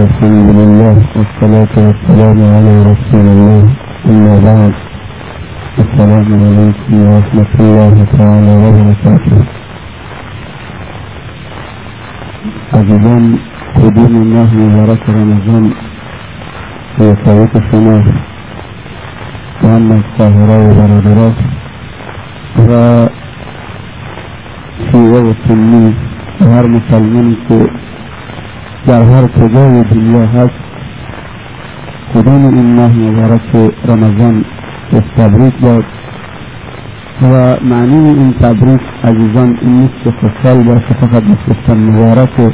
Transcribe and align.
الحمد 0.00 0.48
لله 0.60 0.96
والصلاة 1.16 1.74
والسلام 1.86 2.38
على 2.54 2.72
رسول 2.90 3.26
الله. 3.34 3.62
أما 4.10 4.34
بعد 4.48 4.74
السلام 5.84 6.28
عليكم 6.44 6.92
ورحمة 7.08 7.52
الله 7.60 7.94
تعالى 8.16 8.52
وبركاته. 8.64 9.38
عزيزان 12.74 13.24
قدوم 13.76 14.14
الله 14.24 14.48
مبارك 14.64 15.02
رمضان. 15.20 15.64
في 16.96 17.06
طريق 17.26 17.52
السماء 17.62 18.04
وأما 19.64 19.94
القاهرة 20.00 20.56
وبرادرات. 20.66 21.36
و 22.68 22.70
شیعه 24.90 25.20
و 25.28 25.32
سنی 25.48 25.86
و 26.40 26.44
هر 26.44 26.66
مسلمانی 26.66 27.36
که 27.48 27.58
در 28.86 29.02
هر 29.02 29.26
کجای 29.26 29.84
دنیا 29.84 30.26
هست 30.26 30.54
کدام 32.14 32.44
این 32.44 32.80
مبارک 32.80 33.72
رمضان 33.84 34.44
تبریک 35.16 35.62
داد؟ 35.62 35.84
و 37.22 37.56
معنی 37.64 38.08
این 38.08 38.32
تبریک 38.32 38.80
عزیزان 39.04 39.58
این 39.60 39.80
نیست 39.80 39.94
که 40.04 40.10
خوشحال 40.10 40.62
باشه 40.62 40.94
فقط 41.00 41.22
بسیستان 41.22 41.78
مبارکه 41.78 42.50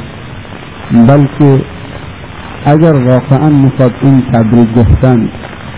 بلکه 1.07 1.65
اگر 2.65 2.93
واقعا 2.93 3.49
میخواد 3.49 3.93
این 4.01 4.23
تبریک 4.31 4.73
گفتن 4.73 5.29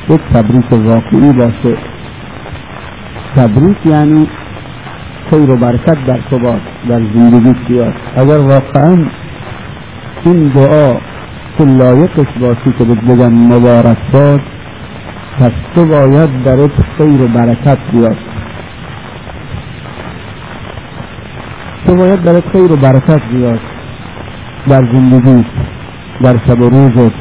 یک 0.09 0.21
تبریک 0.33 0.73
واقعی 0.73 1.33
باشه. 1.33 1.77
تبریک 3.35 3.85
یعنی 3.85 4.27
خیر 5.29 5.49
و 5.49 5.57
برکت 5.57 5.97
در 6.07 6.19
تو 6.29 6.39
باد 6.39 6.61
در 6.89 7.01
زندگی 7.13 7.53
بیاد 7.67 7.93
اگر 8.15 8.37
واقعا 8.37 8.97
این 10.25 10.49
دعا 10.55 10.93
تو 11.57 11.65
لایقش 11.65 12.31
باشی 12.41 12.71
که 12.79 12.85
بگم 12.85 13.33
مبارک 13.33 13.97
باد 14.13 14.41
پس 15.39 15.51
تو 15.75 15.85
باید 15.85 16.43
درت 16.43 16.71
خیر 16.97 17.21
و 17.21 17.27
برکت 17.27 17.77
بیاد. 17.91 18.17
تو 21.85 21.95
باید 21.95 22.21
درت 22.21 22.43
خیر 22.51 22.71
و 22.71 22.77
برکت 22.77 23.21
بیاد. 23.33 23.59
در 24.69 24.81
زندگی 24.93 25.45
در 26.23 26.37
شب 26.47 26.61
و 26.61 26.69
روزت 26.69 27.15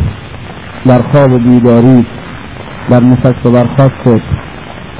در 0.87 1.03
خواب 1.13 1.33
و 1.33 1.39
بیداری 1.39 2.07
در 2.91 3.01
نفس 3.01 3.47
و 3.47 3.51
برخواستت 3.51 4.23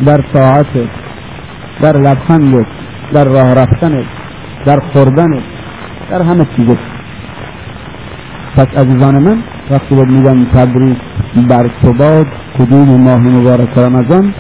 در 0.07 0.21
طاعتت 0.33 0.91
در 1.83 1.97
لبخندت 1.97 2.67
در 3.13 3.25
راه 3.25 3.55
رفتنت 3.55 4.07
در 4.67 4.79
خوردنت 4.93 5.45
در 6.11 6.23
همه 6.23 6.47
چیزت. 6.57 6.90
پس 8.57 8.67
عزیزان 8.77 9.19
من 9.19 9.45
وقتی 9.71 9.95
باید 9.95 10.09
میگم 10.09 10.45
تبریک 10.45 10.99
بر 11.51 11.69
تو 11.83 11.93
باد 11.93 12.27
کدوم 12.59 13.01
ماه 13.01 13.19
مبارک 13.19 13.79
رمضان؟ 13.79 14.35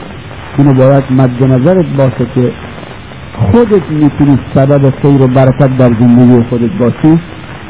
اینو 0.59 0.75
باید 0.75 1.05
مد 1.11 1.45
نظرت 1.45 1.87
باشه 1.87 2.27
که 2.35 2.53
خودت 3.41 3.91
می‌تونی 3.91 4.39
سبب 4.55 4.91
خیر 5.03 5.23
و 5.23 5.29
برکت 5.29 5.77
در 5.79 5.91
زندگی 6.01 6.49
خودت 6.49 6.73
باشی. 6.81 7.21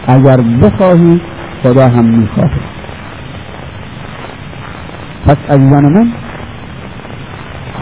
اگر 0.06 0.36
بخواهی 0.62 1.20
خدا 1.62 1.88
هم 1.88 2.04
می‌خواه 2.04 2.50
پس 5.26 5.36
عزیزان 5.48 5.92
من 5.92 6.12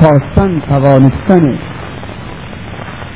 خواستن 0.00 0.60
توانستن. 0.68 1.58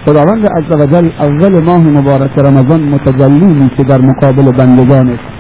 خداوند 0.07 0.47
عز 0.47 0.81
وجل 0.81 1.09
اول 1.21 1.65
ماه 1.65 1.79
مبارک 1.81 2.39
رمضان 2.39 2.81
متجلی 2.81 3.55
میشه 3.55 3.85
در 3.85 4.01
مقابل 4.01 4.53
بندگانش 4.53 5.32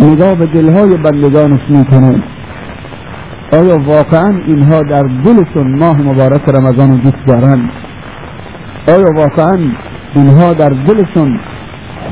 نگاه 0.00 0.34
به 0.34 0.46
دلهای 0.46 0.96
بندگانش 0.96 1.60
می‌کنه. 1.68 2.22
آیا 3.52 3.78
واقعا 3.78 4.42
اینها 4.46 4.82
در 4.82 5.02
دلشون 5.02 5.78
ماه 5.78 5.96
مبارک 6.02 6.48
رمضان 6.48 6.90
رو 6.90 6.96
دوست 6.96 7.26
دارن 7.26 7.70
آیا 8.88 9.12
واقعا 9.14 9.58
اینها 10.14 10.52
در 10.52 10.68
دلشون 10.68 11.40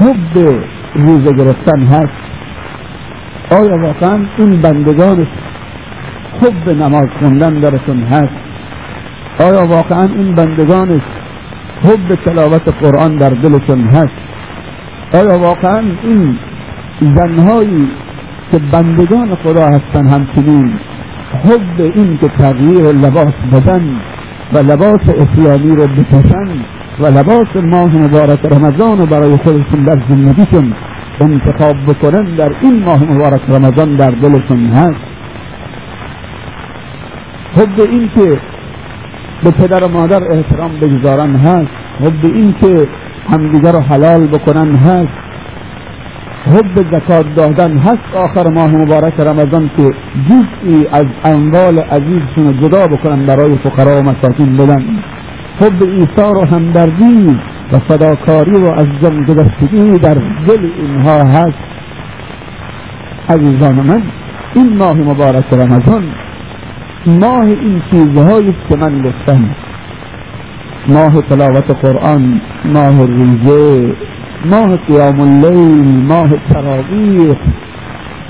حب 0.01 0.63
روزه 0.95 1.33
گرفتن 1.33 1.87
هست؟ 1.87 2.27
آیا 3.51 3.83
واقعا 3.83 4.27
این 4.39 4.63
بندگانش 4.63 5.29
حب 6.41 6.69
نماز 6.69 7.09
خوندن 7.19 7.55
درشون 7.55 8.03
هست؟ 8.03 8.37
آیا 9.41 9.67
واقعا 9.67 10.09
این 10.17 10.35
بندگانش 10.35 11.03
حب 11.83 12.15
تلاوت 12.25 12.69
قرآن 12.83 13.17
در 13.17 13.31
دلشون 13.31 13.81
هست؟ 13.81 14.17
آیا 15.15 15.39
واقعا 15.39 15.83
این 16.05 16.39
زنهایی 17.01 17.89
که 18.53 18.59
بندگان 18.73 19.35
خدا 19.35 19.67
هستن 19.67 20.09
همچنین 20.09 20.79
حب 21.45 21.81
این 21.95 22.19
که 22.19 22.29
تغییر 22.29 22.93
لباس 22.93 23.35
بدن 23.53 24.01
و 24.53 24.59
لباس 24.59 25.01
اسلامی 25.09 25.77
رو 25.77 25.87
بپوشن 25.87 26.65
و 27.01 27.07
لباس 27.07 27.57
ماه 27.65 27.97
مبارک 27.97 28.53
رمضان 28.53 28.99
رو 28.99 29.07
برای 29.07 29.37
خودشون 29.37 29.83
در 29.85 29.99
زندگیشون 30.09 30.75
انتخاب 31.21 31.77
بکنن 31.89 32.35
در 32.35 32.51
این 32.61 32.85
ماه 32.85 33.05
مبارک 33.05 33.41
رمضان 33.49 33.97
در 33.97 34.11
دلشون 34.11 34.71
هست. 34.71 35.01
حب 37.53 37.81
این 37.91 38.11
که 38.15 38.41
به 39.45 39.51
پدر 39.51 39.85
و 39.85 39.89
مادر 39.89 40.21
احترام 40.31 40.77
بگذارن 40.77 41.37
هست. 41.37 41.69
حب 42.01 42.25
این 42.25 42.55
که 42.61 42.89
همدیگر 43.31 43.73
رو 43.73 43.81
حلال 43.81 44.27
بکنن 44.27 44.77
هست. 44.77 45.09
حب 46.47 46.77
زکات 46.93 47.27
دادن 47.35 47.79
هست. 47.79 48.15
آخر 48.15 48.51
ماه 48.51 48.71
مبارک 48.71 49.21
رمضان 49.21 49.71
که 49.77 49.91
جزئی 50.29 50.87
از 50.93 51.07
اموال 51.25 51.79
عزیزشون 51.79 52.61
جدا 52.63 52.87
بکنن 52.87 53.27
برای 53.27 53.59
فقرا 53.65 54.01
و 54.01 54.03
مساکین 54.03 54.57
بدن 54.57 54.85
حب 55.61 55.83
ایثار 55.83 56.37
و 56.37 56.45
همدردی 56.45 57.39
و 57.73 57.79
فداکاری 57.89 58.57
و 58.57 58.67
از 58.67 58.87
جان 59.03 59.25
گذشتگی 59.25 59.99
در 59.99 60.15
دل 60.49 60.71
اینها 60.79 61.25
هست. 61.25 61.59
عزیزان 63.29 63.75
من 63.75 64.03
این 64.55 64.77
ماه 64.77 64.95
مبارک 64.95 65.53
رمضان 65.53 66.15
ماه 67.07 67.45
این 67.45 67.83
چیزهایی 67.91 68.53
که 68.69 68.77
من 68.77 69.03
گفتم. 69.03 69.57
ماه 70.89 71.23
تلاوت 71.23 71.71
قرآن 71.83 72.41
ماه 72.65 73.07
روزه 73.07 73.97
ماه 74.45 74.77
قیام 74.77 75.21
اللیل 75.21 76.05
ماه 76.05 76.29
تراویح 76.53 77.37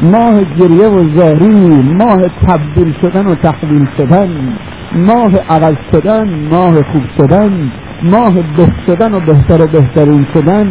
ماه 0.02 0.44
گریه 0.58 0.88
و 0.88 1.14
زاری 1.14 1.82
ماه 1.82 2.20
تبدیل 2.46 2.94
شدن 3.02 3.26
و 3.26 3.34
تحویل 3.34 3.86
شدن 3.96 4.58
ماه 4.92 5.30
عوض 5.48 5.76
شدن 5.92 6.48
ماه 6.50 6.74
خوب 6.82 7.02
شدن 7.18 7.72
ماه 8.02 8.34
به 8.56 8.66
شدن 8.86 9.14
و 9.14 9.20
بهتر 9.20 9.62
و 9.62 9.66
بهترین 9.66 10.26
شدن 10.34 10.68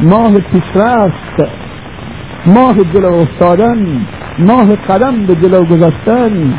ماه 0.00 0.32
پیشرفت 0.32 1.50
ماه 2.46 2.74
جلو 2.74 3.14
افتادن 3.14 4.06
ماه 4.38 4.76
قدم 4.76 5.26
به 5.26 5.34
جلو 5.34 5.64
گذاشتن 5.64 6.54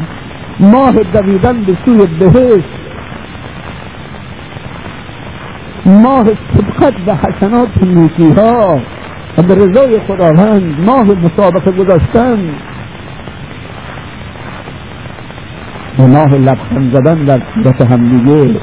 ماه 0.59 0.93
دویدن 1.13 1.63
به 1.65 1.77
سوی 1.85 2.07
بهشت 2.19 2.76
ماه 5.87 6.25
سبقت 6.27 6.93
به 7.05 7.15
حسنات 7.15 7.69
نیکی 7.83 8.33
ها 8.37 8.79
و 9.37 9.43
به 9.43 9.55
رضای 9.55 9.99
خداوند 10.07 10.79
ماه 10.79 11.03
مسابقه 11.03 11.71
گذاشتن 11.71 12.39
و 15.99 16.07
ماه 16.07 16.33
لبخند 16.33 16.93
زدن 16.93 17.25
در 17.25 17.39
صورت 17.53 17.81
همدیگه 17.91 18.59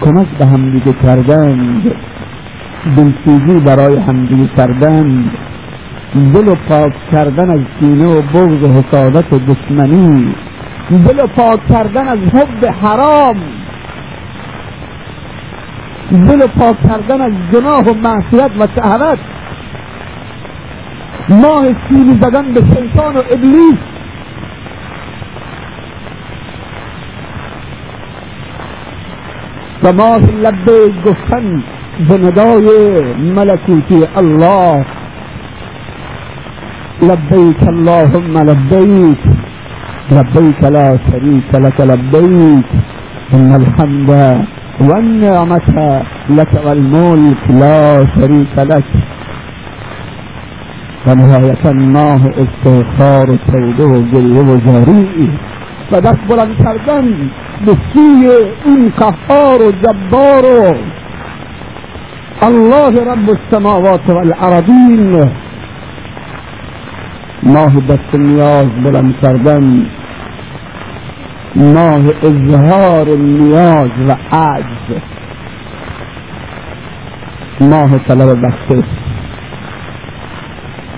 کمک 0.00 0.28
به 0.38 0.46
همدیگه 0.46 0.92
کردن 0.92 1.82
دلسوزی 2.96 3.60
برای 3.60 3.98
همدیگه 3.98 4.48
کردن 4.56 5.30
دل 6.14 6.48
و 6.48 6.54
پاک 6.68 6.92
کردن 7.12 7.50
از 7.50 7.60
کینه 7.80 8.06
و 8.06 8.22
بغض 8.22 8.62
و 8.62 8.72
حسادت 8.72 9.32
و 9.32 9.38
دشمنی 9.38 10.34
دل 10.90 11.18
و 11.24 11.26
پاک 11.36 11.68
کردن 11.68 12.08
از 12.08 12.18
حب 12.18 12.66
حرام. 12.82 13.59
دل 16.10 16.46
پاک 16.46 16.76
کردن 16.82 17.20
از 17.20 17.32
گناه 17.52 17.80
و 17.80 17.94
معصیت 17.94 18.50
و 18.60 18.66
شهوت. 18.76 19.18
ماه 21.28 21.64
سیلی 21.88 22.18
زدن 22.20 22.52
به 22.52 22.60
شیطان 22.60 23.16
و 23.16 23.20
ابلیس. 23.30 23.78
و 29.84 29.92
ماه 29.92 30.18
لبه 30.18 30.92
گفتن 31.04 31.62
به 32.08 32.18
ندای 32.18 32.68
ملکوتی 33.14 34.04
الله. 34.16 34.84
لبيك 37.02 37.62
اللهم 37.68 38.38
لبيك 38.38 39.18
لبيك 40.10 40.62
لا 40.64 40.98
شريك 41.10 41.54
لك 41.54 41.80
لبيك 41.80 42.66
إن 43.34 43.54
الحمد 43.54 44.10
والنعمة 44.80 46.02
لك 46.30 46.52
والملك 46.64 47.50
لا 47.50 48.04
شريك 48.14 48.58
لك. 48.58 48.84
و 51.06 51.14
نهایتا 51.14 51.72
ماه 51.72 52.22
استغفار 52.42 53.26
توبة 53.50 54.02
گریه 54.12 54.42
و 54.42 54.56
جاری 54.56 55.30
و 55.92 56.00
دست 56.00 56.20
بلند 56.30 56.56
کردن 56.64 57.30
به 57.66 57.72
سوی 57.92 58.28
این 58.64 58.92
قهار 59.00 59.58
و 59.66 59.70
جبار. 59.82 60.44
الله 62.42 62.94
رب 63.12 63.28
السماوات 63.30 64.10
والارضین 64.10 65.30
ماه 67.42 67.80
دست 67.80 68.14
نیاز 68.14 68.66
بلند 68.84 69.14
کردن 69.22 69.86
ماه 71.56 72.02
اظهار 72.22 73.08
نیاز 73.18 73.90
و 74.08 74.16
عجز. 74.32 75.00
ماه 77.60 77.98
طلب 77.98 78.36
بخشش 78.42 78.84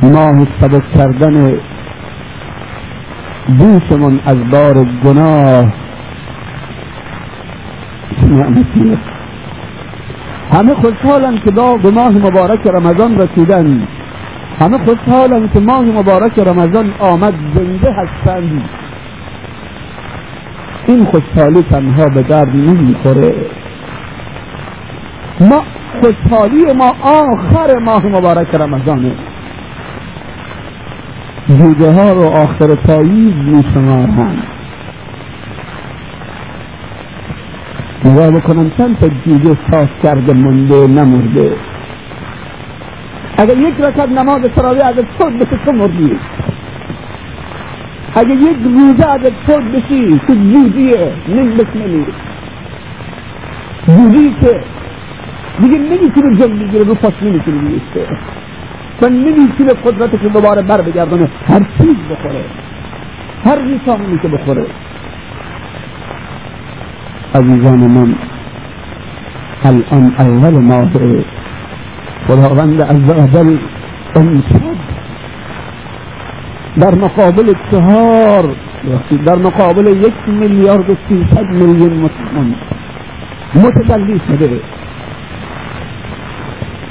ماه 0.03 0.47
سبک 0.61 0.89
کردن 0.95 1.59
دوشمون 3.59 4.21
از 4.25 4.37
بار 4.51 4.85
گناه. 5.05 5.73
همه 10.53 10.75
خوشحالن 10.75 11.41
که 11.45 11.51
به 11.83 11.91
ماه 11.91 12.13
مبارک 12.13 12.67
رمضان 12.67 13.17
رسیدن. 13.17 13.89
همه 14.61 14.79
خوشحالن 14.79 15.49
که 15.49 15.61
ماه 15.61 15.85
مبارک 15.85 16.39
رمضان 16.39 16.95
آمد 17.01 17.35
زنده 17.55 17.93
هستند 17.93 18.69
این 20.87 21.05
خوشحالی 21.05 21.63
تنها 21.63 22.07
به 22.15 22.23
درد 22.23 22.49
نمی‌خوره. 22.49 23.33
ما 25.41 25.61
خوشحالی 26.01 26.65
ما 26.79 26.91
آخر 27.03 27.79
ماه 27.85 28.07
مبارک 28.07 28.55
رمضانه. 28.55 29.17
جوجه 31.49 31.93
ها 31.93 32.13
رو 32.13 32.23
آخر 32.23 32.75
پاییز 32.87 33.35
می 33.35 33.65
شمارند 33.75 34.43
نگاه 38.05 38.31
بکنم 38.31 38.71
چند 38.79 38.99
تا 38.99 39.09
جوجه 39.09 39.55
ساز 39.71 39.89
کرده 40.03 40.33
منده 40.33 40.87
نمرده. 40.87 41.57
اگر 43.39 43.59
یک 43.59 43.81
رکت 43.81 44.09
نماز 44.09 44.41
تراوی 44.57 44.81
اگر 44.81 45.03
خود 45.19 45.39
بشه 45.39 45.57
تو 45.65 45.73
مردی. 45.73 46.19
اگر 48.15 48.37
یک 48.37 48.57
روزه 48.65 49.33
خود 49.47 49.73
بشی 49.73 50.21
تو 50.27 50.35
جوجیه 50.35 51.15
نم 51.29 51.57
بسمنی 51.57 52.07
جوجی 53.87 54.31
که؟ 54.41 54.65
دیگه 55.61 55.79
نمیتونه 55.79 56.37
جمع 56.37 56.59
بگیره 56.59 56.85
رو 56.85 56.95
پاس 56.95 57.13
نمیتونه 57.23 57.69
بیسته 57.69 58.07
و 59.03 59.09
نمیتونه 59.09 59.73
قدرتش 59.85 60.23
دوباره 60.23 60.63
بر 60.63 60.83
بگردانه 60.83 61.29
هر 61.47 61.61
چیز 61.79 61.97
بخوره. 62.11 62.45
هر 63.45 63.63
میتونه 63.63 64.19
که 64.23 64.29
بخوره. 64.29 64.67
عزیزان 67.35 67.79
من 67.79 68.15
الان 69.65 70.15
اول 70.19 70.59
ماه. 70.59 70.91
خداوند 72.27 72.83
عزوجل 72.83 73.59
امشب 74.17 74.82
در 76.81 76.95
مقابل 76.95 77.53
چهار 77.71 78.57
در 79.27 79.37
مقابل 79.37 79.87
یک 79.87 80.15
میلیارد 80.27 80.91
و 80.91 80.95
سیصد 81.09 81.47
میلیون 81.47 81.93
مسلمان 81.93 82.55
متجلی 83.55 84.21
شده. 84.29 84.61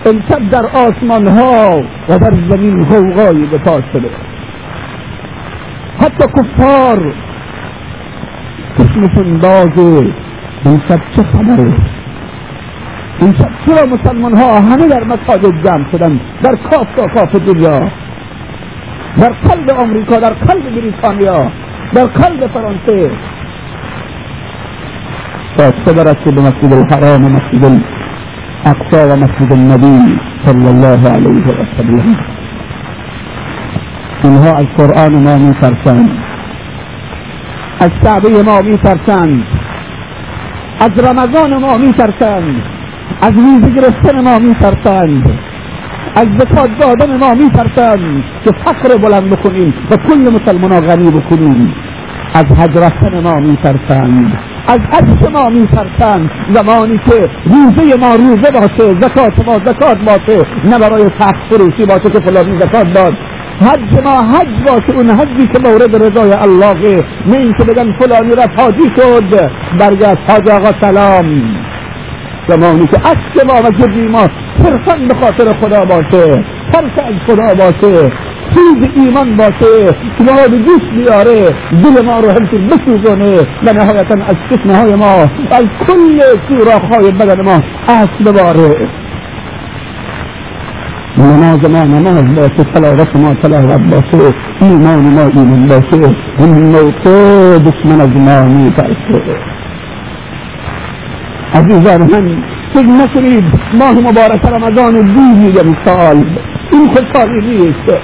امشب 0.06 0.50
در 0.50 0.66
آسمان 0.66 1.28
ها 1.28 1.82
و 2.10 2.20
در 2.20 2.32
زمین 2.50 2.86
غوغایی 2.86 3.48
به 3.48 3.58
پا 3.58 3.82
شده. 3.94 4.10
حتی 6.00 6.26
کفار 6.38 7.16
چشمشون 8.78 9.40
بازه. 9.40 10.14
امشب 10.66 11.00
چه 11.16 11.24
خبره 11.24 11.76
امشب 13.22 13.50
چرا 13.66 13.86
مسلمان 13.86 14.38
ها 14.38 14.60
همه 14.60 14.88
در 14.88 15.04
مساجد 15.04 15.64
جمع 15.64 15.92
شدن؟ 15.92 16.20
در 16.44 16.56
کاف 16.56 16.96
تا 16.96 17.08
کاف 17.08 17.36
دنیا؟ 17.36 18.01
در 19.18 19.30
قلب 19.30 19.70
آمریکا 19.80 20.18
در 20.20 20.34
قلب 20.34 20.64
بریتانیا 20.76 21.52
در 21.94 22.06
قلب 22.06 22.48
فرانسه. 22.54 23.12
تا 25.58 25.72
چه 25.72 25.94
برسه 25.94 26.32
به 26.32 26.42
مسجد 26.42 26.74
الحرام 26.74 27.26
و 27.26 27.30
مسجد 27.30 27.66
الاقصا 28.66 29.14
و 29.14 29.20
مسجد 29.20 29.54
النبی 29.54 30.16
صلی 30.46 30.68
الله 30.68 31.10
علیه 31.10 31.48
و 31.48 31.66
سلم. 31.78 32.16
اینها 34.24 34.58
از 34.58 34.66
قرآن 34.78 35.24
ما 35.24 35.38
میترسند. 35.38 36.10
از 37.80 37.92
کعبه 38.04 38.44
ما 38.44 38.62
میترسند. 38.62 39.44
از 40.80 40.92
رمضان 41.06 41.58
ما 41.58 41.78
میترسند. 41.78 42.56
از 43.22 43.34
روزه 43.34 43.70
گرفتن 43.70 44.24
ما 44.24 44.40
میترسند. 44.40 45.51
از 46.16 46.28
زکات 46.40 46.70
دادن 46.80 47.18
ما 47.18 47.34
میترسند 47.34 48.24
که 48.44 48.52
فقر 48.66 48.98
بلند 48.98 49.30
بکنیم 49.30 49.74
و 49.92 49.96
کل 49.96 50.34
مسلمان 50.34 50.80
غنی 50.80 51.12
بکنیم. 51.12 51.76
از 52.34 52.46
حج 52.58 52.78
رفتن 52.78 53.24
ما 53.24 53.40
میترسند. 53.40 54.26
از 54.68 54.80
حج 54.94 55.30
ما 55.34 55.50
میترسند. 55.50 56.30
زمانی 56.54 56.98
که 56.98 57.30
روزه 57.46 57.96
ما 58.00 58.16
روزه 58.16 58.52
باشه 58.52 58.92
زکات 59.02 59.48
ما 59.48 59.54
زکات 59.66 59.98
باشه 59.98 60.44
نه 60.66 60.80
برای 60.80 61.04
سخت 61.20 61.42
فروشی 61.50 61.86
باشه 61.86 62.10
که 62.10 62.20
فلانی 62.20 62.60
زکات 62.60 62.94
داد. 62.94 63.14
حج 63.62 64.04
ما 64.04 64.22
حج 64.22 64.62
باشه 64.68 64.98
اون 64.98 65.10
حجی 65.10 65.48
که 65.54 65.60
مورد 65.70 66.04
رضای 66.04 66.34
الله 66.34 67.04
نه 67.26 67.38
اینکه 67.38 67.64
بگن 67.64 68.00
فلانی 68.00 68.36
رفت 68.36 68.60
حاجی 68.60 68.88
شد 68.96 69.52
برگشت 69.80 70.22
حاج 70.30 70.50
آقا 70.50 70.72
سلام. 70.82 71.26
زمانی 72.48 72.86
که 72.88 72.98
عشق 72.98 73.46
ما 73.48 73.68
و 73.68 73.72
جدی 73.72 74.08
ما 74.08 74.28
صرفا 74.64 74.96
به 75.08 75.14
خاطر 75.22 75.60
خدا 75.62 75.86
باشه 75.86 76.44
ترس 76.74 77.06
از 77.06 77.16
خدا 77.28 77.54
باشه 77.54 78.10
چیز 78.54 78.78
ایمان 78.96 79.36
باشه 79.36 79.94
که 80.18 80.24
ما 80.24 80.48
به 80.50 80.58
دوست 80.58 80.90
بیاره 80.96 81.50
دل 81.84 82.06
ما 82.06 82.20
رو 82.20 82.30
همچین 82.30 82.68
بسوزانه 82.68 83.40
و 83.66 83.74
نهایتا 83.74 84.16
از 84.26 84.36
چشمه 84.50 84.76
های 84.76 84.96
ما 84.96 85.16
از 85.52 85.66
کل 85.88 86.20
سوراخ 86.48 87.12
بدن 87.20 87.42
ما 87.42 87.60
اصل 87.88 88.32
بباره. 88.32 88.90
نماز 91.18 91.72
ما 91.72 91.84
نماز 91.84 92.36
باشه 92.36 92.64
تلاوت 92.74 93.16
ما 93.16 93.34
تلاوت 93.34 93.82
باشه 93.82 94.36
ایمان 94.62 95.00
ما 95.00 95.22
ایمان 95.22 95.68
باشه 95.68 96.16
این 96.40 96.50
موقع 96.50 97.58
دشمن 97.58 98.02
از 98.02 98.10
ما 98.10 98.44
میترسه. 98.44 99.38
عزیزان 101.54 102.02
من 102.02 102.51
فکر 102.74 102.88
نکنید 102.88 103.44
ماه 103.74 103.94
مبارک 103.94 104.46
رمضان 104.46 104.94
دور 104.94 105.36
میگم 105.38 105.74
سال. 105.86 106.40
این 106.72 106.88
خوشحالی 106.94 107.48
نیست. 107.48 108.02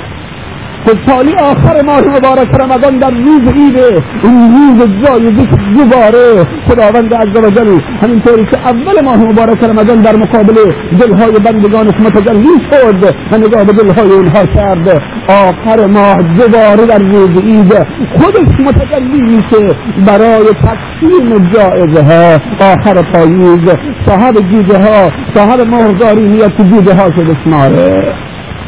خوشحالی 0.88 1.34
آخر 1.36 1.82
ماه 1.86 2.02
مبارک 2.02 2.62
رمضان 2.62 3.00
در 3.00 3.12
روز 3.12 3.42
عیده. 3.54 4.04
این 4.24 4.52
روز 4.56 4.88
جای 5.04 5.26
ذکر 5.26 5.58
دوباره. 5.74 6.46
خداوند 6.68 7.14
عزوجل 7.14 7.80
همینطوری 8.02 8.46
که 8.52 8.58
اول 8.60 9.06
ماه 9.06 9.18
مبارک 9.18 9.64
رمضان 9.64 10.02
در 10.02 10.16
مقابل 10.16 10.56
دلهای 11.00 11.32
بندگانش 11.32 11.94
متجلی 12.06 12.56
شد 12.72 13.04
و 13.32 13.38
نگاه 13.38 13.64
به 13.64 13.74
دلهای 13.74 14.12
اونها 14.12 14.46
کرد. 14.46 15.02
آخر 15.30 15.86
ماه 15.88 16.22
دوباره 16.22 16.86
در 16.86 17.00
روز 17.00 17.42
عید 17.42 17.74
خودش 18.18 18.68
متجلی 18.68 19.22
میشه. 19.22 19.74
برای 20.08 20.46
تقسیم 20.64 21.52
جایزه 21.54 22.04
ها. 22.04 22.38
آخر 22.74 23.02
پاییز. 23.14 23.70
صاحب 24.08 24.36
جوجه 24.52 24.78
ها 24.78 25.12
صاحب 25.36 25.62
مهرداری 25.62 26.28
میاد 26.28 26.58
که 26.58 26.64
جوجه 26.64 26.94
ها 26.96 27.12
شده 27.12 27.36
شماره 27.44 28.14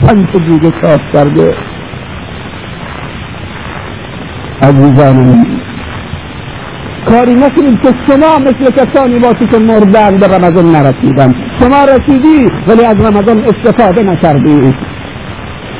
چند 0.02 0.32
جوجه 0.48 0.72
کاف 0.72 1.00
کرده. 1.14 1.56
عزیزان 4.62 5.16
من 5.16 5.60
کاری 7.10 7.34
نکنید 7.34 7.82
که 7.82 7.94
شما 8.08 8.38
مثل 8.40 8.72
کسانی 8.72 9.20
باشی 9.20 9.48
که 9.52 9.60
مردن 9.60 10.18
به 10.18 10.28
رمضان 10.28 10.72
نرسیدن. 10.72 11.34
شما 11.60 11.84
رسیدی 11.84 12.52
ولی 12.68 12.86
از 12.86 12.96
رمضان 12.96 13.44
استفاده 13.44 14.04
نکردی. 14.04 14.74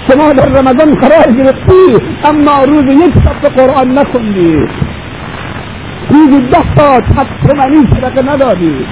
شما 0.08 0.34
در 0.34 0.46
رمضان 0.46 0.92
قرار 1.02 1.36
گرفتی 1.38 2.06
اما 2.26 2.64
روز 2.66 2.84
یک 2.84 3.14
صفحه 3.14 3.50
قرآن 3.58 3.92
نخوندی. 3.92 4.56
روز 6.10 6.42
ده 6.52 6.58
حد 7.18 7.56
منی 7.58 7.78
صدقه 7.94 8.34
ندادی. 8.34 8.86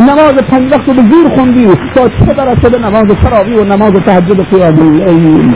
نماز 0.00 0.34
پنج 0.50 0.72
وقت 0.72 0.86
به 0.86 1.02
زور 1.02 1.28
خوندی 1.36 1.66
تا 1.94 2.08
چه 2.08 2.34
برسه 2.34 2.70
به 2.70 2.78
نماز 2.78 3.06
تراوی 3.06 3.54
و 3.56 3.64
نماز 3.64 3.92
تهجد 3.92 4.40
قیام 4.40 4.78
اللیل؟ 4.78 5.54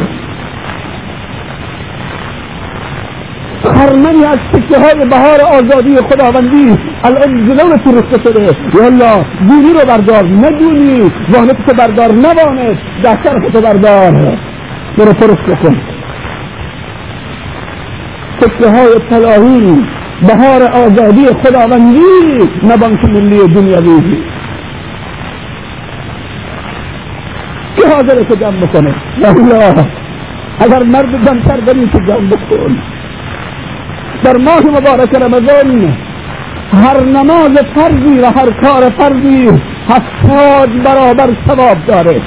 هرمنی 3.76 4.24
از 4.24 4.38
سکه 4.52 4.80
های 4.80 5.06
بهار 5.10 5.40
آزادی 5.58 5.96
خداوندی 5.96 6.76
الان 7.04 7.44
جلو 7.44 7.76
تو 7.76 7.90
رسته 7.90 8.22
شده. 8.24 8.42
یا 8.74 8.84
الله 8.86 9.24
دینی 9.48 9.72
رو 9.72 9.86
بردار 9.88 10.24
ندونی 10.24 11.10
وانت 11.32 11.56
تو 11.66 11.72
بردار 11.78 12.12
نوانت 12.12 12.78
دستر 13.04 13.50
تو 13.52 13.60
بردار. 13.60 14.12
برو 14.98 15.12
پرست 15.12 15.42
بکن. 15.48 15.76
سکه 18.40 18.70
های 18.70 18.98
طلاهی 19.10 19.82
بهار 20.28 20.62
آزادی 20.62 21.26
خداوندی 21.26 22.50
نه 22.62 22.76
بانک 22.76 23.04
ملی 23.04 23.48
دنیوی 23.48 24.24
که 27.76 27.88
حاضر 27.94 28.24
که 28.24 28.36
جمع 28.36 28.60
بکنه؟ 28.60 28.94
یا 29.18 29.28
الله 29.28 29.86
اگر 30.60 30.82
مرد 30.84 31.24
دمتر 31.26 31.60
بری 31.60 31.88
که 31.88 31.98
جمع 31.98 32.28
بکن. 32.28 32.76
در 34.24 34.36
ماه 34.36 34.60
مبارک 34.60 35.14
رمضان 35.14 35.94
هر 36.72 37.04
نماز 37.04 37.52
فرضی 37.74 38.18
و 38.20 38.26
هر 38.26 38.50
کار 38.62 38.90
فرضی 38.98 39.48
هفتاد 39.88 40.68
برابر 40.84 41.36
ثواب 41.46 41.86
داره. 41.86 42.22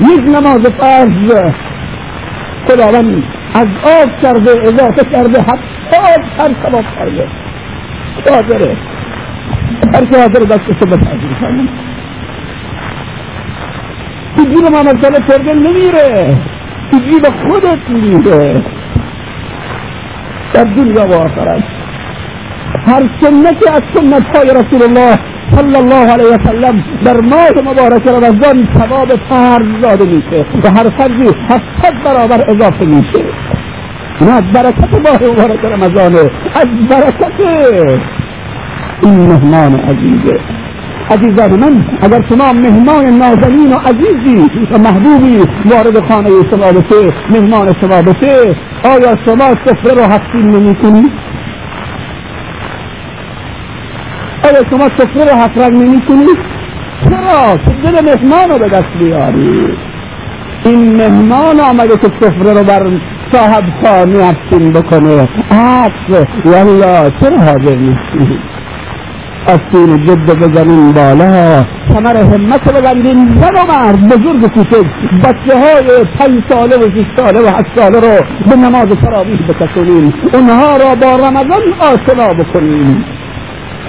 یک 0.00 0.22
نماز 0.22 0.60
فرض. 0.80 1.52
خداوند 2.68 3.24
از 3.54 3.66
آب 3.66 4.22
کرده 4.22 4.50
اضافه 4.62 5.04
کرده 5.12 5.40
هفتاد 5.40 6.20
هر 6.38 6.62
ثواب 6.62 6.84
کرده. 6.98 7.28
حاضره 8.30 8.76
هر 9.94 10.04
که 10.04 10.18
حاضر 10.18 10.40
دستشو 10.40 10.86
بپذیر 10.86 11.34
کنم 11.40 11.68
تو 14.36 14.44
جیب 14.44 14.64
ما 14.72 14.82
مسئله 14.82 15.26
کرده 15.28 15.54
نمیره. 15.54 16.38
تو 16.92 16.98
جیب 16.98 17.26
خودت 17.42 17.90
میره. 17.90 18.54
در 20.54 20.64
دنیا 20.64 21.08
و 21.08 21.14
آخرت. 21.14 21.64
هر 22.86 23.02
سنتی 23.20 23.68
از 23.72 23.82
سنت 23.94 24.36
های 24.36 24.50
رسول 24.50 24.82
الله 24.82 25.18
صلی 25.50 25.76
الله 25.76 26.12
علیه 26.12 26.26
و 26.26 26.38
سلم 26.44 26.84
در 27.04 27.20
ماه 27.20 27.72
مبارک 27.72 28.06
رمضان 28.08 28.68
ثواب 28.78 29.08
فرض 29.30 29.82
داده 29.82 30.04
میشه 30.04 30.46
و 30.64 30.68
هر 30.76 30.84
فرضی 30.98 31.34
هفتاد 31.50 32.04
برابر 32.04 32.44
اضافه 32.48 32.86
میشه. 32.86 33.23
این 34.20 34.30
از 34.30 34.42
برکت 34.54 35.10
ماه 35.10 35.32
مبارک 35.32 35.64
رمضانه 35.64 36.30
از 36.54 36.88
برکت 36.90 37.40
این 39.02 39.26
مهمان 39.26 39.74
عزیزه 39.74 40.40
عزیزان 41.10 41.60
من 41.60 41.84
اگر 42.02 42.20
شما 42.28 42.52
مهمان 42.52 43.04
نازنین 43.06 43.72
و 43.72 43.78
عزیزی 43.78 44.50
و 44.72 44.78
محبوبی 44.78 45.38
وارد 45.64 46.08
خانه 46.08 46.30
شما 46.50 46.72
بشه 46.72 47.12
مهمان 47.30 47.74
شما 47.80 48.02
بشه 48.02 48.56
آیا 48.84 49.16
شما 49.26 49.54
سفره 49.66 49.94
رو 49.94 50.02
حقیم 50.02 50.50
نمی 50.50 50.74
کنید؟ 50.74 51.12
آیا 54.44 54.70
شما 54.70 54.88
سفره 54.98 55.24
رو 55.24 55.62
رنگ 55.62 55.74
نمی 55.74 56.06
کنید؟ 56.06 56.38
چرا؟ 57.04 57.56
که 57.56 57.90
دل 57.90 58.04
مهمان 58.04 58.50
رو 58.50 58.58
به 58.58 58.68
دست 58.68 58.98
بیاری 58.98 59.78
این 60.64 60.96
مهمان 60.96 61.60
آمده 61.60 61.96
که 61.96 62.08
سفره 62.20 62.54
رو 62.54 62.64
بر 62.64 63.00
صاحب 63.32 63.64
خانه 63.82 64.24
حقیم 64.24 64.72
بکنه. 64.72 65.28
عکس 65.50 66.26
والله 66.44 67.10
چرا 67.20 67.38
حاضر 67.38 67.76
نیستی؟ 67.76 68.38
آستین 69.48 70.04
جد 70.04 70.38
بزنین 70.40 70.92
بالا. 70.92 71.64
کمر 71.88 72.16
همت 72.16 72.72
ببندین 72.72 73.34
زن 73.40 73.54
و 73.54 73.72
مرد 73.72 74.08
بزرگ 74.08 74.52
کوچک. 74.54 74.86
بچه 75.24 75.58
های 75.58 76.04
پنج 76.18 76.42
ساله 76.48 76.76
و 76.76 76.82
شش 76.82 77.06
ساله 77.16 77.40
و 77.40 77.46
هشت 77.46 77.78
ساله 77.78 78.00
رو 78.00 78.24
به 78.50 78.56
نماز 78.56 78.86
تراویح 78.86 79.38
بکشونین 79.48 80.14
اونها 80.34 80.76
را 80.76 80.94
با 80.94 81.26
رمضان 81.26 81.62
آشنا 81.80 82.34
بکنین 82.34 83.04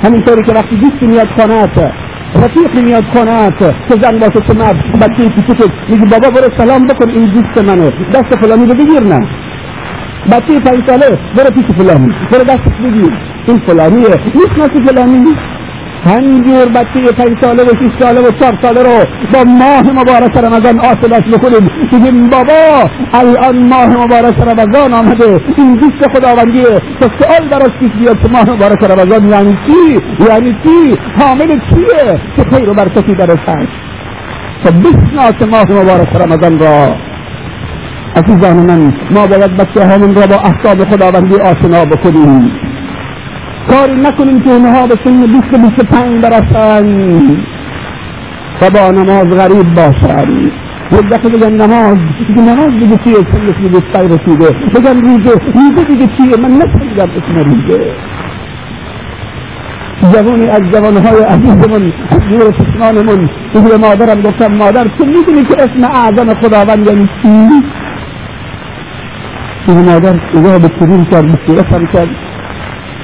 همینطوری 0.03 0.41
که 0.47 0.53
وقتی 0.53 0.75
دوستی 0.77 1.07
میاد 1.07 1.27
خانهت 1.37 2.04
رفیقی 2.43 2.81
میاد 2.83 3.05
خانهت 3.13 3.59
که 3.59 3.95
زن 4.01 4.19
باشه 4.19 4.39
که 4.47 4.53
مرد 4.53 4.77
بچه 5.01 5.29
کوچک. 5.29 5.71
میگی 5.89 6.05
بابا 6.11 6.29
برو 6.29 6.49
سلام 6.57 6.85
بکن 6.85 7.09
این 7.09 7.25
دوست 7.25 7.65
منه. 7.65 7.91
دست 8.13 8.35
فلانی 8.41 8.65
رو 8.65 8.73
بگیر 8.73 9.03
نه. 9.03 9.19
بچه 10.31 10.59
پنج 10.59 10.79
ساله 10.89 11.09
برو 11.37 11.49
پیش 11.55 11.65
فلانی. 11.77 12.07
برو 12.31 12.43
دستش 12.43 12.77
بگیر. 12.83 13.13
این 13.47 13.59
فلانیه. 13.67 14.15
می‌شناسی 14.35 14.87
فلانی 14.87 15.35
همینجور 16.05 16.65
بچه 16.69 17.11
پنج 17.17 17.37
ساله 17.41 17.63
و 17.63 17.67
شیش 17.67 17.99
ساله 17.99 18.21
و 18.21 18.31
چهار 18.31 18.57
ساله 18.61 18.83
رو 18.83 19.03
با 19.33 19.43
ماه 19.43 19.83
مبارک 19.83 20.37
رمضان 20.37 20.79
آسلش 20.79 21.23
بکنیم 21.33 21.69
بگیم 21.91 22.29
بابا 22.29 22.89
الان 23.13 23.67
ماه 23.67 23.87
مبارک 24.03 24.39
رمضان 24.39 24.93
آمده. 24.93 25.41
این 25.57 25.75
دوست 25.75 26.07
خداوندیه 26.15 26.79
تا 26.99 27.07
سؤال 27.19 27.49
براش 27.51 27.71
پیش 27.79 27.91
بیاد 27.99 28.21
که 28.21 28.29
ماه 28.31 28.45
مبارک 28.49 28.83
رمضان 28.83 29.29
یعنی 29.29 29.53
چی؟ 29.67 29.99
یعنی 30.29 30.51
چی؟ 30.63 30.97
حامل 31.19 31.47
چیه 31.47 32.19
که 32.35 32.43
خیر 32.51 32.69
و 32.69 32.73
برکتی 32.73 33.15
درش 33.15 33.39
هست 33.47 33.85
تا 34.63 34.71
بشناس 34.71 35.47
ماه 35.51 35.81
مبارک 35.83 36.15
رمضان 36.15 36.59
را. 36.59 36.95
عزیزان 38.15 38.57
من 38.57 38.93
ما 39.11 39.27
باید 39.27 39.57
بچه 39.57 39.85
همون 39.85 40.15
را 40.15 40.27
با 40.27 40.35
احکام 40.35 40.85
خداوندی 40.85 41.35
آشنا 41.35 41.85
بکنیم. 41.85 42.64
کاری 43.69 44.01
نکنیم 44.01 44.39
که 44.41 44.51
اونها 44.51 44.87
به 44.87 44.95
سن 45.03 45.25
بیست 45.25 45.61
بیست 45.61 45.85
پنج 45.91 46.21
برسن 46.21 46.87
و 48.61 48.69
با 48.69 48.91
نماز 48.91 49.37
غریب 49.37 49.73
باشن. 49.75 50.29
یک 50.91 51.09
دفعه 51.11 51.29
بگن 51.29 51.53
نماز 51.53 51.97
دیگه 52.27 52.41
نماز 52.41 52.71
دیگه 52.71 52.97
چیه؟ 53.03 53.15
سنش 53.15 53.55
دیگه 53.63 53.79
سای 53.93 54.07
رسیده. 54.07 54.49
بگن 54.75 55.01
روزه 55.01 55.39
روزه 55.53 55.83
دیگه 55.83 56.07
چیه؟ 56.17 56.37
من 56.41 56.51
نفهمیدم 56.51 57.09
اسم 57.09 57.49
روزه. 57.49 57.95
جوانی 60.13 60.49
از 60.49 60.61
جوانهای 60.73 61.23
عزیزمون 61.23 61.93
از 62.09 62.21
جور 62.31 62.51
چشمانمون 62.51 63.29
به 63.53 63.77
مادرم 63.77 64.21
گفتم 64.21 64.53
مادر 64.55 64.83
تو 64.83 65.05
می‌دونی 65.05 65.43
که 65.43 65.55
اسم 65.59 65.91
اعظم 65.93 66.33
خداوند 66.41 66.87
یعنی 66.87 67.07
چی؟ 67.21 67.49
که 69.65 69.71
مادر 69.71 70.19
اجازه 70.29 70.59
به 70.59 70.69
کریم 70.69 71.05
کرد 71.05 71.45
به 71.47 72.24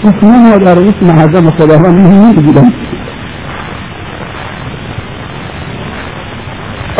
من 0.05 0.35
هو 0.35 0.57
دار 0.57 0.77
يسمع 0.77 1.13
هذا 1.23 1.39
الصلاة 1.39 1.91
منه 1.91 2.09
من 2.25 2.35
جدا 2.45 2.61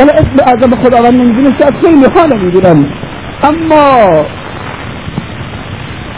أنا 0.01 0.11
أسمع 0.21 0.43
هذا 0.49 0.83
خداوند 0.83 1.21
من 1.21 1.35
جدا 1.37 1.51
تأثير 1.59 1.97
محال 1.97 2.29
من 2.43 2.51
جدا 2.51 2.71
أما 3.49 3.85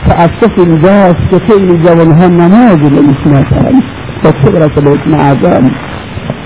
تأسف 0.08 0.54
الجاس 0.68 1.16
كثير 1.32 1.76
جوانها 1.82 2.28
نماذج 2.28 2.94
الإسلام 3.04 3.82
فكبرة 4.24 4.76
الإسلام 4.78 5.70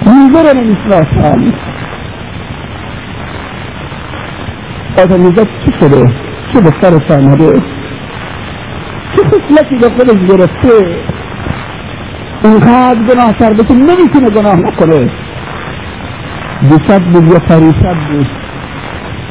منظرنا 0.08 0.62
الإسلام 0.62 1.54
هذا 5.00 5.18
نجد 5.18 5.48
كيف 5.66 5.84
ده 5.92 6.06
كيف 6.54 6.64
ده 6.64 6.72
صار 6.82 6.94
چه 9.16 9.24
خصلتی 9.24 9.78
به 9.78 9.90
خودش 9.90 10.20
گرفته؟ 10.30 11.04
اینقدر 12.44 13.00
گناه 13.14 13.34
کرده 13.40 13.64
که 13.64 13.74
نمی‌تونه 13.74 14.30
گناه 14.30 14.56
نکنه 14.56 15.06
دو 16.70 16.78
شب 16.88 17.04
بود 17.14 17.28
یا 17.28 17.40
پریشب 17.40 17.98
بود. 18.10 18.28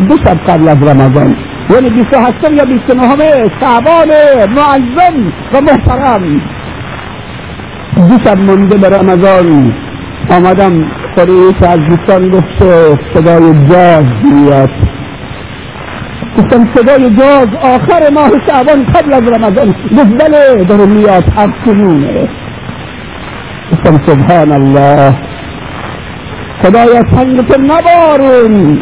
دو 0.09 0.17
شب 0.25 0.37
قبل 0.49 0.69
از 0.69 0.83
رمضان. 0.83 1.37
یعنی 1.71 1.91
بیست 1.91 2.15
و 2.15 2.17
هشتم 2.21 2.55
یا 2.55 2.65
بیست 2.65 2.91
و 2.91 2.95
نهم؟ 2.95 3.19
شعبان 3.61 4.09
معظم 4.57 5.33
و 5.53 5.61
محترم. 5.61 6.41
دو 7.97 8.25
شب 8.25 8.39
مونده 8.39 8.79
به 8.79 8.89
رمضان. 8.99 9.73
آمدم 10.31 10.81
خود 11.15 11.31
از 11.65 11.81
دوستان 11.81 12.29
گفت 12.29 12.63
صدای 13.15 13.67
جاز 13.69 14.07
میاد 14.33 14.71
صدای 16.75 17.11
جاز 17.11 17.49
آخر 17.63 18.11
ماه 18.15 18.31
شعبان 18.47 18.85
قبل 18.95 19.13
از 19.13 19.23
رمضان. 19.23 19.69
گفت 19.69 20.25
بله 20.25 20.65
داره 20.65 20.87
میاد 20.87 21.25
افکنونه 21.37 22.29
گفتم 23.73 24.07
سبحان 24.07 24.53
الله 24.53 25.15
خدایا 26.63 27.03
سنگت 27.15 27.59
نبارون. 27.59 28.79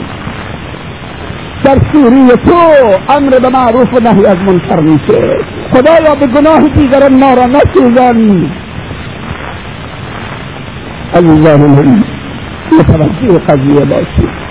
در 1.64 1.78
سوری 1.92 2.28
تو 2.46 2.54
أمر 3.16 3.30
به 3.30 3.48
معروف 3.48 3.94
و 3.94 4.00
نهی 4.00 4.26
از 4.26 4.36
منکر 4.38 4.80
میشه. 4.80 5.38
خدایا 5.72 6.14
به 6.20 6.26
گناه 6.26 6.68
دیگران 6.68 7.14
ما 7.20 7.34
را 7.34 7.46
نسوزن. 7.46 8.50
عزیزان 11.14 11.60
من 11.60 12.02
متوجه 12.78 13.38
قضیه 13.38 13.84
باشید. 13.84 14.43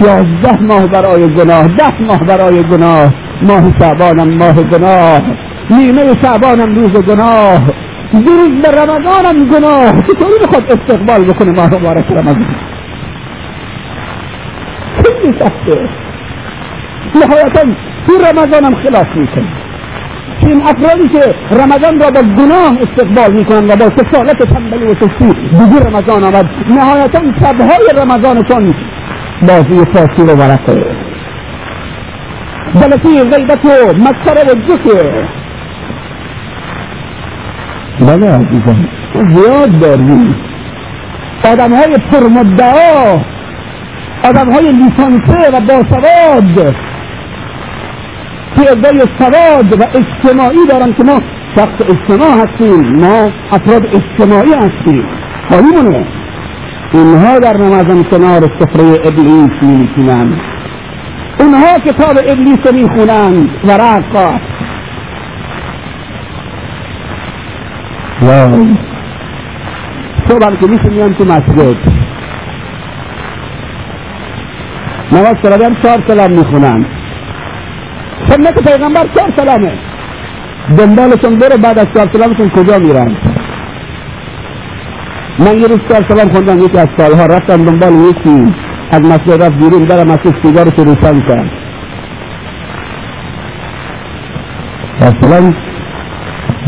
یازده 0.00 0.62
ماه 0.62 0.86
برای 0.86 1.34
گناه 1.34 1.66
ده 1.66 2.00
ماه 2.00 2.18
برای 2.18 2.62
گناه. 2.62 3.12
ماه 3.42 3.78
شعبانم 3.80 4.36
ماه 4.36 4.62
گناه. 4.62 5.20
نیمه 5.70 6.22
شعبانم 6.22 6.74
روز 6.74 6.92
گناه. 6.92 7.66
روز 8.12 8.50
به 8.62 8.70
رمضانم 8.80 9.44
گناه. 9.52 9.92
چطوری 10.02 10.38
بخواد 10.46 10.72
استقبال 10.72 11.24
بکنه 11.24 11.52
ماه 11.52 11.74
مبارک 11.74 12.12
رمضان؟ 12.12 12.56
خیلی 14.94 15.38
سخته 15.38 15.88
نهایتا 17.14 17.60
تو 18.06 18.12
رمضانم 18.18 18.74
خلاف 18.74 19.06
می‌کنه 19.16 19.52
که 20.40 20.46
این 20.46 20.62
افرادی 20.62 21.08
که 21.08 21.34
رمضان 21.50 22.00
را 22.00 22.10
با 22.10 22.20
گناه 22.42 22.78
استقبال 22.80 23.32
می‌کنند 23.32 23.70
و 23.70 23.76
با 23.76 23.90
کسالت 23.90 24.42
تنبلی 24.42 24.86
و 24.86 24.94
سستی 24.94 25.32
دیگه 25.50 25.80
رمضان 25.86 26.24
آمد. 26.24 26.46
نهایتا 26.68 27.20
شبهای 27.40 27.86
رمضانشان 28.02 28.74
بازی 29.42 29.84
فاسی 29.94 30.22
و 30.22 30.36
ورقه 30.36 30.96
جلسه 32.74 33.24
غیبت 33.24 33.64
و 33.64 33.68
مسخره 33.98 34.42
و 34.42 34.54
جسه 34.68 35.28
بله 38.00 38.30
عزیزان 38.30 38.88
زیاد 39.14 39.80
داریم. 39.80 40.36
آدم 41.44 41.72
های 41.72 41.94
پرمدعا 42.12 43.22
آدم 44.24 44.52
های 44.52 44.72
لیسانسه 44.72 45.50
و 45.52 45.60
باسواد. 45.60 46.74
که 48.56 48.70
ادعای 48.70 49.00
سواد 49.18 49.80
و 49.80 49.84
اجتماعی 49.94 50.66
دارن 50.68 50.92
که 50.92 51.04
ما 51.04 51.20
شخص 51.56 51.80
اجتماع 51.80 52.30
هستیم 52.30 52.96
ما 53.00 53.28
افراد 53.50 53.86
اجتماعی 53.86 54.52
هستیم. 54.54 55.06
خواهیمونه 55.48 56.17
اینها 56.92 57.38
در 57.38 57.52
رمضان 57.52 58.04
کنار 58.04 58.40
سفره 58.40 58.98
ابلیس 59.04 59.50
می 59.62 59.76
نشینند 59.76 60.40
اونها 61.40 61.78
کتاب 61.78 62.16
ابلیس 62.26 62.66
رو 62.66 62.74
می‌خونند 62.74 63.48
و 63.64 63.70
رقا 63.70 64.38
وای 68.22 68.76
صبح 70.28 70.56
که 70.60 70.66
میشه 70.66 70.90
میان 70.90 71.14
تو 71.14 71.24
مسجد. 71.24 71.76
نماز 75.12 75.62
هم 75.62 75.82
چهار 75.82 75.98
سلام 76.08 76.30
می‌خونن 76.30 76.86
سنت 78.28 78.70
پیغمبر 78.70 79.06
چهار 79.14 79.32
سلامه. 79.36 79.72
دنبالشون 80.78 81.38
بره 81.38 81.56
بعد 81.62 81.78
از 81.78 81.86
چهار 81.94 82.08
سلامشون 82.12 82.48
کجا 82.48 82.78
میرن؟ 82.78 83.27
من 85.38 85.54
یه 85.60 85.66
روز 85.66 85.78
چهار 85.88 86.04
سلام 86.08 86.28
خوندم 86.32 86.58
یکی 86.58 86.78
از 86.78 86.88
سالها 86.98 87.26
رفتم 87.26 87.56
دنبال 87.56 87.92
یکی 87.92 88.54
از 88.90 89.02
مسجد 89.02 89.42
رفت 89.42 89.56
بیرون 89.56 89.84
در 89.84 90.04
مسجد 90.04 90.34
سیگارش 90.42 90.72
روشن 90.78 91.20
کرد 91.28 91.50
چهار 95.00 95.14
سلام 95.22 95.54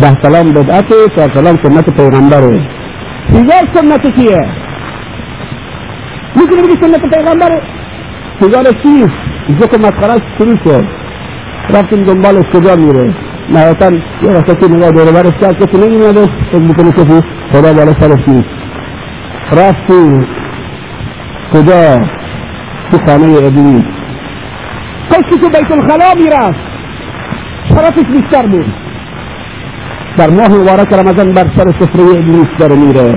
ده 0.00 0.15
سلام 0.23 0.53
بدعته 0.53 0.95
چهار 1.17 1.31
سلام 1.35 1.57
سنت 1.62 1.97
پیغمبره 1.97 2.59
سیگار 3.33 3.65
سنت 3.75 4.07
کیه 4.17 4.41
می‌تونی 6.37 6.62
بگی 6.62 6.81
سنت 6.81 7.15
پیغمبره 7.15 7.62
سیگار 8.41 8.65
چیست 8.83 9.15
ذکر 9.61 9.79
مسخرش 9.79 10.21
شروع 10.39 10.57
شد 10.65 10.85
رفتیم 11.75 12.05
دنبالش 12.05 12.45
کجا 12.53 12.77
میره 12.77 13.15
نهایتا 13.49 13.91
یه 14.23 14.31
وسطی 14.31 14.73
نگاه 14.73 14.91
دوره 14.91 15.12
برش 15.12 15.33
کرد 15.41 15.55
کسی 15.65 15.79
نمیمدش 15.89 16.29
فکر 16.53 16.62
می‌کنه 16.62 16.93
کسی 16.93 17.21
خدا 17.53 17.73
بالا 17.73 17.93
سرش 18.00 18.29
نیست 18.29 18.60
رفتی 19.53 20.27
کجا؟ 21.53 21.99
تو 22.91 22.99
خانه 23.07 23.27
ابلیس 23.27 24.01
کسی 25.11 25.41
تو 25.41 25.49
بیت 25.49 25.73
الخلا 25.73 26.15
میرفت. 26.17 26.71
شرفش 27.69 28.07
بیشتر 28.13 28.47
بود. 28.47 28.67
در 30.19 30.31
ماه 30.31 30.49
مبارک 30.49 30.93
رمضان 30.93 31.33
بر 31.35 31.47
سر 31.57 31.73
سفره 31.81 32.03
ابلیس 32.03 32.47
داره 32.59 32.77
میره. 32.77 33.15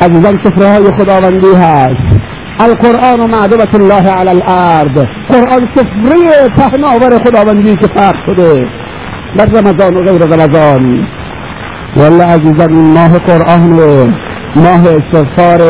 عزیزان 0.00 0.38
سفره 0.44 0.68
های 0.68 0.92
خداوندی 0.98 1.54
هست. 1.54 2.20
القرآن 2.60 3.30
معدبة 3.30 3.74
الله 3.74 4.10
على 4.10 4.30
الأرض. 4.30 5.04
قرآن 5.28 5.68
سفره 5.74 6.48
پهناور 6.56 7.24
خداوندی 7.24 7.76
که 7.76 7.86
فرق 7.94 8.26
شده. 8.26 8.68
در 9.38 9.46
رمضان 9.46 9.96
و 9.96 10.02
غیر 10.02 10.22
رمضان. 10.22 11.06
والله 11.96 12.24
عزیزان 12.24 12.72
این 12.72 12.92
ماه 12.92 13.18
قرآن 13.18 13.60
ماه 14.56 14.82
استغفار 14.88 15.62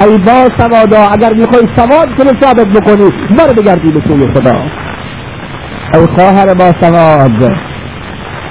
ای 0.00 0.18
با 0.18 0.48
سوادا 0.58 1.08
اگر 1.12 1.32
می‌خوای 1.34 1.62
سواد 1.76 2.08
کنه 2.18 2.32
ثابت 2.42 2.66
بکنی 2.66 3.10
بر 3.38 3.52
بگردی 3.52 3.92
به 3.92 4.00
سوی 4.08 4.26
خدا. 4.34 4.54
ای 5.94 6.06
خواهر 6.16 6.54
با 6.54 6.72
سواد 6.80 7.52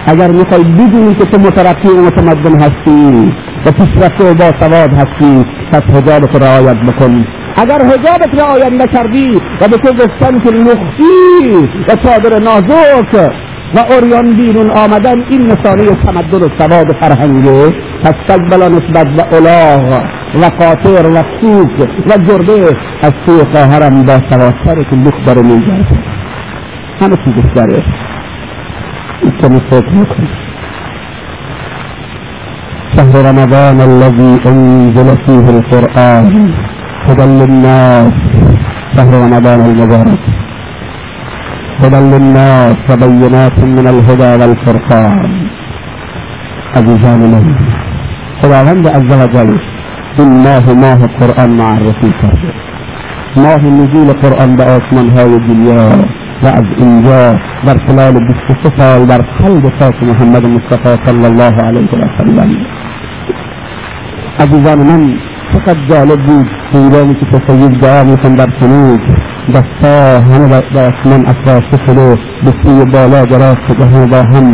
اگر 0.07 0.31
می‌خوای 0.31 0.63
بدونی 0.63 1.15
که 1.15 1.25
تو 1.25 1.41
مترقی 1.41 1.89
و 1.89 2.01
متمدن 2.01 2.59
هستی 2.59 3.33
و 3.65 3.71
پیشرفته 3.71 4.31
و 4.31 4.33
با 4.35 4.59
سواد 4.59 4.93
هستی 4.93 5.45
پس 5.71 5.81
حجابت 5.81 6.41
رعایت 6.41 6.77
بکن. 6.77 7.25
اگر 7.57 7.81
حجابت 7.85 8.29
رعایت 8.39 8.71
نکردی 8.71 9.35
و 9.61 9.67
به 9.67 9.77
تو 9.77 9.93
گفتن 9.93 10.39
که 10.39 10.49
لختی 10.49 11.55
و 11.87 11.95
چادر 12.03 12.39
نازک 12.39 13.29
و 13.75 13.79
اوریان 13.93 14.33
بیرون 14.37 14.71
آمدن 14.71 15.17
این 15.29 15.41
نشانه 15.41 15.85
تمدن 15.85 16.41
و 16.45 16.49
سواد 16.59 16.87
فرهنگه 17.01 17.71
پس 18.03 18.13
تقبلا 18.27 18.67
نسبت 18.67 19.07
و 19.17 19.35
الاغ 19.35 20.01
و 20.35 20.45
قاطر 20.59 21.07
و 21.07 21.23
سوک 21.41 21.89
و 22.07 22.17
جرده 22.27 22.77
از 23.03 23.13
سوی 23.25 23.43
خواهرم 23.51 24.05
با 24.05 24.19
سوادتره 24.29 24.83
که 24.89 24.95
لخ 24.95 25.25
داره 25.25 25.41
میگرد 25.41 25.87
همه 27.01 27.15
چیزش 27.25 27.49
داره. 27.55 27.83
کمی 29.41 29.59
فکر 29.69 29.89
می‌کنی 29.89 30.29
شهر 32.95 33.31
رمضان 33.31 33.81
الذي 33.81 34.39
أنزل 34.45 35.15
فيه 35.25 35.47
القرآن. 35.55 36.53
هدى 37.07 37.25
للناس. 37.25 38.13
شهر 38.95 39.13
رمضان 39.25 39.59
المبارك 39.61 40.48
هدى 41.81 41.99
للناس 42.13 42.77
وبينات 42.89 43.57
من 43.77 43.87
الهدى 43.93 44.31
والفرقان. 44.41 45.49
عزيزان 46.75 47.21
الله 47.25 47.45
خداوند 48.41 48.87
عز 48.87 49.11
وجل 49.21 49.51
این 50.19 50.29
ماه 50.45 50.73
ماه 50.73 51.07
قرآن 51.19 51.49
معرفی 51.49 52.11
کرده 52.21 52.53
ماه 53.37 53.63
نزول 53.65 54.13
قرآن 54.13 54.55
به 54.55 54.63
آسمان 54.63 55.09
های 55.09 55.39
دنیا 55.39 55.89
و 56.43 56.47
از 56.47 56.65
اینجا 56.77 57.33
در 57.65 57.77
خلال 57.87 58.13
23 58.13 58.69
سال 58.77 59.05
در 59.05 59.21
قلب 59.21 59.65
محمد 60.01 60.45
مصطفی 60.45 61.05
صلی 61.05 61.25
الله 61.25 61.55
علیه 61.67 61.89
و 61.91 62.17
سلم 62.17 62.49
عزیزان 64.39 64.77
من 64.77 65.13
چقدر 65.53 65.85
جالب 65.89 66.19
بود 66.27 66.47
ایرانی 66.73 67.13
که 67.13 67.25
تصویر 67.37 67.79
دعا 67.81 68.03
کنود 68.59 69.01
دفاه 69.55 70.19
هنا 70.29 70.59
دا 70.75 70.85
من 71.09 71.21
أطراف 71.31 71.69
فلو 71.85 72.09
بسيب 72.43 72.93
لا 73.13 73.21
جراس 73.31 73.63
جهوبا 73.79 74.21
هم 74.31 74.47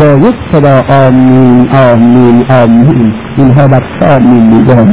دا 0.00 0.10
يتبع 0.26 0.76
آمين 0.90 1.68
آمين 1.88 2.36
آمين. 2.60 3.12
من 3.38 3.48
هذا 3.58 3.78
آمين 4.16 4.44
نظام 4.54 4.90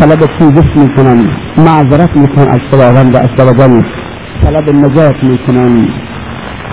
طلب 0.00 0.20
في 0.36 0.44
جسم 0.56 0.80
كنن 0.96 1.20
معذرة 1.66 2.12
مكان 2.22 2.46
أسباب 2.56 2.94
غند 2.96 3.16
أسباب 3.26 3.48
غند 3.60 3.84
طلب 4.44 4.66
النجاة 4.74 5.18
مكان 5.30 5.74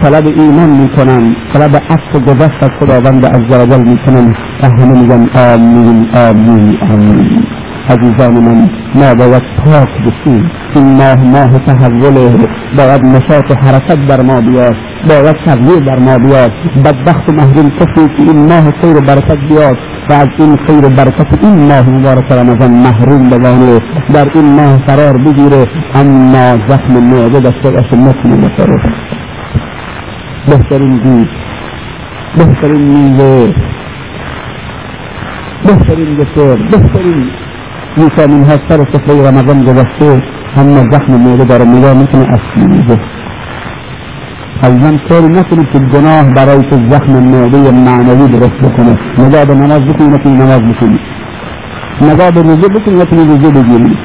طلب 0.01 0.25
ایمان 0.27 0.69
میکنم 0.81 1.23
طلب 1.53 1.75
عفو 1.89 2.19
گذشت 2.19 2.63
از 2.63 2.69
خداوند 2.79 3.25
عزوجل 3.25 3.83
میکنم 3.91 4.33
و 4.63 4.67
همه 4.67 5.01
میگن 5.01 5.23
آمین 5.35 5.99
آمین 6.27 6.77
آمین 6.91 7.43
عزیزان 7.89 8.33
من 8.33 8.69
ما 8.95 9.15
باید 9.15 9.43
پاک 9.57 9.89
بشیم 10.05 10.51
این 10.75 10.97
ماه 10.97 11.23
ماه 11.23 11.59
تحوله 11.59 12.47
باید 12.77 13.05
نشاط 13.05 13.51
حرکت 13.63 14.07
در 14.07 14.21
ما 14.21 14.41
بیاد 14.41 14.75
باید 15.09 15.35
تغییر 15.45 15.79
در 15.79 15.99
ما 15.99 16.17
بیاد 16.17 16.51
بدبخت 16.85 17.29
و 17.29 17.31
محروم 17.31 17.69
کسی 17.69 18.07
که 18.17 18.23
این 18.23 18.45
ماه 18.49 18.71
خیر 18.81 18.97
و 18.97 19.01
برکت 19.01 19.37
بیاد 19.49 19.77
و 20.09 20.13
از 20.13 20.27
این 20.39 20.57
خیر 20.67 20.85
و 20.85 20.89
برکت 20.89 21.43
این 21.43 21.67
ماه 21.67 21.89
مبارک 21.89 22.31
رمضان 22.31 22.71
محروم 22.71 23.29
بمانه 23.29 23.79
در 24.13 24.27
این 24.35 24.55
ماه 24.55 24.77
قرار 24.77 25.17
بگیره 25.17 25.65
اما 25.95 26.57
زخم 26.67 26.93
معده 26.93 27.39
باشه 27.39 27.97
نتونه 27.97 28.47
بخوره 28.47 28.81
بهترین 30.47 30.97
گوش 30.97 31.27
بهترین 32.37 32.81
میوه 32.81 33.53
بهترین 35.65 36.15
دسر 36.15 36.57
بهترین 36.71 37.23
ویتامین 37.97 38.43
ها 38.43 38.57
سر 38.67 38.79
سفره 38.93 39.29
رمضان 39.29 39.63
گذشته 39.63 40.19
اما 40.57 40.83
زخم 40.91 41.13
معده 41.13 41.43
داره 41.43 41.65
نگاه 41.65 41.93
میکنه 41.93 42.21
اصلی 42.21 42.67
میده 42.67 42.97
از 44.61 44.71
طوری 45.09 45.27
نکنید 45.27 45.67
که 45.73 45.79
گناه 45.79 46.33
برای 46.35 46.63
تو 46.63 46.75
زخم 46.89 47.13
معده 47.23 47.71
معنوی 47.71 48.27
درست 48.31 48.59
بکنه 48.63 48.97
نگاه 49.19 49.45
به 49.45 49.55
نماز 49.55 49.81
بکنی 49.81 50.07
نکنی 50.07 50.33
نماز 50.33 50.61
بکنی 50.61 50.99
نگاه 52.01 52.31
به 52.31 52.41
روزه 52.41 52.67
روزه 52.67 53.95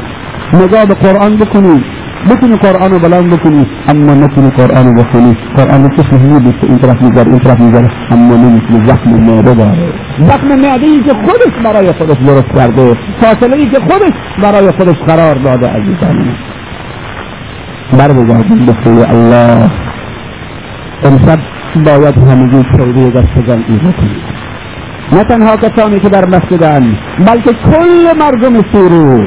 نگاه 0.54 0.86
به 0.86 0.94
قرآن 0.94 1.36
بکنی 1.36 1.80
ممكن 2.28 2.52
القرآن 2.52 2.92
وبلا 2.92 3.20
ممكن 3.20 3.64
أما 3.90 4.14
ممكن 4.14 4.44
القرآن 4.44 4.86
وفني 4.98 5.30
القرآن 5.30 5.88
كيف 5.88 6.14
هي؟ 6.14 6.38
بس 6.46 6.58
انتراف 6.70 6.96
نزار 7.02 7.26
انتراف 7.26 7.60
نزار 7.60 7.84
أما 8.12 8.36
ممكن 8.36 8.86
زخم 8.86 9.10
معده 9.26 9.52
زخم 10.20 10.48
معده 10.48 10.86
ای 10.86 11.00
که 11.02 11.12
خودش 11.12 11.54
برای 11.64 11.92
خودش 11.92 12.16
درست 12.26 12.50
کرده. 12.56 12.94
فاصله 13.20 13.56
ای 13.56 13.66
که 13.66 13.78
خودش 13.90 14.12
برای 14.42 14.70
خودش 14.70 14.96
قرار 15.06 15.34
داده 15.34 15.66
عزیزان 15.68 16.36
بر 17.98 18.12
بگردیم 18.12 18.66
به 18.66 19.10
الله. 19.10 19.70
امشب 21.04 21.38
باید 21.86 22.18
همگی 22.18 22.62
خیریه 22.76 23.10
دست 23.10 23.46
جمعی 23.46 23.80
نه 25.12 25.24
تنها 25.24 25.56
کسانی 25.56 25.98
که 25.98 26.08
در 26.08 26.24
مسجدن 26.26 26.98
بلکه 27.26 27.52
کل 27.52 28.18
مردم 28.20 28.54
سیرو 28.72 29.24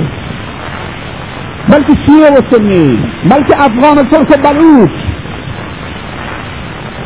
بلکه 1.69 1.93
شیعه 2.05 2.29
و 2.31 2.41
سنی 2.51 2.97
بلکه 3.31 3.55
أفغان 3.65 3.97
و 3.97 4.03
ترک 4.03 4.29
و 4.31 4.53
بلوچ 4.53 4.91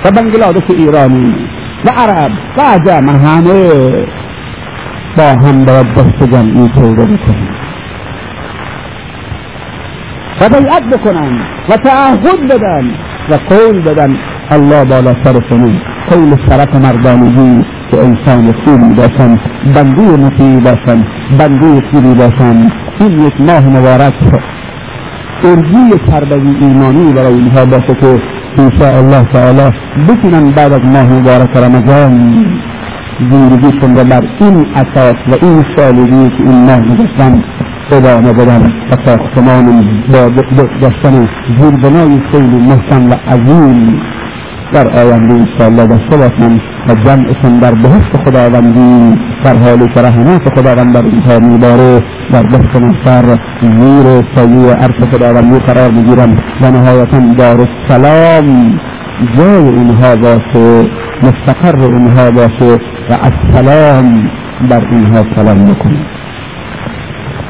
و 0.05 0.11
بنگلادش 0.11 0.63
ایرانی 0.69 1.47
عرب 1.97 2.31
و 2.57 2.61
عجم 2.61 3.09
همه 3.09 3.69
با 5.17 5.23
هم 5.23 5.65
باید 5.65 5.87
دست 5.93 6.31
جمعی 6.31 6.69
توبه 6.75 7.05
بکنیم 7.05 7.47
و 10.41 10.49
بیعت 10.49 10.83
بکنن 10.93 11.39
و 11.69 11.77
تعهد 11.77 12.39
بدن 12.49 12.85
و 13.29 13.37
قول 13.49 13.81
بدن 13.81 14.17
الله 14.51 14.85
بالا 14.85 15.13
سرشونه 15.23 15.81
قول 16.09 16.35
سرف 16.47 16.75
مردانگی 16.75 17.63
که 17.91 17.97
انسان 17.97 18.53
خوبی 18.65 18.93
باشن 18.93 19.37
بندی 19.75 20.23
مطیعی 20.23 20.61
باشن 20.61 21.03
بندی 21.39 21.81
خوبی 21.91 22.15
باشن. 22.15 22.86
این 22.99 23.23
یک 23.23 23.41
ماه 23.41 23.65
مبارک 23.77 24.13
ارجی 25.43 25.97
تربوی 26.07 26.55
ایمانی 26.59 27.13
برای 27.13 27.33
اینها 27.33 27.65
باشه 27.65 27.95
که 28.01 28.19
انشاء 28.57 28.97
الله 28.97 29.23
تعالی 29.33 29.71
بتونن 30.09 30.51
بعد 30.51 30.73
از 30.73 30.81
ماه 30.85 31.13
مبارک 31.13 31.57
رمضان 31.57 32.45
زندگیشون 33.31 33.97
رو 33.97 34.03
بر 34.03 34.21
این 34.39 34.65
اساس 34.75 35.15
و 35.27 35.45
این 35.45 35.63
سالگی 35.75 36.29
که 36.29 36.43
این 36.43 36.65
ماه 36.65 36.81
گذاشتن 36.81 37.41
ادامه 37.91 38.33
بدن 38.33 38.65
و 38.91 38.95
ساختمان 39.05 39.85
با 40.13 40.29
داشتن 40.81 41.27
زیربنای 41.57 42.21
خیلی 42.31 42.57
محکم 42.57 43.09
و 43.09 43.13
عظیم 43.13 43.99
در 44.73 44.87
آینده 44.99 45.33
انشاءالله 45.33 45.87
داشته 45.87 46.17
باشن 46.17 46.57
و 46.89 46.95
جمعشون 47.05 47.59
در 47.59 47.71
بهشت 47.71 48.17
خداوندی 48.25 49.15
در 49.43 49.55
حالی 49.55 49.87
که 49.93 50.01
رحمت 50.01 50.49
خداوند 50.49 50.93
بر 50.93 51.05
اینها 51.05 51.39
میباره 51.39 51.99
در 52.33 52.43
دست 52.43 52.81
منصر 52.81 53.37
زیر 53.61 54.35
سایه 54.35 54.73
عرش 54.73 55.09
خداوندی 55.13 55.59
قرار 55.59 55.91
می‌گیرن 55.91 56.39
و 56.61 56.71
نهایتا 56.71 57.19
دار 57.37 57.67
السلام 57.69 58.71
جای 59.35 59.67
اینها 59.69 60.15
باشه 60.15 60.89
مستقر 61.23 61.83
اینها 61.83 62.31
باشه 62.31 62.77
و 63.09 63.17
السلام 63.21 64.29
بر 64.69 64.81
اینها 64.91 65.23
سلام 65.35 65.65
بکنه 65.65 66.05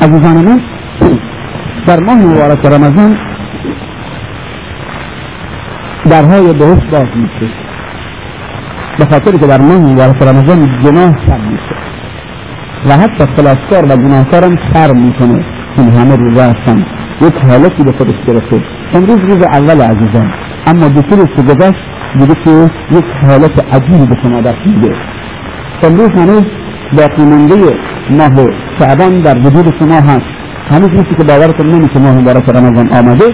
عزیزان 0.02 0.36
من 0.46 0.62
در 1.88 2.00
ماه 2.00 2.18
مبارک 2.18 2.66
رمضان 2.66 3.27
درهای 6.10 6.54
بهشت 6.54 6.92
باز 6.92 7.08
میشه. 7.16 7.54
به 9.00 9.06
خاطر 9.12 9.32
که 9.32 9.48
در 9.48 9.62
ماه 9.62 9.78
مبارک 9.78 10.22
رمضان 10.22 10.82
جناه 10.84 11.12
سر 11.28 11.40
میشه. 11.52 11.76
و 12.86 12.92
حتی 12.92 13.26
خلاصکار 13.36 13.86
و 13.86 13.98
گناهکارم 13.98 14.56
سر 14.74 14.94
می‌کنه. 14.94 15.46
این 15.78 15.90
همه 15.90 16.16
روزه 16.16 16.44
هستن. 16.44 16.78
یک 17.22 17.36
حالتی 17.50 17.84
به 17.84 17.92
خودش 17.92 18.16
گرفته. 18.28 18.64
امروز 18.94 19.20
روز 19.20 19.44
اول 19.44 19.82
عزیزان. 19.82 20.32
اما 20.68 20.88
دو 20.88 21.02
روز 21.16 21.28
که 21.36 21.44
گذشت 21.44 21.84
دیگه 22.20 22.36
که 22.46 22.52
یک 22.92 23.06
حالت 23.28 23.76
عجیبی 23.76 24.06
به 24.06 24.16
شما 24.24 24.42
دست 24.42 24.68
میده. 24.68 24.96
امروز 25.84 26.10
هنوز 26.10 26.46
باقی 26.98 27.26
مانده 27.26 27.56
ماه 28.12 28.50
شعبان 28.80 29.22
در 29.22 29.38
وجود 29.40 29.74
شما 29.80 29.96
هست. 29.96 30.30
هنوز 30.72 30.90
نیستی 30.90 31.16
که 31.16 31.24
باورتون 31.24 31.70
نمیشه 31.70 32.00
ماه 32.00 32.18
مبارک 32.18 32.50
رمضان 32.50 32.94
آمده. 32.94 33.26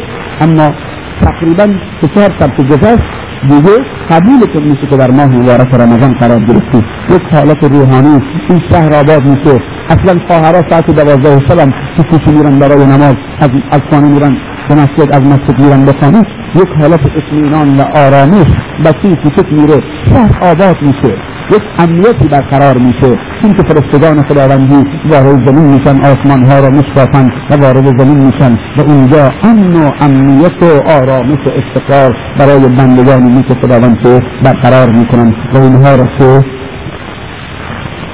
اما 0.42 0.72
تقریبا 1.21 1.67
سه 2.02 2.08
چهار 2.08 2.30
شب 2.39 2.49
که 2.58 2.63
گذشت 2.63 3.04
دیگه 3.49 3.78
قبولتون 4.10 4.63
میشه 4.63 4.88
که 4.88 4.97
در 4.97 5.12
ماه 5.12 5.28
مبارک 5.28 5.73
رمضان 5.73 6.13
قرار 6.13 6.39
گرفتی. 6.39 6.82
یک 7.10 7.21
حالت 7.34 7.63
روحانی 7.63 8.19
این 8.49 8.62
شهر 8.71 8.93
آباد 8.93 9.26
میشه. 9.26 9.60
اصلا 9.89 10.19
خواهرها 10.28 10.69
ساعت 10.69 10.91
دوازده 10.91 11.39
شبم 11.47 11.71
که 11.97 12.04
کوچه 12.04 12.32
میرن 12.32 12.60
برای 12.60 12.86
نماز 12.86 13.15
از, 13.39 13.49
از 13.71 13.82
خانه 13.91 14.08
میرن 14.08 14.34
به 14.69 14.76
مسجد 14.76 15.12
از 15.12 15.23
مسجد 15.23 15.60
میرن 15.60 15.86
به 15.86 15.93
خانه. 16.02 16.23
یک 16.56 16.69
حالت 16.80 16.99
اطمینان 17.17 17.78
و 17.78 17.82
آرامش 17.95 18.47
بچه 18.86 19.15
کوچک 19.15 19.54
میره. 19.54 19.80
شهر 20.10 20.52
آباد 20.52 20.76
میشه. 20.82 21.17
یک 21.52 21.64
امنیتی 21.78 22.28
برقرار 22.32 22.78
میشه. 22.78 23.16
چون 23.42 23.54
که 23.54 23.64
فرستگان 23.64 24.24
خداوندی 24.28 24.84
وارد 25.06 25.46
زمین 25.46 25.66
میشن 25.66 25.96
آسمان 26.02 26.44
ها 26.44 26.60
را 26.60 26.70
میشکافن 26.70 27.30
و 27.52 27.56
وارد 27.56 27.98
زمین 27.98 28.18
میشن. 28.18 28.52
و 28.78 28.82
اینجا 28.88 29.30
امن 29.44 29.74
و 29.76 29.92
امنیت 30.00 30.64
و 30.64 30.92
آرامش 30.92 31.48
و 31.48 31.50
استقرار 31.50 32.16
برای 32.40 32.76
بندگانی 32.78 33.30
میشه 33.30 33.62
خداوند 33.62 33.98
که 34.04 34.22
برقرار 34.44 34.90
می‌کنن. 34.90 35.34
و 35.54 35.58
اینها 35.58 35.96
را 35.96 36.06
که 36.18 36.44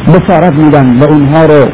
بشارت 0.08 0.58
میدن 0.58 1.00
و 1.00 1.04
اونها 1.04 1.46
رو 1.46 1.66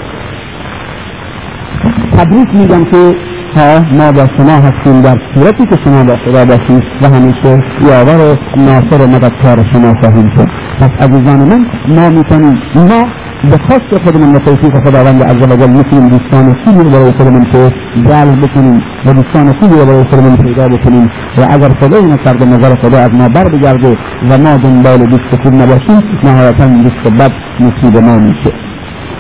تبریک 2.17 2.47
میگن 2.53 2.83
که 2.83 3.15
ها 3.55 3.79
ما 3.93 4.11
با 4.11 4.27
شما 4.37 4.51
هستیم. 4.51 5.01
در 5.01 5.17
صورتی 5.33 5.65
که 5.65 5.77
شما 5.85 6.03
با 6.03 6.15
خدا 6.25 6.45
باشید 6.45 6.83
و 7.01 7.07
همیشه 7.07 7.61
یاور 7.81 8.17
و 8.17 8.35
ناصر 8.57 9.03
و 9.03 9.07
مددکار 9.07 9.65
شما 9.73 9.93
خواهیم 10.01 10.29
شد. 10.35 10.64
پس 10.79 10.89
عزیزان 11.05 11.39
من 11.39 11.61
ما 11.87 12.09
می‌تونیم 12.09 12.55
ما 12.75 13.03
به 13.51 13.57
خاص 13.67 14.01
خودمون 14.03 14.35
و 14.35 14.39
توفیق 14.39 14.73
خداوند 14.85 15.23
عز 15.23 15.51
وجل 15.51 15.69
می‌تونیم 15.69 16.09
دوستان 16.09 16.55
خوبی 16.63 16.83
رو 16.83 16.89
برای 16.89 17.11
خودمون 17.11 17.43
که 17.51 17.71
جلب 18.05 18.41
بکنیم 18.45 18.81
و 19.05 19.13
دوستان 19.13 19.53
خوبی 19.59 19.75
رو 19.79 19.85
برای 19.85 20.03
خودمون 20.03 20.35
پیدا 20.37 20.67
بکنیم 20.67 21.09
و 21.37 21.41
اگر 21.49 21.69
خدای 21.79 22.05
نکرده 22.05 22.45
نظر 22.45 22.75
خدا 22.75 22.97
از 22.97 23.09
ما 23.13 23.29
بر 23.29 23.49
بگرده 23.49 23.97
و 24.29 24.37
ما 24.37 24.57
دنبال 24.57 24.97
دوست 24.97 25.43
خوب 25.43 25.53
نباشیم 25.53 25.99
نهایتا 26.23 26.67
دوست 26.67 27.13
بد 27.19 27.31
نصیب 27.59 27.97
ما 27.97 28.17
میشه. 28.17 28.51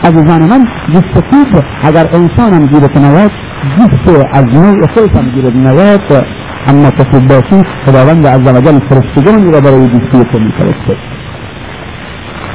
عزیزان 0.03 0.41
من 0.49 0.65
دوست 0.93 1.15
خوب 1.29 1.63
اگر 1.83 2.05
انسان 2.13 2.53
هم 2.53 2.65
گیرت 2.65 2.97
نواد 2.97 3.31
دوست 3.77 4.25
از 4.33 4.45
نوع 4.53 4.87
خودت 4.87 5.17
هم 5.17 5.31
گیرت 5.31 5.55
نواد 5.55 6.25
اما 6.67 6.89
خوب 7.11 7.27
باشی 7.27 7.63
خداوند 7.85 8.27
عز 8.27 8.41
وجل 8.41 8.79
فرستگانی 8.89 9.51
را 9.51 9.61
برای 9.61 9.87
دوستی 9.87 10.23
تو 10.31 10.39
میفرسته. 10.39 11.14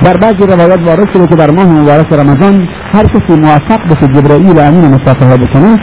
در 0.05 0.17
بعضی 0.17 0.47
روایات 0.47 0.81
وارد 0.87 1.13
شده 1.13 1.27
که 1.27 1.37
در 1.37 1.51
ماه 1.51 1.67
مبارک 1.67 2.13
رمضان 2.13 2.69
هر 2.93 3.05
کسی 3.05 3.41
موفق 3.41 3.81
بشه 3.91 4.07
جبرائیل 4.07 4.59
امین 4.59 4.95
مصافحه 4.95 5.37
بکنه 5.37 5.77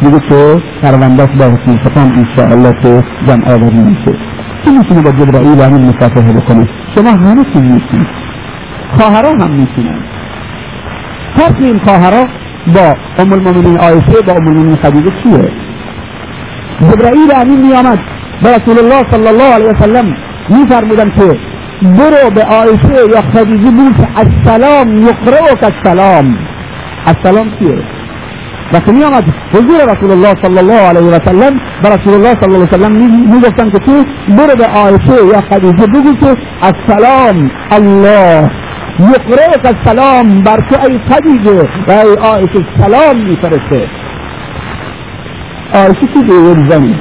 دیگه 0.00 0.18
که 0.28 0.62
پروندهش 0.82 1.28
با 1.38 1.44
حسن 1.44 1.76
ختم 1.84 2.12
انشاءالله 2.16 2.72
که 2.82 3.02
جمع 3.26 3.52
آوری 3.54 3.76
میشه. 3.76 4.18
کی 4.64 4.70
می‌تونه 4.70 5.02
با 5.02 5.10
جبرائیل 5.10 5.60
امین 5.60 5.88
مصافحه 5.88 6.32
بکنه؟ 6.32 6.66
شما 6.94 7.10
همه 7.10 7.44
چیز 7.52 7.62
می‌تونید 7.62 8.06
خواهرها 8.96 9.30
هم 9.30 9.50
می‌تونن 9.50 10.04
فرق 11.36 11.56
این 11.60 11.78
خواهرها 11.84 12.24
با 12.66 12.94
ام 13.18 13.32
المؤمنین 13.32 13.78
عایشه 13.78 14.22
با 14.26 14.32
ام 14.32 14.48
المؤمنین 14.48 14.76
خدیجه 14.76 15.10
چیه؟ 15.22 15.48
جبرائیل 16.80 17.30
امین 17.36 17.66
میآمد 17.66 17.98
به 18.42 18.48
رسول 18.56 18.78
الله 18.78 19.02
صلی 19.10 19.28
الله 19.28 19.54
علیه 19.54 19.68
وسلم 19.70 20.04
میفرمودن 20.50 21.08
که 21.08 21.49
برو 21.82 22.30
به 22.34 22.42
عایشه 22.42 23.10
یا 23.14 23.20
خدیجه 23.34 23.70
بگو 23.70 23.90
که 23.92 24.08
السلام 24.16 24.98
یقرئک 24.98 25.64
السلام. 25.64 26.36
السلام 27.06 27.58
چیه 27.58 27.78
وقتی 28.72 28.92
می 28.92 29.04
آمد 29.04 29.24
حضور 29.54 29.94
رسول 29.94 30.10
الله 30.10 30.34
صلی 30.42 30.58
الله 30.58 30.80
علیه 30.80 31.00
و 31.00 31.18
سلم 31.24 31.60
به 31.82 31.88
رسول 31.88 32.14
الله 32.14 32.34
صلی 32.40 32.54
الله 32.54 32.66
علیه 32.66 32.68
و 32.68 32.78
سلم 32.78 32.92
می 33.32 33.40
گفتن 33.40 33.70
که 33.70 33.78
تو 33.78 34.04
برو 34.28 34.56
به 34.58 34.66
عایشه 34.66 35.26
یا 35.32 35.40
خدیجه 35.50 35.86
بگو 35.86 36.14
که 36.14 36.36
السلام 36.62 37.50
الله. 37.70 38.50
یقرئک 39.00 39.76
السلام 39.76 40.42
بر 40.42 40.56
تو 40.56 40.76
ای 40.88 40.98
خدیجه 41.10 41.62
و 41.88 41.90
ای 41.90 42.14
عایشه 42.22 42.66
سلام 42.78 43.24
میفرسته. 43.24 43.88
عایشه 45.74 46.06
که 46.14 46.20
به 46.20 46.32
یک 46.32 46.70
زنی 46.70 46.96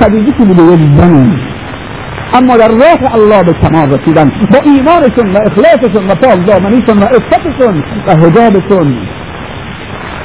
خدیجه 0.00 0.32
که 0.38 0.44
به 0.44 0.62
یک 0.72 0.80
زنی 0.96 1.59
اما 2.34 2.56
در 2.56 2.68
راه 2.68 3.14
الله 3.14 3.42
به 3.42 3.52
کمال 3.52 3.90
رسیدن 3.90 4.30
با 4.52 4.58
ایمانشون 4.64 5.32
و 5.32 5.38
اخلاصشون 5.46 6.06
و 6.06 6.14
پاک 6.14 6.46
دامنیشون 6.46 6.98
و 6.98 7.04
عفتشون 7.04 7.82
و 8.06 8.16
حجابشون. 8.16 8.98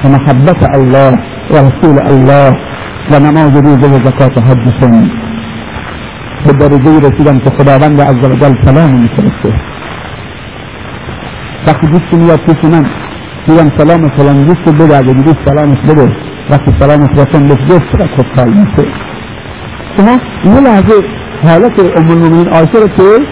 و 0.04 0.10
محبت 0.10 0.76
الله 0.76 1.12
و 1.52 1.56
رسول 1.56 2.00
الله 2.08 2.58
و 3.12 3.20
نماز 3.20 3.58
روزه 3.66 3.88
و 3.88 4.06
زکات 4.06 4.38
حجشون. 4.38 5.10
به 6.46 6.54
درجه 6.54 6.98
رسیدن 6.98 7.38
که 7.38 7.50
خداوند 7.50 8.02
عز 8.02 8.32
وجل 8.32 8.54
سلام 8.64 8.92
میفرسته. 8.92 9.54
وقتی 11.68 11.88
دوستی 11.88 12.18
میاد 12.18 12.40
پیش 12.40 12.72
من 12.72 12.86
میگم 13.48 13.78
سلام 13.78 14.10
فلان 14.18 14.46
دوست 14.46 14.76
بده 14.76 14.98
اگه 14.98 15.14
دوست 15.14 15.40
سلامش 15.46 15.78
بده. 15.90 16.10
وقتی 16.50 16.72
سلامش 16.80 17.10
رسن 17.18 17.48
بهش 17.48 17.72
گفت 17.72 18.16
خوشحال 18.16 18.50
میشه 18.50 19.05
شما 19.98 20.18
یه 20.44 20.60
لحظه 20.60 20.96
حالت 21.44 21.80
ام 21.80 22.10
المؤمنین 22.10 22.48
عایشه 22.48 22.80
رو 22.80 22.88
که 22.88 23.26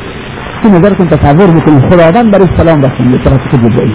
تو 0.64 0.70
نظرتون 0.70 1.08
تصور 1.08 1.54
می‌کنید 1.54 1.84
خداوند 1.90 2.32
برای 2.32 2.48
سلام 2.58 2.82
رسونده 2.82 3.18
توسط 3.18 3.52
جبرئیل 3.64 3.94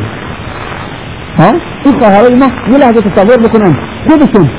ها؟ 1.38 1.52
این 1.85 1.98
خواهرای 2.00 2.35
ما 2.35 2.46
یه 2.72 2.78
لحظه 2.78 3.00
تصور 3.00 3.37
بکنن 3.37 3.74
خودشون 4.09 4.50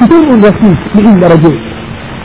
چطور 0.00 0.28
اون 0.28 0.38
رسید 0.38 0.78
به 0.94 1.00
این 1.00 1.18
درجه. 1.18 1.52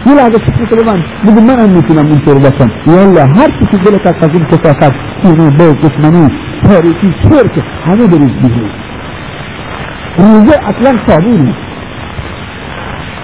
یه 0.05 0.13
لحظه 0.15 0.37
فکر 0.37 0.65
کنه 0.65 0.91
من 0.91 1.03
بگو 1.25 1.41
من 1.41 1.59
هم 1.59 1.69
می‌تونم 1.69 2.05
اینطور 2.05 2.35
باشم. 2.35 2.69
یالا 2.87 3.25
هر 3.25 3.47
چی 3.47 3.65
که 3.71 3.77
دلت 3.77 4.23
از 4.23 4.29
این 4.33 4.45
کسافت 4.45 4.93
اینو 5.23 5.51
به 5.51 5.73
دشمنی 5.73 6.27
تاریکی 6.63 7.11
شرک 7.23 7.63
همه 7.85 8.07
بریز 8.07 8.33
بیرون 8.41 8.71
روزه 10.17 10.59
اصلا 10.65 10.91
صابونه 11.07 11.55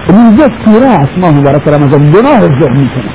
روزه 0.08 0.48
سیره 0.64 0.86
است. 0.86 1.18
ماه 1.18 1.30
مبارک 1.30 1.68
رمضان 1.68 2.10
گناه 2.10 2.40
زر 2.40 2.72
می‌کنه. 2.72 3.10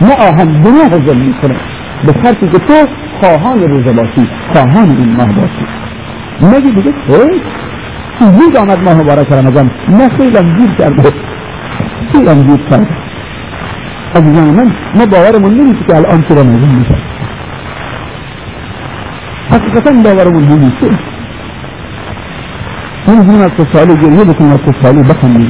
نه 0.00 0.14
آهن 0.28 0.50
گناه 0.64 1.06
زر 1.06 1.14
می‌کنه. 1.14 1.60
به 2.06 2.12
شرطی 2.24 2.48
که 2.48 2.58
تو 2.58 2.74
خواهان 3.20 3.60
روزه 3.60 3.92
باشی 3.92 4.28
خواهان 4.52 4.96
این 4.96 5.16
ماه 5.16 5.32
باشی. 5.32 5.66
نگی 6.42 6.72
دیگه 6.72 6.92
زود 8.20 8.56
آمد 8.56 8.78
ماه 8.84 8.94
مبارک 8.94 9.32
رمضان 9.32 9.70
نه 9.88 10.08
خیلی 10.08 10.52
گیر 10.52 10.74
کرده. 10.78 11.10
خیلی 12.12 12.42
گیر 12.42 12.68
کرده. 12.70 12.86
عزیزان 14.14 14.48
من 14.56 14.68
ما 14.96 15.06
باورمون 15.06 15.52
نمیشه 15.60 15.84
که 15.86 15.96
الان 15.96 16.22
که 16.22 16.34
رمضان 16.34 16.74
میشه. 16.74 16.94
حقیقتا 19.50 19.90
باورمون 20.04 20.44
نمیشه. 20.44 21.13
من 23.08 23.30
هنا 23.30 23.46
الطفال 23.46 23.90
يجلدكم 23.90 24.52
الطفال 24.52 24.96
بطني 25.08 25.48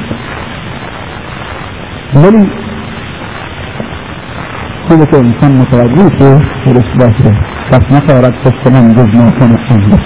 بل 2.14 2.36
كده 4.88 5.04
كان 5.04 5.24
إنسان 5.24 5.58
متواجد 5.58 6.08
في 6.64 6.70
الاثبات 6.70 7.16
ده 7.24 7.32
بس 7.72 7.84
نخرج 7.92 8.34
تستمن 8.44 8.94
جزنا 8.94 9.30
كان 9.38 9.50
الحمد 9.58 9.98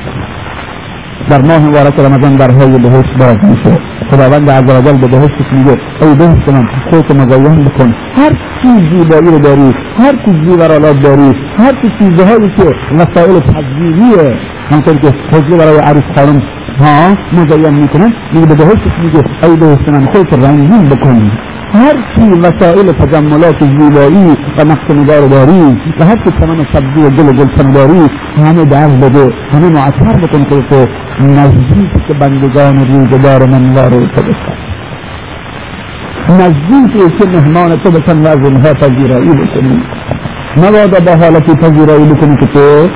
در 1.30 1.42
ماه 1.42 1.58
مبارک 1.68 2.00
رمضان 2.00 2.36
در 2.36 2.50
های 2.50 2.78
بهشت 2.78 3.12
باز 3.18 3.38
میشه. 3.50 3.78
خداوند 4.10 4.50
عز 4.50 4.70
وجل 4.76 4.98
به 5.00 5.06
بهشتت 5.06 5.52
میگه 5.52 5.76
ای 6.02 6.14
بهشت 6.14 6.48
من 6.48 6.64
خودت 6.90 7.10
مزین 7.16 7.64
بکن. 7.64 7.90
هر 8.18 8.32
چیز 8.62 8.80
زیبایی 8.92 9.30
رو 9.30 9.38
داری 9.38 9.72
هر 9.98 10.12
چیز 10.24 10.34
زیورالات 10.44 11.02
داری 11.02 11.32
هر 11.58 11.72
چیز 11.80 11.90
چیزهایی 12.00 12.48
که 12.56 12.64
مسائل 12.94 13.40
تزیینیه 13.40 14.38
همطور 14.70 14.96
که 14.98 15.10
فضلی 15.30 15.58
برای 15.58 15.78
عروس 15.78 16.02
خانم 16.16 16.40
ها 16.80 17.14
مزین 17.32 17.74
می‌کنن. 17.80 18.12
میگه 18.32 18.46
به 18.46 18.54
بهشتش 18.54 18.94
میگه 19.04 19.22
ای 19.42 19.56
بهشت 19.56 19.88
من 19.88 20.06
خودت 20.06 20.32
رنگین 20.32 20.88
بکن. 20.88 21.30
هر 21.72 21.94
چی 22.14 22.22
وسائل 22.40 22.92
تجملات 22.92 23.60
زیبایی 23.60 24.36
و 24.58 24.64
نقش 24.64 24.90
نگار 24.90 25.28
داری 25.28 25.60
و 26.00 26.04
هر 26.04 26.16
چی 26.16 26.30
ثمن 26.40 26.66
سبزی 26.72 27.02
و 27.06 27.10
گل 27.10 27.28
و 27.28 27.32
گلشن 27.32 27.70
داری 27.70 28.06
همه 28.36 28.64
در 28.64 28.88
بده. 28.88 29.30
همه 29.52 29.68
معطر 29.68 30.16
بکن 30.22 30.44
که 30.44 30.60
تو 30.60 30.86
نزدیک 31.20 32.18
بندگان 32.20 32.88
روزگار 32.88 33.46
من 33.46 33.74
وارد 33.74 34.14
تو 34.16 34.22
بشن 34.22 34.58
نزدیک 36.30 37.18
که 37.18 37.26
مهمان 37.26 37.76
تو 37.76 37.90
بشن 37.90 38.18
و 38.22 38.26
از 38.26 38.42
اونها 38.44 38.74
پذیرایی 38.74 39.30
بکنی. 39.30 39.82
مبادا 40.56 41.00
با 41.06 41.24
حالتی 41.24 41.54
پذیرایی 41.54 42.06
بکنی 42.06 42.36
که 42.36 42.46
تو 42.46 42.88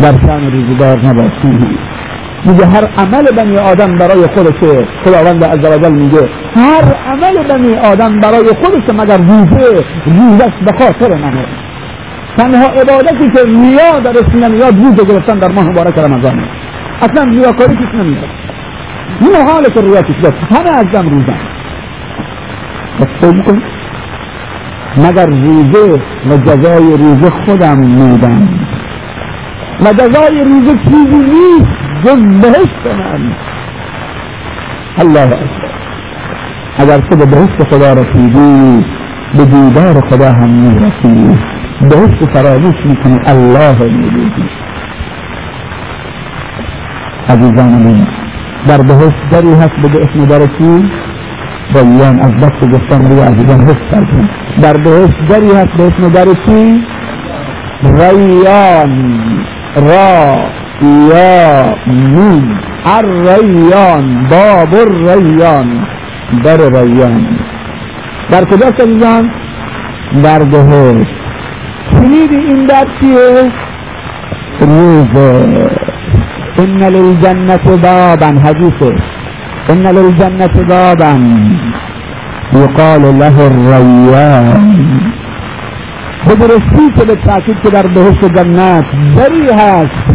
در 0.00 0.26
شان 0.26 0.52
روزگار 0.52 1.06
نباشی. 1.06 1.78
میگه 2.44 2.66
هر 2.66 2.84
عمل 2.98 3.24
بنی 3.36 3.58
آدم 3.58 3.98
برای 3.98 4.26
خودشه. 4.34 4.84
خداوند 5.04 5.44
عزوجل 5.44 5.92
میگه 5.92 6.28
هر 6.56 6.94
عمل 7.06 7.48
بنی 7.48 7.74
آدم 7.76 8.20
برای 8.20 8.48
خودشه 8.62 8.92
مگر 8.92 9.18
روزه 9.18 9.80
روزش 10.06 10.52
به 10.66 10.72
خاطر 10.78 11.14
منه. 11.20 11.46
تنها 12.38 12.66
عبادتی 12.66 13.30
که 13.30 13.40
ریا 13.44 14.00
درش 14.04 14.28
نمیاد 14.34 14.74
روزه 14.76 15.04
گرفتن 15.04 15.38
در 15.38 15.52
ماه 15.52 15.64
مبارک 15.64 15.98
رمضان. 15.98 16.38
اصلا 17.02 17.24
ریاکاری 17.24 17.74
کش 17.74 17.94
نمیاد 17.94 18.30
این 19.20 19.48
حال 19.48 19.62
که 19.62 19.80
ریا 19.80 20.02
کش 20.02 20.34
همه 20.50 20.70
از 20.70 20.86
دم 20.92 21.08
روزن 21.08 21.40
بس 23.00 23.42
کن 23.46 23.62
مگر 24.96 25.26
روزه 25.26 26.02
و 26.26 26.36
جزای 26.36 26.96
روزه 26.96 27.30
خودم 27.30 27.78
میدم؟ 27.78 28.48
و 29.80 29.92
جزای 29.92 30.44
روزه 30.44 30.74
چیزی 30.86 31.22
نیست 31.24 31.70
جز 32.04 32.40
بهشت 32.42 32.86
من. 32.98 33.36
الله 34.98 35.32
اکبر. 35.32 35.76
اگر 36.78 36.98
تو 36.98 37.16
به 37.16 37.26
بهشت 37.26 37.62
خدا 37.70 37.92
رسیدی 37.92 38.86
به 39.36 39.44
دیدار 39.44 40.00
خدا 40.10 40.32
هم 40.32 40.50
می‌رسی 40.50 41.38
بهشت 41.80 42.24
فراموش 42.34 42.74
می‌کنی 42.86 43.18
الله 43.26 43.82
می‌بینی 43.82 44.50
عزیزان 47.28 47.68
من 47.68 48.06
در 48.66 48.82
بهشت 48.82 49.16
دری 49.30 49.52
هست 49.52 49.80
بگه 49.84 50.00
اسم 50.00 50.26
داره 50.26 50.46
چی 50.46 50.90
ریان 51.74 52.20
از 52.20 52.32
دست 52.42 52.70
گفتن 52.72 53.08
بگه 53.08 53.24
عزیزان 53.24 53.60
حس 53.60 53.78
کردن 53.90 54.28
در 54.62 54.76
بهشت 54.76 55.14
دری 55.28 55.52
هست 55.52 55.70
به 55.76 55.82
اسم 55.86 56.34
چی 56.46 56.86
ریان 57.82 59.45
را 59.76 60.36
یا 60.82 61.74
مین 61.86 62.60
الریان 62.86 64.28
باب 64.30 64.74
الریان 64.74 65.86
در 66.44 66.56
ریان 66.56 67.38
در 68.30 68.44
کجا 68.44 68.66
عزیزان؟ 68.66 69.30
در 70.22 70.44
بهشت 70.44 71.10
کلید 71.92 72.32
این 72.32 72.66
در 72.66 72.84
چیه؟ 73.00 73.52
روزه 74.60 75.70
ان 76.58 76.82
للجنة 76.82 77.58
بابا 77.82 78.40
حدیثه 78.40 78.94
ان 79.68 79.86
للجنة 79.86 80.64
بابا. 80.68 81.18
يقال 82.52 83.02
له 83.18 83.48
بدرستی 86.26 86.90
که 86.96 87.04
به 87.04 87.14
تاکید 87.14 87.56
که 87.62 87.70
در 87.70 87.86
بهشت 87.86 88.24
جنت 88.24 88.84
دری 89.16 89.50
هست. 89.50 90.06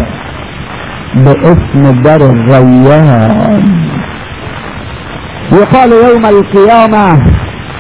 به 1.16 1.32
اسم 1.44 2.02
در 2.02 2.24
الریان 2.24 3.64
یقال 5.52 5.92
یوم 5.92 6.26
القیامه. 6.26 7.20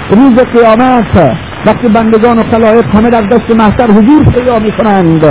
روز 0.09 0.35
قیامت. 0.35 1.37
وقتی 1.65 1.89
بندگان 1.89 2.39
و 2.39 2.43
خلایق 2.51 2.95
همه 2.95 3.09
در 3.09 3.21
دست 3.21 3.55
محشر 3.55 3.91
حضور 3.91 4.23
پیدا 4.33 4.59
می 4.59 4.71
کنند 4.71 5.23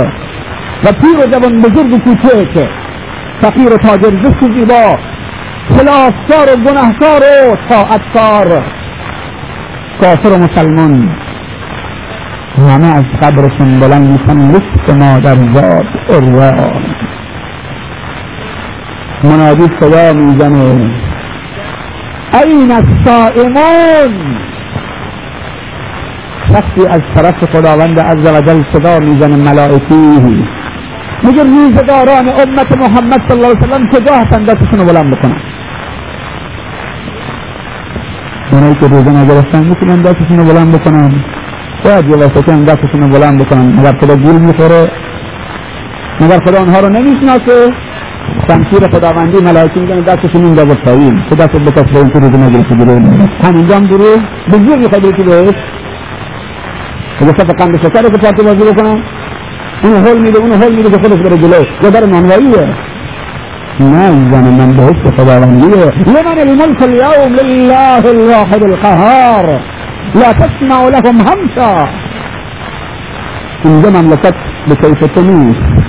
و 0.83 0.91
پیر 1.01 1.17
و 1.19 1.31
جوان 1.31 1.61
بزرگ 1.61 1.93
و 1.93 1.97
کوچک. 1.97 2.69
فقیر 3.41 3.73
و 3.73 3.77
تاجر 3.77 4.11
زشت 4.23 4.43
و 4.43 4.57
زیبا. 4.57 4.97
خلافکار 5.69 6.47
و 6.53 6.63
گناهکار 6.65 7.21
و 7.21 7.55
طاعتکار. 7.69 8.63
کافر 10.01 10.29
و 10.29 10.37
مسلمان. 10.37 11.09
همه 12.57 12.87
از 12.87 13.05
قبرشون 13.21 13.79
بلند 13.79 14.09
میشن 14.09 14.37
مثل 14.37 14.97
مادر 14.97 15.35
زاد 15.35 15.85
اروان 16.09 16.83
منادی 19.23 19.67
صدا 19.79 20.13
می‌زنه. 20.13 21.01
این 22.45 22.71
الصائمون 22.71 24.35
وقتی 26.53 26.87
از 26.89 27.01
طرف 27.15 27.35
خداوند 27.53 27.99
عز 27.99 28.31
و 28.31 28.41
جل 28.41 28.61
صدا 28.73 28.99
می‌زنه 28.99 29.35
ملائکی 29.35 30.21
میگه 31.23 31.43
روزگاران 31.43 32.27
امت 32.27 32.77
محمد 32.77 33.21
صلی 33.27 33.37
الله 33.37 33.47
علیه 33.47 33.57
وسلم 33.57 33.85
کجا 33.93 34.13
هستن 34.15 34.43
دستشون 34.43 34.79
رو 34.79 34.85
بلند 34.85 35.17
بکنن؟ 35.17 35.41
اونایی 38.51 38.75
که 38.75 38.87
روزه 38.87 39.11
نگرفتن 39.11 39.69
می‌تونن 39.69 40.01
دستشون 40.01 40.47
بلند 40.47 40.71
بکنن. 40.75 41.30
باید 41.85 42.09
یه 42.09 42.15
واسطه 42.15 42.53
هم 42.53 42.63
دستشون 42.65 43.09
بلند 43.09 43.45
بکنن. 43.45 43.79
مگر 43.79 43.93
خدا 44.01 44.15
گول 44.15 44.41
می‌خوره؟ 44.41 44.87
مگر 46.21 46.39
خدا 46.45 46.59
اونها 46.59 46.79
رو 46.79 46.89
نمی‌شناسه؟ 46.89 47.69
شمشیر 48.47 48.87
خداوندی 48.87 49.37
ملائکه 49.37 49.79
میگن 49.79 49.99
دستشون 49.99 50.43
این 50.43 50.53
دازه 50.53 50.75
پایین 50.85 51.15
تو 51.29 51.35
دستت 51.35 51.59
بکش 51.59 51.93
به 51.93 51.99
این 51.99 52.09
که 52.09 52.19
روزه 52.19 52.37
نگرفتی 52.37 52.75
جلوی 52.75 53.27
همینجا 53.43 53.75
هم 53.75 53.85
درو 53.85 54.17
به 54.51 54.57
زور 54.57 54.77
می‌خواد 54.77 55.01
بری 55.01 55.23
بهش. 55.23 55.55
اگه 57.21 57.31
صف 57.31 57.51
قند 57.57 57.77
شکر 57.77 58.01
که 58.01 58.17
پارتی 58.17 58.43
بازی 58.43 58.71
بکنن. 58.71 58.99
اونو 59.83 59.97
هول 60.07 60.21
میده 60.21 60.39
اونو 60.39 60.55
هول 60.55 60.75
میده 60.75 60.89
که 60.89 60.97
خودش 61.03 61.19
بره 61.19 61.37
جلو 61.37 61.63
یا 61.83 61.89
در 61.89 62.05
نانواییه. 62.05 62.75
نه 63.79 64.29
زن 64.31 64.43
من 64.43 64.73
بهشت 64.73 65.15
خداوندیه. 65.17 65.85
لمن 66.07 66.37
الملك 66.39 66.81
اليوم 66.83 67.35
لله 67.35 68.05
الواحد 68.09 68.63
القهار. 68.63 69.59
لا 70.15 70.33
تسمع 70.33 70.89
لهم 70.89 71.17
همسا. 71.27 71.87
اینجا 73.65 73.89
مملکت 73.89 74.33
به 74.67 74.75
کیف 74.75 75.07
تو 75.15 75.21
نیست. 75.21 75.83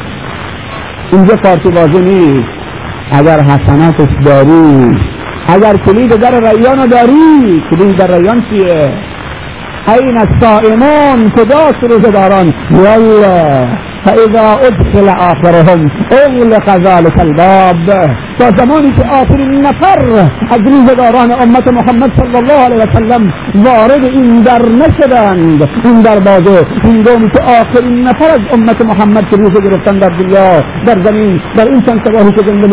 اینجا 1.12 1.36
پارتی 1.36 1.70
بازی 1.70 2.00
نیست. 2.00 2.48
اگر 3.12 3.40
حسناتش 3.40 4.08
داری. 4.24 4.96
اگر 5.48 5.76
کلید 5.76 6.16
در 6.16 6.40
ریان 6.40 6.86
داری 6.86 7.62
کلید 7.70 7.96
در 7.98 8.16
ریان 8.16 8.40
چیه؟ 8.50 8.94
این 10.00 10.18
الصائمون 10.18 11.30
کجاست 11.30 11.84
روزه 11.90 12.10
داران 12.10 12.52
یالا 12.70 13.66
فإذا 14.04 14.46
أدخل 14.68 15.08
آخرهم 15.08 15.80
أغلق 16.12 16.66
ذلك 16.88 17.20
الباب. 17.20 17.86
تا 18.38 18.50
زمانی 18.50 18.90
که 18.96 19.04
آخرین 19.20 19.60
نفر 19.60 20.28
از 20.50 20.60
روزگاران 20.60 21.32
امت 21.32 21.72
محمد 21.72 22.10
صلی 22.16 22.36
الله 22.36 22.58
علیه 22.64 22.76
وسلم 22.76 23.26
وارد 23.54 24.04
این 24.04 24.42
در 24.42 24.62
نشدند. 24.62 25.68
این 25.84 26.02
در 26.02 26.18
بازه 26.20 26.66
هنگامی 26.82 27.30
که 27.30 27.42
آخرین 27.60 28.02
نفر 28.08 28.30
از 28.30 28.40
امت 28.52 28.84
محمد 28.84 29.28
که 29.30 29.36
روزه 29.36 29.60
گرفتن 29.60 29.98
در 29.98 30.08
دنیا 30.08 30.60
در 30.86 31.04
زمین 31.04 31.40
در 31.56 31.64
این 31.64 31.80
چند 31.82 32.00
سواهی 32.06 32.32
که 32.32 32.42
زنده 32.46 32.66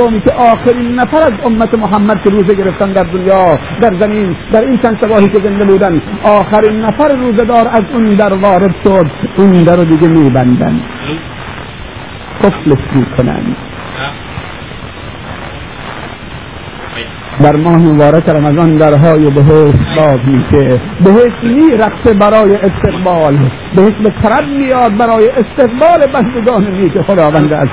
قومی 0.00 0.20
که 0.20 0.32
آخرین 0.32 0.92
نفر 0.92 1.22
از 1.22 1.32
امت 1.44 1.74
محمد 1.78 2.22
که 2.24 2.30
روزه 2.30 2.54
گرفتن 2.54 2.92
در 2.92 3.02
دنیا 3.02 3.58
در 3.82 3.98
زمین 3.98 4.36
در 4.52 4.60
این 4.60 4.78
چند 4.82 4.98
سواهی 5.00 5.28
که 5.28 5.38
زنده 5.44 5.64
بودن 5.64 6.02
آخرین 6.24 6.80
نفر 6.80 7.08
روزدار 7.16 7.68
از 7.68 7.84
اون 7.92 8.14
در 8.14 8.32
وارد 8.32 8.74
شد 8.84 9.10
اون 9.36 9.64
در 9.64 9.76
رو 9.76 9.84
دیگه 9.84 10.08
میبندن. 10.08 10.80
قفلش 12.42 12.84
می‌کنن. 12.94 13.56
در 17.42 17.56
ماه 17.56 17.76
مبارک 17.76 18.28
رمضان 18.28 18.76
درهای 18.76 19.30
بهشت 19.30 19.78
باز 19.96 20.18
میشه 20.26 20.80
بهشت 21.04 21.44
میرقصه 21.44 22.14
برای 22.14 22.56
استقبال. 22.56 23.50
بهشت 23.76 23.98
به 24.02 24.10
طرب 24.22 24.44
میاد 24.58 24.96
برای 24.98 25.28
استقبال 25.28 26.06
بندگان 26.12 26.80
نیک 26.80 27.00
خداوند 27.00 27.54
عز 27.54 27.68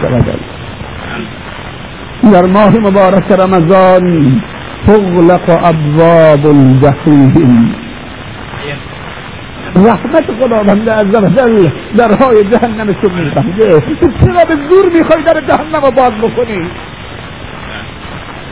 در 2.24 2.46
ماه 2.46 2.78
مبارک 2.78 3.32
رمضان 3.32 4.42
تغلق 4.88 5.50
ابواب 5.50 6.46
الجحیم. 6.46 7.76
رحمت 9.76 10.32
خداوند 10.42 10.90
عز 10.90 11.16
وجل 11.16 11.70
درهای 11.98 12.44
جهنم 12.44 12.88
شو 13.02 13.10
میبنده 13.16 13.80
چرا 14.20 14.46
به 14.46 14.56
زور 14.70 14.86
می‌خوای 14.94 15.24
در 15.24 15.42
جهنم 15.42 15.82
رو 15.84 15.92
باز 15.92 16.12
بکنی؟ 16.12 16.60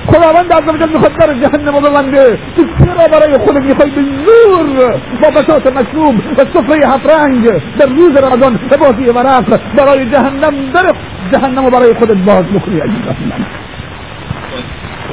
خداوند 0.07 0.53
عز 0.53 0.73
وجل 0.73 0.89
میخواد 0.89 1.11
در 1.19 1.33
جهنم 1.33 1.73
ببنده 1.81 2.39
تو 2.55 2.63
چرا 2.85 3.07
برای 3.11 3.33
خودت 3.33 3.61
میخوای 3.61 3.91
به 3.91 4.01
زور 4.25 4.99
با 5.21 5.29
بساط 5.41 5.71
مشروب 5.73 6.15
و 6.37 6.39
سفره 6.53 6.87
هفت 6.87 7.17
رنگ 7.17 7.49
در 7.79 7.85
روز 7.85 8.17
رمضان 8.17 8.59
به 8.69 8.77
بازی 8.77 9.13
ورق 9.15 9.59
برای 9.77 10.05
جهنم 10.11 10.71
در 10.71 10.91
جهنم 11.31 11.65
رو 11.65 11.71
برای 11.71 11.93
خودت 11.93 12.17
باز 12.25 12.43
بکنی 12.43 12.79
عزیزان 12.79 13.15
من 13.29 13.45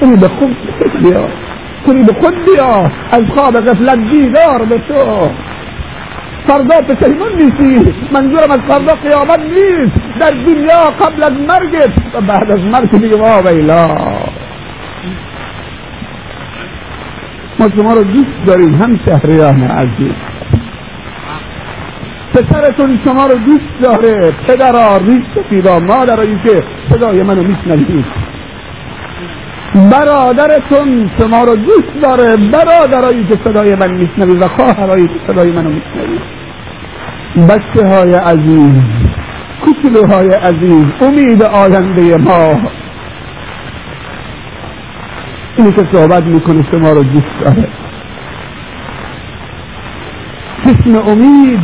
کنی 0.00 0.16
به 0.16 0.28
خود 0.28 0.57
بیا. 1.02 1.28
کنی 1.87 2.05
به 2.05 2.12
خود 2.12 2.35
بیا. 2.44 2.90
از 3.11 3.22
خواب 3.35 3.61
غفلت 3.61 3.98
بیدار 3.98 4.66
به 4.68 4.78
تو. 4.78 5.31
فردا 6.46 6.94
پشیمون 6.94 7.33
نیستی. 7.33 7.94
منظورم 8.12 8.50
از 8.50 8.61
فردا 8.68 8.94
قیامت 8.94 9.40
نیست. 9.40 10.20
در 10.20 10.31
دنیا 10.31 10.90
قبل 11.00 11.22
از 11.22 11.33
مرگت 11.33 11.90
و 12.14 12.20
بعد 12.20 12.50
از 12.50 12.61
مرگ 12.61 12.90
دیگه 12.90 13.16
وا 13.16 13.42
ویلا. 13.46 13.88
ما 17.58 17.68
شما 17.76 17.94
رو 17.94 18.02
دوست 18.02 18.46
داریم 18.46 18.74
هم 18.74 18.90
شهریان 19.04 19.62
عزیز. 19.62 20.12
پسرتون 22.34 23.00
شما 23.04 23.24
رو 23.24 23.34
دوست 23.34 23.82
داره 23.82 24.32
پدرا 24.48 24.96
ریش 24.96 25.24
سفیدا 25.34 25.80
مادرایی 25.80 26.38
که 26.44 26.64
صدای 26.90 27.22
منو 27.22 27.42
میشنوید. 27.42 28.04
برادرتون 29.74 31.10
شما 31.18 31.44
رو 31.44 31.56
دوست 31.56 32.02
داره 32.02 32.36
برادرایی 32.36 33.24
که 33.24 33.38
صدای 33.44 33.74
من 33.74 33.90
میشنوید 33.90 34.42
و 34.42 34.48
خواهرایی 34.48 35.08
که 35.08 35.14
صدای 35.26 35.52
منو 35.52 35.70
میشنوید. 35.70 36.22
بچه 37.48 37.88
های 37.88 38.14
عزیز 38.14 38.82
کچلوهای 39.66 40.28
عزیز 40.28 40.84
امید 41.00 41.42
آینده 41.42 42.16
ما. 42.16 42.54
اینی 45.56 45.72
که 45.72 45.84
صحبت 45.92 46.24
می‌کنه 46.24 46.62
شما 46.70 46.90
رو 46.92 47.02
دوست 47.02 47.40
داره. 47.44 47.68
قسم 50.64 51.10
امید 51.10 51.60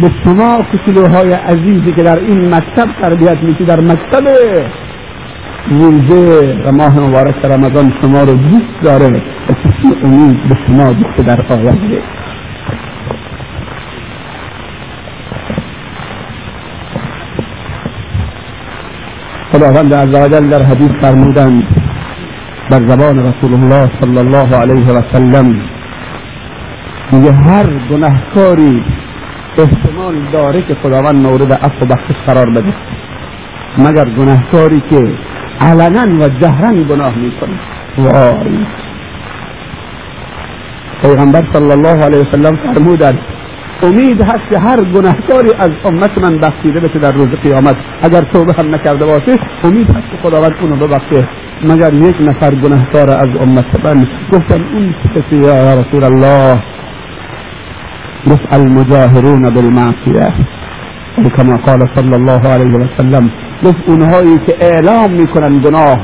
به 0.00 0.10
شما 0.24 0.62
کچلوهای 0.62 1.32
عزیزی 1.32 1.92
که 1.92 2.02
در 2.02 2.18
این 2.18 2.54
مکتب 2.54 2.86
تربیت 3.00 3.38
میشی 3.42 3.64
در 3.64 3.80
مکتب 3.80 4.24
روزه 5.70 6.56
و 6.64 6.72
ماه 6.72 7.00
مبارک 7.00 7.44
رمضان 7.44 7.92
شما 8.02 8.22
رو 8.22 8.34
دوست 8.34 8.82
داره 8.82 9.22
و 9.48 9.52
قسم 9.52 9.96
امید 10.04 10.48
به 10.48 10.56
شما 10.66 10.92
دوست 10.92 11.26
در 11.26 11.40
آینده. 11.50 12.02
خداوند 19.52 19.94
عزوجل 19.94 20.48
در 20.48 20.62
حدیث 20.62 20.90
فرمودند 21.00 21.73
بر 22.70 22.86
زبان 22.86 23.18
رسول 23.18 23.54
الله 23.54 23.90
صلی 24.00 24.18
الله 24.18 24.56
علیه 24.56 24.86
و 24.92 25.00
سلم. 25.12 25.52
میگه 27.12 27.32
هر 27.32 27.66
گناهکاری 27.90 28.84
احتمال 29.58 30.32
داره 30.32 30.62
که 30.62 30.74
خداوند 30.74 31.26
مورد 31.26 31.52
عفو 31.52 31.84
و 31.84 31.86
بخشش 31.86 32.16
قرار 32.26 32.50
بده. 32.50 32.74
مگر 33.78 34.04
گناهکاری 34.04 34.82
که 34.90 35.12
علنا 35.60 36.24
و 36.24 36.28
جهرا 36.28 36.72
گناه 36.72 37.18
می‌کنه. 37.18 37.60
وای. 37.98 38.58
پیغمبر 41.02 41.42
صلی 41.52 41.72
الله 41.72 42.04
علیه 42.04 42.18
وسلم 42.18 42.56
فرمودند 42.56 43.18
امید 43.84 44.22
هست 44.22 44.50
که 44.50 44.58
هر 44.58 44.84
گناهکاری 44.84 45.52
از 45.58 45.70
امت 45.84 46.18
من 46.18 46.38
بخشیده 46.38 46.80
بشه 46.80 46.98
در 46.98 47.12
روز 47.12 47.28
قیامت. 47.42 47.76
اگر 48.02 48.20
توبه 48.20 48.52
هم 48.58 48.74
نکرده 48.74 49.06
باشه 49.06 49.38
امید 49.64 49.88
هست 49.88 50.06
که 50.10 50.18
خداوند 50.22 50.54
اونو 50.60 50.76
ببخشه. 50.76 51.28
مگر 51.62 51.94
یک 51.94 52.16
نفر 52.20 52.54
گناهکار 52.54 53.10
از 53.10 53.28
امت 53.40 53.86
من؟ 53.86 54.04
گفتم 54.32 54.64
اون 54.74 54.94
کسی 55.14 55.36
یا 55.36 55.74
رسول 55.80 56.04
الله. 56.04 56.62
گفت 58.30 58.42
المجاهرون 58.50 59.54
بالمعصیه. 59.54 60.34
کما 61.36 61.56
قال 61.56 61.88
صلی 61.94 62.14
الله 62.14 62.48
علیه 62.48 62.78
وسلم 62.78 63.30
گفت 63.64 63.78
اونهایی 63.86 64.38
که 64.38 64.56
اعلام 64.60 65.10
می‌کنن 65.10 65.58
گناه 65.58 65.98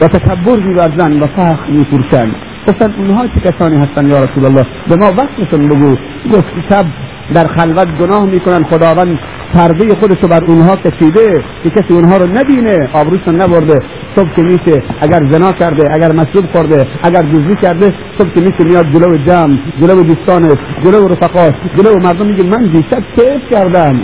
و 0.00 0.08
تکبر 0.08 0.56
میورزن 0.66 1.20
و 1.20 1.26
فخر 1.26 1.66
میفروشن. 1.70 2.47
گفتن 2.68 2.94
اونها 2.98 3.26
چه 3.26 3.40
کسانی 3.50 3.76
هستن 3.76 4.06
یا 4.06 4.24
رسول 4.24 4.44
الله. 4.44 4.64
به 4.88 4.96
ما 4.96 5.06
وصفشون 5.06 5.68
بگو. 5.68 5.96
گفت 6.32 6.68
شب 6.70 6.86
در 7.34 7.44
خلوت 7.58 7.88
گناه 8.00 8.26
می‌کنن 8.26 8.62
خداوند 8.64 9.18
پرده 9.54 9.94
خودشو 9.94 10.28
بر 10.28 10.44
اونها 10.44 10.76
کشیده 10.76 11.44
که 11.62 11.70
کسی 11.70 11.94
اونها 11.94 12.16
رو 12.16 12.26
نبینه 12.26 12.88
آبروشون 12.94 13.40
نبرده. 13.40 13.78
صبح 14.16 14.30
که 14.36 14.42
میشه 14.42 14.82
اگر 15.00 15.30
زنا 15.30 15.52
کرده 15.52 15.94
اگر 15.94 16.12
مشروب 16.12 16.50
خورده 16.52 16.86
اگر 17.02 17.22
دزدی 17.22 17.54
کرده 17.62 17.94
صبح 18.18 18.30
که 18.34 18.40
میشه 18.40 18.64
میاد 18.64 18.90
جلو 18.90 19.16
جمع 19.16 19.56
جلو 19.80 20.02
دوستانش 20.02 20.58
جلو 20.84 21.08
رفقاش 21.08 21.52
جلو 21.76 21.98
مردم 21.98 22.26
میگه 22.26 22.44
من 22.44 22.70
دیشب 22.72 23.02
کیف 23.16 23.50
کردم. 23.50 23.94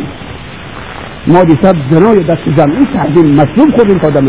ما 1.27 1.44
دیشب 1.44 1.74
زنای 1.90 2.24
دست 2.24 2.42
جمعی 2.57 2.87
کردیم 2.94 3.27
مشروب 3.35 3.70
خوردیم 3.77 3.98
تا 3.98 4.11
دم 4.11 4.27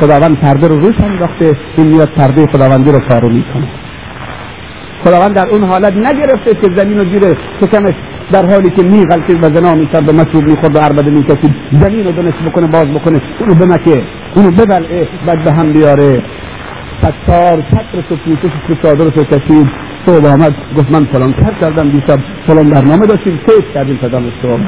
خداوند 0.00 0.40
پرده 0.40 0.68
رو 0.68 0.76
روش 0.76 0.94
انداخته 1.00 1.52
این 1.76 1.86
میاد 1.86 2.08
پرده 2.08 2.46
خداوندی 2.46 2.92
رو 2.92 3.00
پاره 3.08 3.28
می‌کنه. 3.28 3.68
خداوند 5.04 5.34
در 5.34 5.46
اون 5.46 5.62
حالت 5.64 5.92
نگرفته 5.92 6.54
که 6.54 6.68
زمین 6.76 6.98
رو 6.98 7.04
زیر 7.12 7.36
شکمش 7.60 7.94
در 8.32 8.46
حالی 8.46 8.70
که 8.70 8.82
میغلطید 8.82 9.44
و 9.44 9.54
زنا 9.54 9.74
می‌کرد 9.74 10.08
و 10.08 10.12
مشروب 10.12 10.44
می‌خورد 10.44 10.76
و 10.76 10.78
عربده 10.78 11.10
می‌کشید 11.10 11.54
زمین 11.72 12.06
رو 12.06 12.12
دنش 12.12 12.34
بکنه 12.46 12.66
باز 12.66 12.86
بکنه 12.86 13.20
اونو 13.40 13.54
بمکه 13.54 14.02
اونو 14.34 14.50
ببلعه 14.50 15.08
بعد 15.26 15.44
به 15.44 15.52
هم 15.52 15.72
بیاره. 15.72 16.22
ستار 17.02 17.62
چتر 17.62 18.00
تو 18.08 18.16
پوشش 18.16 18.52
تو 18.68 18.74
چادر 18.82 19.10
تو 19.10 19.24
کشید. 19.24 19.66
صبح 20.06 20.26
آمد 20.26 20.54
گفت 20.76 20.90
من 20.90 21.04
فلان 21.04 21.32
کار 21.32 21.54
کردم 21.60 21.90
دیشب 21.90 22.18
فلان 22.46 22.70
برنامه 22.70 23.06
داشتیم 23.06 23.38
کیف 23.46 23.74
کردیم 23.74 23.98
صدام 24.02 24.30
صبح. 24.42 24.60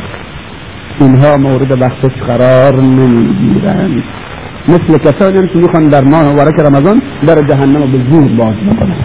اینها 1.00 1.36
مورد 1.36 1.78
بخشش 1.78 2.14
قرار 2.28 2.82
نمی‌گیرند. 2.82 4.02
مثل 4.68 4.98
کسانی 4.98 5.38
هم 5.38 5.46
که 5.46 5.58
می‌خوان 5.58 5.88
در 5.88 6.04
ماه 6.04 6.32
مبارک 6.32 6.60
رمضان 6.60 7.00
در 7.26 7.42
جهنم 7.42 7.92
به 7.92 8.10
زور 8.10 8.36
باز 8.36 8.54
بکنن. 8.54 8.96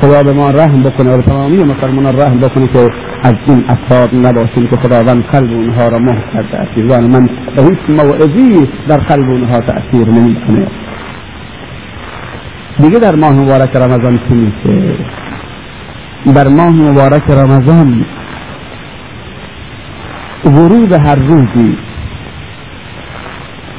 خدا 0.00 0.22
به 0.22 0.32
ما 0.32 0.50
رحم 0.50 0.82
بکنه 0.82 1.16
و 1.16 1.22
تمامی 1.22 1.56
مسلمان 1.56 2.06
رحم 2.20 2.38
بکنه 2.38 2.66
که 2.66 2.90
از 3.22 3.34
این 3.46 3.64
افراد 3.68 4.14
نباشیم 4.14 4.66
که 4.66 4.76
خداوند 4.76 5.24
قلب 5.24 5.50
اونها 5.52 5.88
را 5.88 5.98
مهر 5.98 6.32
کرده 6.32 6.58
عزیزان 6.58 7.04
من 7.04 7.28
به 7.56 7.62
هیچ 7.62 7.78
موعظی 7.88 8.68
در 8.88 8.96
قلب 8.96 9.30
اونها 9.30 9.60
تأثیر 9.60 10.08
نمی‌کنه 10.08 10.66
دیگه 12.80 12.98
در 12.98 13.14
ماه 13.14 13.32
مبارک 13.32 13.76
رمضان 13.76 14.18
چی 14.28 14.34
میشه؟ 14.34 14.96
در 16.34 16.48
ماه 16.48 16.70
مبارک 16.70 17.30
رمضان 17.30 18.06
ورود 20.44 20.92
هر 20.92 21.14
روزی 21.14 21.76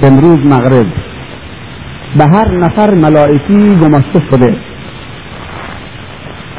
امروز 0.01 0.37
مغرب. 0.45 0.87
به 2.17 2.23
هر 2.23 2.51
نفر 2.51 2.93
ملائکی 2.93 3.75
گماشته 3.75 4.19
شده. 4.31 4.57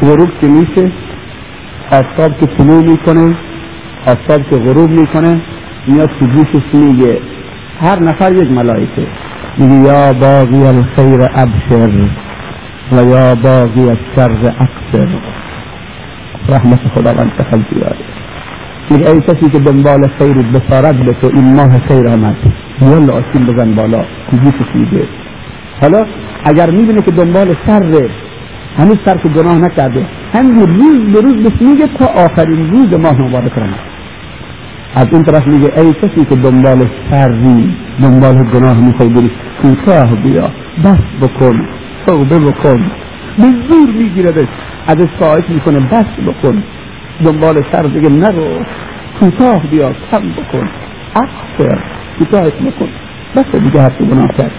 غروب 0.01 0.30
که 0.41 0.47
میشه 0.47 0.93
آفتاب 1.93 2.39
که 2.41 2.47
طلوع 2.47 2.91
می‌کنه 2.91 3.36
آفتاب 4.07 4.43
که 4.51 4.57
غروب 4.57 4.91
می‌کنه 4.91 5.43
میاد 5.89 6.11
تو 6.20 6.26
گوشش 6.26 6.74
میگه 6.74 7.20
هر 7.80 7.99
نفر 7.99 8.32
یک 8.32 8.51
ملائکه. 8.51 9.07
میگه 9.59 9.74
یا 9.74 10.12
باقی 10.12 10.66
الخیر 10.66 11.20
ابشر 11.34 12.09
و 12.93 13.05
یا 13.05 13.34
باقی 13.34 13.89
الشر 13.89 14.55
اکثر. 14.61 15.18
رحمت 16.49 16.80
خداوند 16.95 17.32
تخل 17.39 17.62
بیاره 17.62 17.97
میگه 18.91 19.11
ای 19.11 19.20
کسی 19.20 19.51
که 19.51 19.59
دنبال 19.59 20.09
خیرت 20.18 20.47
بسارت 20.47 20.95
به 20.95 21.12
تو 21.12 21.30
این 21.34 21.55
ماه 21.55 21.78
خیر 21.78 22.09
آمد. 22.09 22.36
یلا 22.83 23.12
آسین 23.12 23.47
بزن 23.47 23.74
بالا 23.74 24.05
گوشش 24.31 24.70
میگه 24.74 25.09
حالا 25.81 26.07
اگر 26.45 26.70
می‌بینه 26.70 27.03
که 27.03 27.11
دنبال 27.11 27.55
سر 27.66 28.09
هنوز 28.76 28.97
سر 29.05 29.16
که 29.16 29.29
گناه 29.29 29.59
نکرده 29.59 30.07
همین 30.33 30.55
روز 30.57 31.12
به 31.12 31.20
روز 31.20 31.35
بهش 31.35 31.62
میگه 31.62 31.87
تا 31.87 32.07
آخرین 32.07 32.70
روز 32.72 32.99
ماه 33.01 33.22
مبارک 33.22 33.53
رمضان 33.59 33.89
از 34.95 35.07
این 35.12 35.22
طرف 35.24 35.47
میگه 35.47 35.81
ای 35.81 35.93
کسی 35.93 36.24
که 36.24 36.37
دنبال 36.37 36.87
شری 37.11 37.76
دنبال 38.03 38.43
گناه 38.45 38.79
می‌خوای 38.81 39.09
بری 39.09 39.31
کوتاه 39.62 40.22
بیا 40.22 40.53
بس 40.85 40.99
بکن 41.22 41.68
توبه 42.07 42.39
بکن. 42.39 42.91
به 43.39 43.45
زور 43.68 43.91
میگیردش 43.99 44.49
ازش 44.87 45.09
خواهش 45.18 45.45
می‌کنه 45.49 45.81
بس 45.81 46.07
بکن. 46.26 46.64
دنبال 47.24 47.62
شر 47.72 47.83
دیگه 47.83 48.09
نرو 48.09 48.64
کوتاه 49.20 49.66
بیا 49.70 49.93
کم 50.11 50.31
بکن. 50.33 50.68
اکثر 51.14 51.98
کوتاهش 52.19 52.53
بکن 52.53 52.89
بس 53.37 53.61
دیگه 53.61 53.83
هر 53.83 53.91
گناه 53.91 54.29
کرد. 54.29 54.53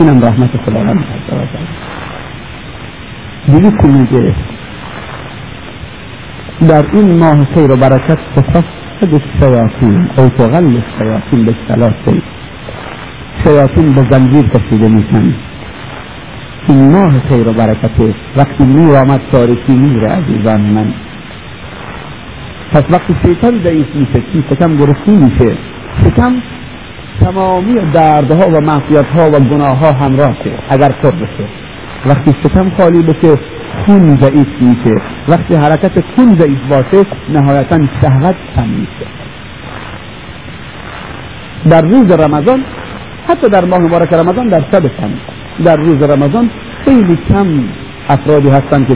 اینم 0.00 0.22
رحمت 0.22 0.50
خداوند 0.56 1.04
دیگه 3.46 3.70
که 3.70 3.88
میگه. 3.88 4.34
در 6.68 6.84
این 6.92 7.18
ماه 7.18 7.44
خیر 7.54 7.70
و 7.70 7.76
برکت 7.76 8.18
تفسد 8.36 8.64
الشیاطین 9.02 10.08
او 10.18 10.28
تغل 10.28 10.76
الشیاطین 10.76 11.44
به 11.44 11.54
سلاسل 11.68 12.20
شیاطین 13.44 13.94
به 13.94 14.04
زنجیر 14.10 14.48
کشیده 14.48 14.88
میشن. 14.88 15.34
این 16.68 16.90
ماه 16.92 17.20
خیر 17.28 17.48
و 17.48 17.52
برکته 17.52 18.14
وقتی 18.36 18.64
نور 18.64 18.96
آمد 18.96 19.20
تاریکی 19.32 19.72
میره 19.72 20.08
عزیزان 20.08 20.60
من. 20.60 20.94
پس 22.72 22.82
وقتی 22.90 23.14
شیطان 23.22 23.62
ضعیف 23.62 23.86
میشه 23.94 24.22
شکم 24.50 24.76
گرفتی 24.76 25.16
میشه. 25.16 25.67
شکم 26.04 26.32
تمامی 27.20 27.74
دردها 27.94 28.48
و 28.48 28.60
معصیتها 28.60 29.30
و 29.30 29.40
گناهها 29.40 29.92
همراهه 29.92 30.58
اگر 30.70 30.88
پر 30.88 31.10
بشه. 31.10 31.48
وقتی 32.06 32.32
شکم 32.42 32.70
خالی 32.70 33.02
بشه 33.02 33.34
خون 33.86 34.18
ضعیف 34.20 34.48
میشه. 34.60 34.94
وقتی 35.28 35.54
حرکت 35.54 36.04
خون 36.16 36.36
ضعیف 36.38 36.58
باشه 36.70 37.06
نهایتا 37.28 37.78
شهوت 38.00 38.36
کم 38.56 38.68
میشه. 38.68 39.06
در 41.70 41.82
روز 41.82 42.12
رمضان 42.12 42.64
حتی 43.28 43.48
در 43.48 43.64
ماه 43.64 43.78
مبارک 43.78 44.12
رمضان 44.12 44.48
در 44.48 44.60
شب 44.72 44.82
کم. 44.86 45.10
در 45.64 45.76
روز 45.76 46.02
رمضان 46.02 46.50
خیلی 46.84 47.18
کم 47.28 47.46
افرادی 48.08 48.48
هستن 48.48 48.84
که 48.84 48.94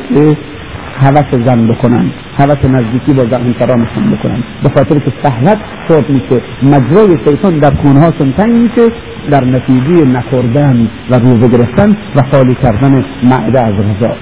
هوس 1.00 1.34
زن 1.46 1.68
بکنن 1.68 2.12
هوس 2.38 2.64
نزدیکی 2.64 3.12
با 3.14 3.22
همسرانشون 3.22 4.16
بکنن. 4.16 4.44
به 4.62 4.68
خاطر 4.76 4.98
که 4.98 5.12
شهوت 5.22 5.58
شد 5.88 6.10
میشه 6.10 6.42
مجرای 6.62 7.16
شیطان 7.24 7.58
در 7.58 7.70
خونهاشون 7.82 8.32
تنگ 8.32 8.52
میشه 8.52 8.88
در 9.30 9.44
نتیجه 9.44 10.04
نخوردن 10.08 10.90
و 11.10 11.18
روزه 11.18 11.48
گرفتن 11.48 11.90
و 11.90 12.20
خالی 12.32 12.54
کردن 12.54 13.04
معده 13.22 13.60
از 13.60 13.74
غذا 13.74 14.16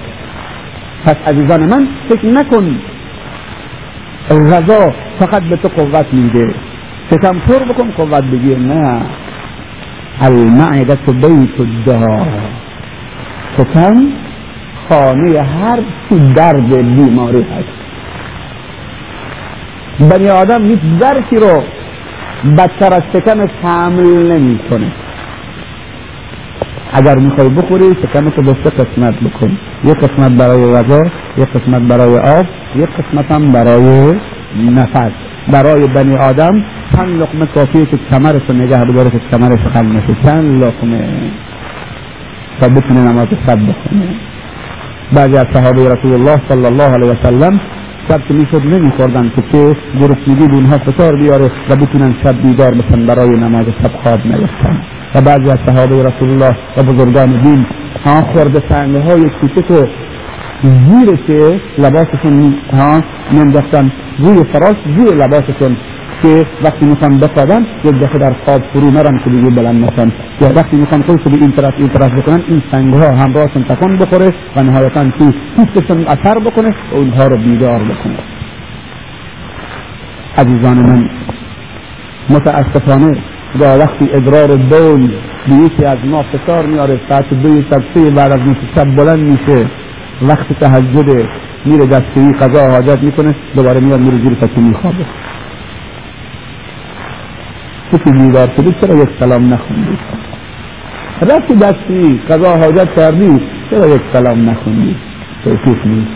پس 1.05 1.15
عزیزان 1.27 1.65
من 1.65 1.87
فکر 2.09 2.25
نکن 2.25 2.79
غذا 4.29 4.93
فقط 5.19 5.43
به 5.43 5.55
تو 5.55 5.67
قوت 5.67 6.13
میده. 6.13 6.55
شکم 7.11 7.39
پر 7.39 7.63
بکن 7.65 7.91
قوت 7.91 8.23
بگیر. 8.23 8.59
نه. 8.59 9.01
المعده 10.21 10.95
بیت 10.95 11.59
الدار. 11.59 12.27
شکم 13.57 14.11
خانه 14.91 15.41
هر 15.41 15.79
درد 16.35 16.71
بیماری 16.95 17.41
هست. 17.41 17.67
بنی 20.11 20.29
آدم 20.29 20.65
هیچ 20.65 20.79
درکی 20.99 21.35
رو 21.35 21.63
بدتر 22.57 22.93
از 22.93 23.03
شکمش 23.13 23.49
حمل 23.63 24.31
نمی‌کنه. 24.31 24.93
اگر 26.93 27.15
می‌خوای 27.15 27.49
بخوری 27.49 27.85
شکمت 28.03 28.37
رو 28.37 28.43
به 28.43 28.53
سه 28.63 28.69
قسمت 28.69 29.15
بکن 29.19 29.57
یک 29.83 29.97
قسمت 29.97 30.31
برای 30.31 30.73
غذا 30.73 31.05
یک 31.37 31.49
قسمت 31.49 31.81
برای 31.89 32.17
آب 32.17 32.45
یک 32.75 32.89
قسمت 32.89 33.31
هم 33.31 33.51
برای 33.51 34.15
نفس. 34.55 35.11
برای 35.53 35.87
بنی 35.87 36.15
آدم 36.15 36.65
چند 36.95 37.21
لقمه 37.21 37.45
کافیه 37.45 37.85
که 37.85 37.97
کمرش 37.97 38.41
رو 38.49 38.55
نگه 38.55 38.85
بداره 38.85 39.09
که 39.09 39.19
کمرش 39.31 39.59
خل 39.73 39.85
نشه 39.85 40.15
چند 40.23 40.63
لقمه؟ 40.63 41.31
تا 42.59 42.69
بتونه 42.69 42.99
نماز 42.99 43.27
شب 43.47 43.59
بخونه. 43.59 44.15
بعضی 45.15 45.37
از 45.37 45.47
صحابه 45.53 45.81
رسول 45.93 46.13
الله 46.13 46.37
صلی 46.49 46.65
الله 46.65 46.89
علیه 46.95 47.11
وسلم 47.11 47.59
شب 48.07 48.19
که 48.27 48.33
می‌شد 48.33 48.61
نمیخوردن 48.61 49.29
که 49.35 49.41
چه 49.51 49.73
گرسنگی 49.99 50.47
به 50.47 50.53
اونها 50.53 50.77
فشار 50.77 51.15
بیاره 51.15 51.51
و 51.69 51.75
بتونن 51.75 52.13
شب 52.23 52.41
بیدار 52.41 52.71
بشن 52.71 53.05
برای 53.07 53.37
نماز 53.37 53.65
شب 53.65 53.91
خواب 54.03 54.19
نیفتن 54.25 54.75
و 55.15 55.21
بعضی 55.21 55.49
از 55.51 55.59
صحابه 55.65 55.95
رسول 56.03 56.29
الله 56.29 56.57
و 56.77 56.83
بزرگان 56.83 57.41
دین 57.41 57.65
ها 58.05 58.21
خورده 58.21 58.61
سنگه 58.69 58.99
های 58.99 59.29
کوچک 59.41 59.71
زیرش 60.63 61.61
لباسشون 61.77 62.55
ها 62.73 63.01
ننداختن 63.33 63.91
روی 64.19 64.43
فراش 64.53 64.75
زیر 64.97 65.13
لباسشون 65.13 65.77
که 66.23 66.45
وقتی 66.63 66.85
می‌خوان 66.85 67.17
بخوابن 67.17 67.65
یک 67.83 67.95
دفعه 67.95 68.19
در 68.19 68.33
خواب 68.45 68.61
فرو 68.73 68.91
نرن 68.91 69.17
که 69.23 69.29
دیگه 69.29 69.49
بلند 69.49 69.85
نشن. 69.85 70.11
یا 70.41 70.53
وقتی 70.55 70.77
می‌خوان 70.77 71.01
خودش 71.01 71.23
به 71.23 71.37
این 71.37 71.51
طرف 71.51 71.73
این 71.77 71.89
طرف 71.89 72.11
بکنن 72.11 72.43
این 72.47 72.61
سنگ 72.71 72.93
ها 72.93 73.07
همراهشون 73.15 73.63
تکان 73.63 73.97
بخوره 73.97 74.31
و 74.55 74.63
نهایتا 74.63 75.03
تو 75.03 75.31
پوستشون 75.57 76.07
اثر 76.07 76.39
بکنه 76.45 76.69
و 76.91 76.95
اونها 76.95 77.27
رو 77.27 77.37
بیدار 77.37 77.83
بکنه. 77.83 78.17
عزیزان 80.37 80.77
من 80.77 81.09
متاسفانه 82.29 83.11
و 83.59 83.63
وقتی 83.63 84.09
ادرار 84.13 84.47
بول 84.57 85.15
به 85.47 85.55
یکی 85.55 85.85
از 85.85 85.97
ما 86.05 86.23
فشار 86.23 86.65
میاره 86.65 87.01
ساعت 87.09 87.33
دوی 87.33 87.63
شب 87.71 87.81
سه 87.93 88.11
بعد 88.11 88.31
از 88.31 88.39
نصف 88.39 88.57
شب 88.75 88.95
بلند 88.95 89.19
میشه 89.19 89.65
وقت 90.21 90.59
تهجد 90.59 91.27
میره 91.65 91.85
دستوی 91.85 92.33
قضا 92.33 92.71
حاجت 92.71 93.03
می‌کنه 93.03 93.35
دوباره 93.55 93.79
میاد 93.79 93.99
میره 93.99 94.17
زیر 94.17 94.33
تکی 94.33 94.61
میخوابه. 94.61 95.05
تو 97.91 97.97
که 97.97 98.11
بیدار 98.11 98.47
شدی 98.57 98.71
چرا 98.81 98.95
یک 98.95 99.09
سلام 99.19 99.53
نخوندی؟ 99.53 99.97
رفتی 101.21 101.55
دستی 101.55 102.21
قضا 102.29 102.49
حاجت 102.49 102.95
کردی 102.95 103.41
چرا 103.69 103.87
یک 103.87 104.01
سلام 104.13 104.49
نخوندی؟ 104.49 104.95
توفیق 105.43 105.85
نیست. 105.85 106.11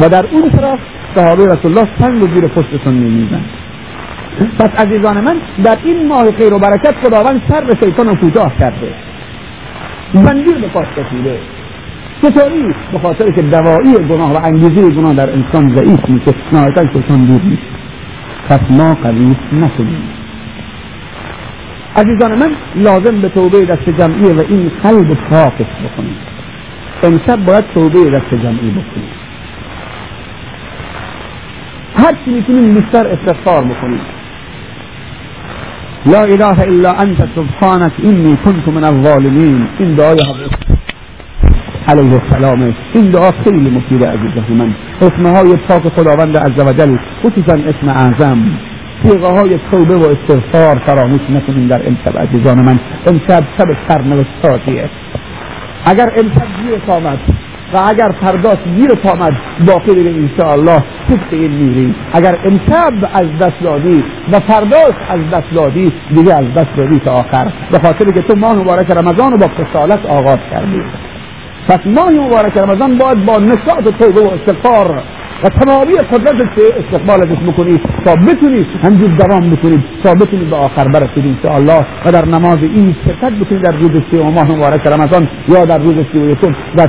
و 0.00 0.08
در 0.08 0.26
اون 0.32 0.50
طرف 0.50 0.78
صحابه 1.14 1.44
رسول 1.44 1.78
الله 1.78 1.88
سنگ 1.98 2.22
و 2.22 2.26
زیر 2.26 2.48
پشتشون 2.48 2.94
نمیزن 2.94 3.44
پس 4.58 4.68
عزیزان 4.86 5.24
من 5.24 5.36
در 5.64 5.78
این 5.84 6.08
ماه 6.08 6.32
خیر 6.32 6.52
و 6.54 6.58
برکت 6.58 6.94
خداوند 7.04 7.42
سر 7.48 7.64
به 7.64 7.74
شیطان 7.86 8.06
رو 8.06 8.16
کوتاه 8.16 8.52
کرده. 8.58 8.94
زنجیر 10.12 10.60
به 10.60 10.68
پاس 10.68 10.86
کشیده. 10.98 11.40
چطوری؟ 12.22 12.62
به 12.92 12.98
خاطر 12.98 13.30
که 13.30 13.42
دوایی 13.42 13.94
گناه 13.94 14.32
و 14.32 14.44
انگیزه 14.44 14.90
گناه 14.90 15.14
در 15.14 15.32
انسان 15.32 15.74
ضعیف 15.74 16.00
میشه 16.08 16.34
نهایتا 16.52 16.82
شیطان 16.92 17.24
دور 17.24 17.42
میشه 17.42 17.62
پس 18.48 18.60
ما 18.70 18.94
قوی 18.94 19.36
نکنیم 19.52 20.23
عزیزان 21.96 22.38
من 22.38 22.56
لازم 22.74 23.20
به 23.20 23.28
توبه 23.28 23.64
دست 23.64 23.90
جمعی 23.98 24.32
و 24.32 24.40
این 24.48 24.70
قلب 24.82 25.14
پاکش 25.30 25.66
بکنیم. 25.84 26.16
امشب 27.02 27.44
باید 27.44 27.64
توبه 27.74 28.10
دست 28.10 28.34
جمعی 28.34 28.70
بکنیم. 28.70 29.10
هر 31.96 32.12
چی 32.24 32.30
می‌تونیم 32.30 32.74
بیشتر 32.74 33.06
استغفار 33.06 33.64
بکنیم. 33.64 34.00
لا 36.06 36.22
اله 36.22 36.60
الا 36.60 36.90
انت 36.90 37.18
سبحانك 37.36 37.92
اینی 37.98 38.36
كنت 38.44 38.68
من 38.68 38.84
الظالمین. 38.84 39.68
این 39.78 39.94
دعای 39.94 40.18
حضرت 40.18 40.58
علیه 41.88 42.20
السلام 42.22 42.74
این 42.94 43.10
دعا 43.10 43.30
خیلی 43.44 43.70
مفیده 43.70 44.06
عزیزان 44.08 44.58
من. 44.58 44.74
اسمهای 45.00 45.56
پاک 45.68 45.82
خداوند 45.88 46.36
عزوجل 46.36 46.96
خصوصا 47.22 47.52
اسم 47.52 47.88
اعظم. 47.88 48.58
سیغه 49.04 49.28
های 49.28 49.58
توبه 49.70 49.96
و 49.96 50.02
استغفار 50.02 50.82
فراموش 50.86 51.20
نکنیم 51.30 51.68
در 51.68 51.88
امشب 51.88 52.18
عزیزان 52.18 52.60
من. 52.62 52.78
امشب 53.06 53.44
شب 53.58 53.68
سرنوشتاتیه 53.88 54.90
اگر 55.86 56.06
امشب 56.16 56.46
گیرت 56.62 56.90
آمد 56.90 57.18
و 57.74 57.78
اگر 57.86 58.10
فرداش 58.20 58.58
گیرت 58.76 59.06
آمد 59.06 59.32
باقی 59.66 59.94
دیگه 59.94 60.10
انشاءالله. 60.10 60.78
طبق 61.08 61.32
این 61.32 61.52
میری 61.52 61.94
اگر 62.12 62.38
امشب 62.44 63.10
از 63.14 63.26
دست 63.40 63.60
دادی 63.62 64.02
و 64.32 64.40
فرداش 64.40 64.94
از 65.08 65.20
دست 65.32 65.50
دادی 65.54 65.92
دیگه 66.08 66.34
از 66.34 66.54
دست 66.54 66.76
دادی 66.76 66.98
تا 66.98 67.12
آخر. 67.12 67.52
به 67.72 67.78
خاطر 67.78 68.04
که 68.04 68.22
تو 68.22 68.34
ماه 68.38 68.54
مبارک 68.54 68.90
رمضان 68.90 69.32
رو 69.32 69.38
با 69.38 69.46
کسالت 69.46 70.06
آغاز 70.06 70.38
کردی. 70.50 71.03
پس 71.68 71.78
ماه 71.86 72.26
مبارک 72.26 72.56
رمضان 72.56 72.98
باید 72.98 73.26
با 73.26 73.38
نشاط 73.38 73.84
توبه 73.98 74.20
و 74.20 74.30
استغفار 74.32 75.04
و 75.44 75.48
تمامی 75.48 75.92
قدرت 75.92 76.58
استقبالش 76.76 77.48
بکنید 77.48 77.80
تا 78.04 78.16
بتونید 78.16 78.66
همجور 78.82 79.10
دوام 79.16 79.50
بکنید 79.50 79.80
تا 80.04 80.14
بتونید 80.14 80.50
به 80.50 80.56
آخر 80.56 80.88
برسید 80.88 81.46
الله 81.46 81.86
و 82.06 82.12
در 82.12 82.26
نماز 82.26 82.58
این 82.62 82.96
شرکت 83.04 83.32
بکنید 83.32 83.62
در 83.62 83.72
روز 83.72 83.90
و 84.12 84.30
ماه 84.30 84.44
مبارک 84.44 84.86
رمضان 84.86 85.28
یا 85.48 85.64
در 85.64 85.78
روز 85.78 85.94
سی 86.12 86.18
و 86.18 86.30
یکم 86.30 86.52
و 86.76 86.80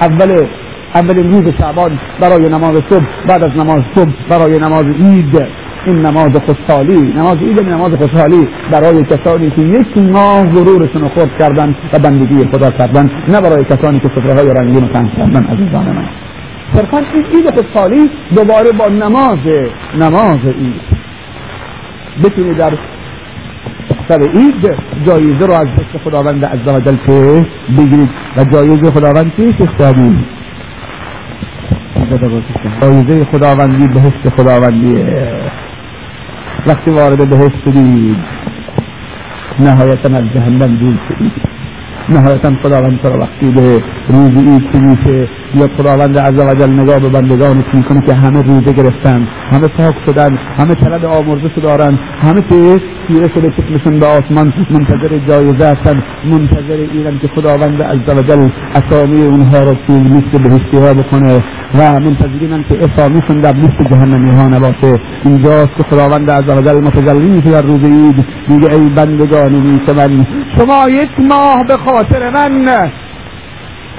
اول 0.00 0.46
اولین 0.94 1.30
روز 1.30 1.54
شعبان 1.58 2.00
برای 2.20 2.48
نماز 2.48 2.82
صبح 2.90 3.04
بعد 3.28 3.44
از 3.44 3.50
نماز 3.50 3.82
صبح 3.94 4.12
برای 4.30 4.58
نماز 4.58 4.84
عید. 4.84 5.57
این 5.88 6.06
نماز 6.06 6.30
خوشحالی 6.46 7.00
نماز 7.16 7.36
عید 7.36 7.60
نماز 7.60 7.92
خوشحالی 7.94 8.48
برای 8.72 9.02
کسانی 9.02 9.50
که 9.50 9.62
یک 9.62 9.98
ماه 9.98 10.44
غرورشون 10.44 11.02
رو 11.02 11.08
خورد 11.08 11.38
کردن 11.38 11.76
و 11.92 11.98
بندگی 11.98 12.44
خدا 12.52 12.70
کردن 12.70 13.10
نه 13.28 13.40
برای 13.40 13.64
کسانی 13.64 13.98
که 14.00 14.08
سفره 14.08 14.34
های 14.34 14.54
رنگین 14.54 14.88
رو 14.88 15.02
کردن 15.16 15.44
عزیزان 15.44 15.86
من. 15.86 16.08
صرفا 16.74 16.98
این 16.98 17.24
عید 17.24 17.50
خوشحالی 17.54 18.10
دوباره 18.36 18.72
با 18.78 18.88
نماز 18.88 19.38
نماز 19.94 20.38
عید. 20.44 20.82
بتونی 22.24 22.54
در 22.54 22.72
سر 24.08 24.20
عید 24.20 24.76
جایزه 25.06 25.46
رو 25.46 25.52
از 25.52 25.66
دست 25.66 26.04
خداوند 26.04 26.44
عزوجل 26.44 26.96
که 27.06 27.46
بگیرید. 27.78 28.10
و 28.36 28.44
جایزه 28.44 28.90
خداوند 28.90 29.32
چیست 29.36 29.62
جایزه 32.80 33.24
خداوندی 33.32 33.88
بهشت 33.88 34.28
خداوندیه. 34.36 35.47
وقتی 36.66 36.90
وارد 36.90 37.28
بهشت 37.30 37.56
شدید 37.64 38.18
نهایتا 39.60 40.16
از 40.16 40.24
جهنم 40.34 40.76
دور 40.76 40.98
شدید 41.08 41.32
نهایتا 42.08 42.52
خداوند 42.62 43.00
تو 43.02 43.08
وقتی 43.08 43.50
به 43.50 43.82
روز 44.08 44.30
عید 44.30 44.62
که 45.04 45.28
یا 45.54 45.68
خداوند 45.76 46.18
عز 46.18 46.38
و 46.38 46.54
جل 46.54 46.70
نگاه 46.80 46.98
به 46.98 47.08
بندگانش 47.08 47.64
می‌کنه 47.74 48.00
که 48.00 48.14
همه 48.14 48.42
روزه 48.42 48.72
گرفتن 48.72 49.28
همه 49.50 49.68
پاک 49.68 49.94
شدن 50.06 50.30
همه 50.58 50.74
طلب 50.74 51.04
آمرزش 51.04 51.58
دارن 51.62 51.98
همه 52.22 52.42
که 52.42 52.80
تیره 53.08 53.28
شده 53.34 53.50
چشمشون 53.50 54.00
به 54.00 54.06
آسمان 54.06 54.52
منتظر 54.70 55.18
جایزه 55.18 55.66
هستن 55.66 56.02
منتظر 56.24 56.76
اینن 56.92 57.18
که 57.18 57.28
خداوند 57.28 57.82
عز 57.82 58.16
و 58.16 58.22
جل 58.22 58.48
اسامی 58.74 59.26
اونها 59.26 59.62
رو 59.62 59.74
توی 59.86 60.00
لیست 60.00 60.42
بهشتی 60.42 60.76
ها 60.76 60.94
بکنه 60.94 61.44
و 61.74 62.00
منتظرینن 62.00 62.64
که 62.68 62.84
اسامیشون 62.84 63.40
در 63.40 63.52
لیست 63.52 63.88
جهنمی 63.90 64.30
ها 64.30 64.48
نباشه 64.48 65.00
اینجاست 65.24 65.76
که 65.76 65.82
خداوند 65.82 66.30
عز 66.30 66.58
و 66.58 66.62
جل 66.62 66.80
متجلی 66.80 67.28
میشه 67.28 67.50
در 67.50 67.62
روز 67.62 67.84
عید 67.84 68.26
میگه 68.48 68.74
ای 68.74 68.88
بندگان 68.88 69.52
نیک 69.54 69.88
من 69.90 70.26
شما 70.56 70.88
یک 70.88 71.10
ماه 71.20 71.64
به 71.68 71.76
خاطر 71.76 72.30
من 72.30 72.90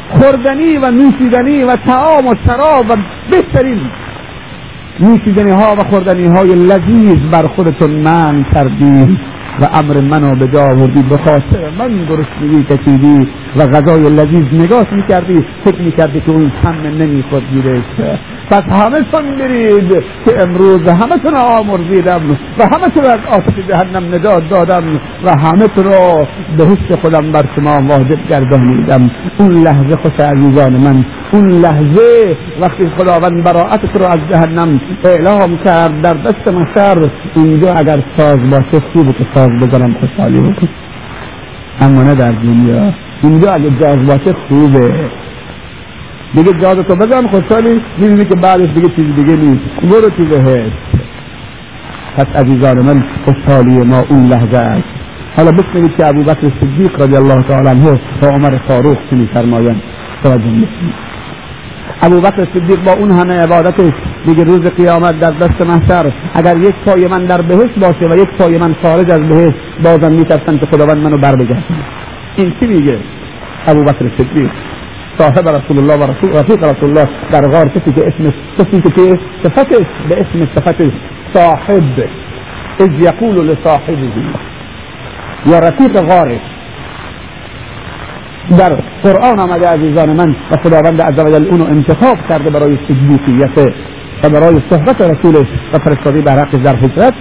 خوردنی 0.10 0.78
و 0.78 0.92
نوشیدنی 0.92 1.64
و 1.64 1.76
تعام 1.76 2.28
و 2.28 2.36
شراب 2.46 2.86
و 2.90 2.96
بهترین 3.32 3.80
نوشیدنی 5.00 5.52
ها 5.52 5.76
و 5.78 5.84
خوردنی 5.90 6.28
های 6.28 6.50
لذیذ 6.50 7.20
بر 7.32 7.48
خودتون 7.56 7.92
من 7.92 8.46
کردید 8.54 9.20
و 9.62 9.68
امر 9.74 10.02
منو 10.02 10.36
به 10.36 10.48
جا 10.48 10.62
آوردی. 10.62 11.04
به 11.04 11.18
خاطر 11.18 11.70
من 11.70 12.06
گرسنگی 12.06 12.64
کشیدی 12.64 13.28
و 13.58 13.68
غذای 13.68 14.10
لذیذ 14.10 14.64
نگاه 14.64 14.86
می‌کردی 14.92 15.46
فکر 15.66 15.82
می‌کردی 15.82 16.22
که 16.22 16.32
اون 16.32 16.52
هم 16.64 16.76
نمی‌خورد 16.76 17.44
گیرش 17.54 17.84
پس 18.52 18.62
همه 18.62 19.00
تون 19.12 19.36
برید 19.40 19.90
که 20.26 20.42
امروز 20.42 20.88
همه 20.88 21.18
تون 21.24 21.38
آمرزیدم 21.38 22.32
و 22.60 22.64
همه 22.64 22.90
تون 22.94 23.04
از 23.06 23.20
آتش 23.32 23.66
جهنم 23.70 24.16
نجات 24.16 24.50
دادم 24.50 24.84
و 25.24 25.30
همه 25.30 25.68
تون 25.68 25.84
رو 25.84 26.26
به 26.58 26.64
حس 26.66 27.00
خودم 27.02 27.32
بر 27.32 27.44
شما 27.56 27.82
واجب 27.90 28.28
گردانیدم. 28.30 29.10
اون 29.40 29.52
لحظه 29.52 29.96
خوش 29.96 30.20
عزیزان 30.20 30.78
من 30.78 31.06
اون 31.34 31.50
لحظه 31.50 32.38
وقتی 32.62 32.90
خداوند 32.98 33.44
براعتت 33.44 33.96
رو 33.96 34.06
از 34.06 34.20
جهنم 34.30 34.80
اعلام 35.04 35.58
کرد 35.58 36.02
در 36.04 36.14
دست 36.14 36.48
محشر 36.48 37.10
اینجا 37.36 37.74
اگر 37.74 38.04
ساز 38.18 38.40
باشه 38.52 38.80
خوبه 38.94 39.14
که 39.14 39.26
ساز 39.36 39.52
بزنم 39.52 40.00
خوشحالی 40.00 40.42
بکن. 40.42 40.70
اما 41.82 42.04
نه 42.04 42.16
در 42.16 42.32
دنیا. 42.32 42.94
اینجا 43.24 43.52
اگه 43.52 43.70
جاز 43.70 43.98
باشه 44.08 44.34
خوبه. 44.48 45.12
دیگه 46.34 46.54
جاز 46.62 46.76
تو 46.76 46.96
بزن 46.96 47.28
خوشحالی 47.28 47.82
می‌بینی 47.98 48.26
که 48.26 48.36
بعدش 48.36 48.68
دیگه 48.76 48.88
چیز 48.88 49.06
دیگه 49.16 49.36
نیست. 49.36 49.66
برو 49.82 50.10
تو 50.10 50.26
بهشت 50.26 50.72
پس 52.18 52.26
عزیزان 52.36 52.86
من 52.86 53.04
خوشحالی 53.26 53.84
ما 53.86 54.00
اون 54.10 54.26
لحظه 54.26 54.58
است. 54.58 55.00
حالا 55.38 55.52
بشنوید 55.52 55.98
که 55.98 56.08
ابو 56.08 56.24
بکر 56.24 56.52
صدیق 56.62 57.02
رضی 57.02 57.16
الله 57.16 57.42
تعالی 57.42 57.70
عنه 57.70 57.92
و 58.22 58.26
عمر 58.26 58.58
فاروق 58.68 58.98
چی 59.10 59.16
میفرمایند؟ 59.16 59.82
توجه 60.24 60.68
ابو 62.02 62.22
بکر 62.22 62.48
صدیق 62.54 62.86
با 62.86 62.92
اون 62.92 63.12
همه 63.12 63.34
عبادتش 63.34 63.92
دیگه 64.26 64.44
روز 64.44 64.62
قیامت 64.62 65.20
در 65.20 65.32
دست 65.32 65.62
محشر 65.62 66.14
اگر 66.34 66.58
یک 66.58 66.76
پای 66.86 67.08
من 67.08 67.26
در 67.26 67.42
بهشت 67.42 67.80
باشه 67.80 68.12
و 68.12 68.18
یک 68.18 68.30
پای 68.40 68.58
من 68.58 68.76
خارج 68.82 69.12
از 69.12 69.20
بهشت 69.20 69.58
بازم 69.84 70.12
میترسن 70.12 70.58
که 70.58 70.66
خداوند 70.72 70.98
منو 70.98 71.18
بر 71.18 71.36
میگه 72.62 73.00
ابو 73.68 73.84
بکر 73.84 74.18
صدیق 74.18 74.52
صاحب 75.18 75.50
رسول 75.50 75.78
الله 75.78 75.96
و 75.96 76.04
رسول 76.12 76.30
رفیق 76.32 76.64
رسول 76.64 76.90
الله. 76.90 77.10
در 77.32 77.42
غار 77.42 77.68
کسی 77.68 77.92
که 77.92 78.02
اسم 78.08 78.34
کسی 78.58 78.82
که 78.82 79.20
صفتش 79.44 79.86
به 80.10 80.92
صاحب. 81.34 82.10
اذ 82.80 83.04
یقول 83.04 83.36
لصاحبه. 83.36 84.10
یا 85.46 85.60
رفیق 85.60 86.02
غارش 86.02 86.42
در 88.58 88.76
قرآن 89.04 89.40
آمده 89.40 89.68
عزیزان 89.68 90.10
من 90.18 90.36
و 90.52 90.58
خداوند 90.58 91.02
عزوجل 91.02 91.48
اونو 91.48 91.66
انتخاب 91.66 92.18
کرده 92.30 92.52
برای 92.52 92.78
صدیقیت 92.88 93.74
و 94.24 94.30
برای 94.30 94.62
صحبت 94.70 95.02
رسولش 95.02 95.48
و 95.74 95.78
فرستادی 95.80 96.22
بر 96.22 96.40
حق 96.40 96.58
در 96.64 96.76
حجرت. 96.76 97.14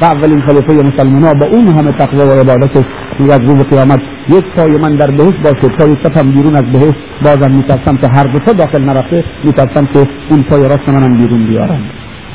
و 0.00 0.04
اولین 0.04 0.40
خلیفه 0.40 0.72
مسلمان 0.72 1.38
با 1.38 1.46
اون 1.46 1.68
همه 1.68 1.92
تقوی 1.92 2.18
و 2.18 2.40
عبادتش 2.40 2.84
میگه 3.18 3.32
از 3.32 3.40
روز 3.40 3.62
قیامت 3.62 4.00
یک 4.28 4.44
پای 4.56 4.78
من 4.78 4.96
در 4.96 5.10
بهشت 5.10 5.38
باشه 5.42 5.68
پای 5.78 5.96
چپم 5.96 6.30
بیرون 6.30 6.56
از 6.56 6.64
بهشت. 6.72 6.98
بازم 7.24 7.50
میترسم 7.50 7.96
که 7.96 8.08
هر 8.08 8.24
دو 8.24 8.38
تا 8.38 8.52
داخل 8.52 8.84
نرفته 8.84 9.24
میترسم 9.44 9.86
که 9.86 10.06
اون 10.30 10.42
پای 10.42 10.68
راست 10.68 10.88
منم 10.88 11.16
بیرون 11.16 11.46
بیارم. 11.46 11.82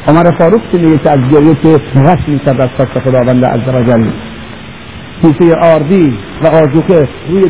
عمر 0.07 0.31
فاروق 0.39 0.61
چی 0.71 0.77
میگه 0.77 0.97
که 0.97 1.09
از 1.09 1.19
گریه 1.31 1.55
که 1.55 1.77
غش 1.95 2.17
می‌کرد 2.27 2.61
از 2.61 2.69
خواست 2.75 2.99
خداوند 2.99 3.45
عزوجل 3.45 4.11
کیسه 5.21 5.55
آردی 5.55 6.13
و 6.43 6.47
آجوکه 6.47 7.07
روی 7.29 7.43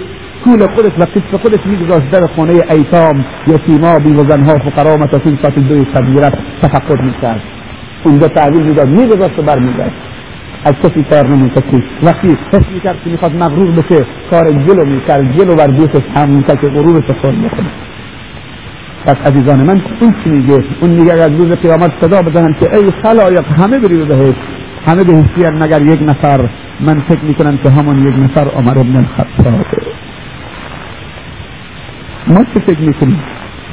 کول 0.43 0.68
خودش 0.68 0.91
و 0.99 1.05
قصف 1.05 1.41
خودش 1.41 1.59
میگذاشت 1.66 2.09
در 2.09 2.28
خانه 2.36 2.53
ایتام 2.72 3.26
یتیما 3.47 3.99
بیوزنها 3.99 4.57
فقرا 4.57 4.97
مساکین 4.97 5.38
ساعت 5.41 5.59
دوی 5.59 5.86
تبیرت 5.95 6.34
تفقد 6.61 7.01
می‌کرد. 7.01 7.41
اونجا 8.03 8.27
تعویل 8.27 8.63
می‌داد 8.63 8.89
میگذاشت 8.89 9.39
و 9.39 9.41
برمیگشت. 9.41 9.97
از 10.65 10.73
کسی 10.73 11.03
کار 11.03 11.27
نمی‌کشید 11.27 11.83
وقتی 12.03 12.37
حس 12.53 12.65
می‌کرد 12.73 13.03
که 13.03 13.09
می‌خواد 13.09 13.35
مغرور 13.35 13.71
بشه 13.71 14.05
کار 14.31 14.43
جلو 14.51 14.85
می‌کرد 14.85 15.37
جلو 15.37 15.55
بر 15.55 15.67
دوستش 15.67 16.03
هم 16.15 16.29
می‌کرد 16.29 16.61
که 16.61 16.67
غرورش 16.67 17.03
خورد 17.21 17.37
بکنه. 17.41 17.71
پس 19.05 19.15
عزیزان 19.15 19.59
من 19.61 19.81
اون 20.01 20.15
چی 20.23 20.29
میگه؟ 20.29 20.63
اون 20.81 20.89
میگه 20.89 21.13
از 21.13 21.31
روز 21.31 21.51
قیامت 21.51 21.91
صدا 22.01 22.21
بزنن 22.21 22.53
که 22.53 22.75
ای 22.75 22.89
خلایق 23.03 23.45
همه 23.47 23.79
برید 23.79 24.07
بهش 24.07 24.35
همه 24.85 25.03
بهشتی 25.03 25.57
مگر 25.59 25.81
یک 25.81 25.99
نفر؟ 26.01 26.49
من 26.81 27.01
فکر 27.07 27.23
می‌کنم 27.25 27.57
که 27.57 27.69
همون 27.69 28.07
یک 28.07 28.13
نفر 28.19 28.47
عمر 28.49 28.79
ابن 28.79 28.95
الخطابه 28.95 29.65
ما 32.27 32.43
چه 32.43 32.59
فکر 32.59 32.79
می‌کنیم؟ 32.79 33.19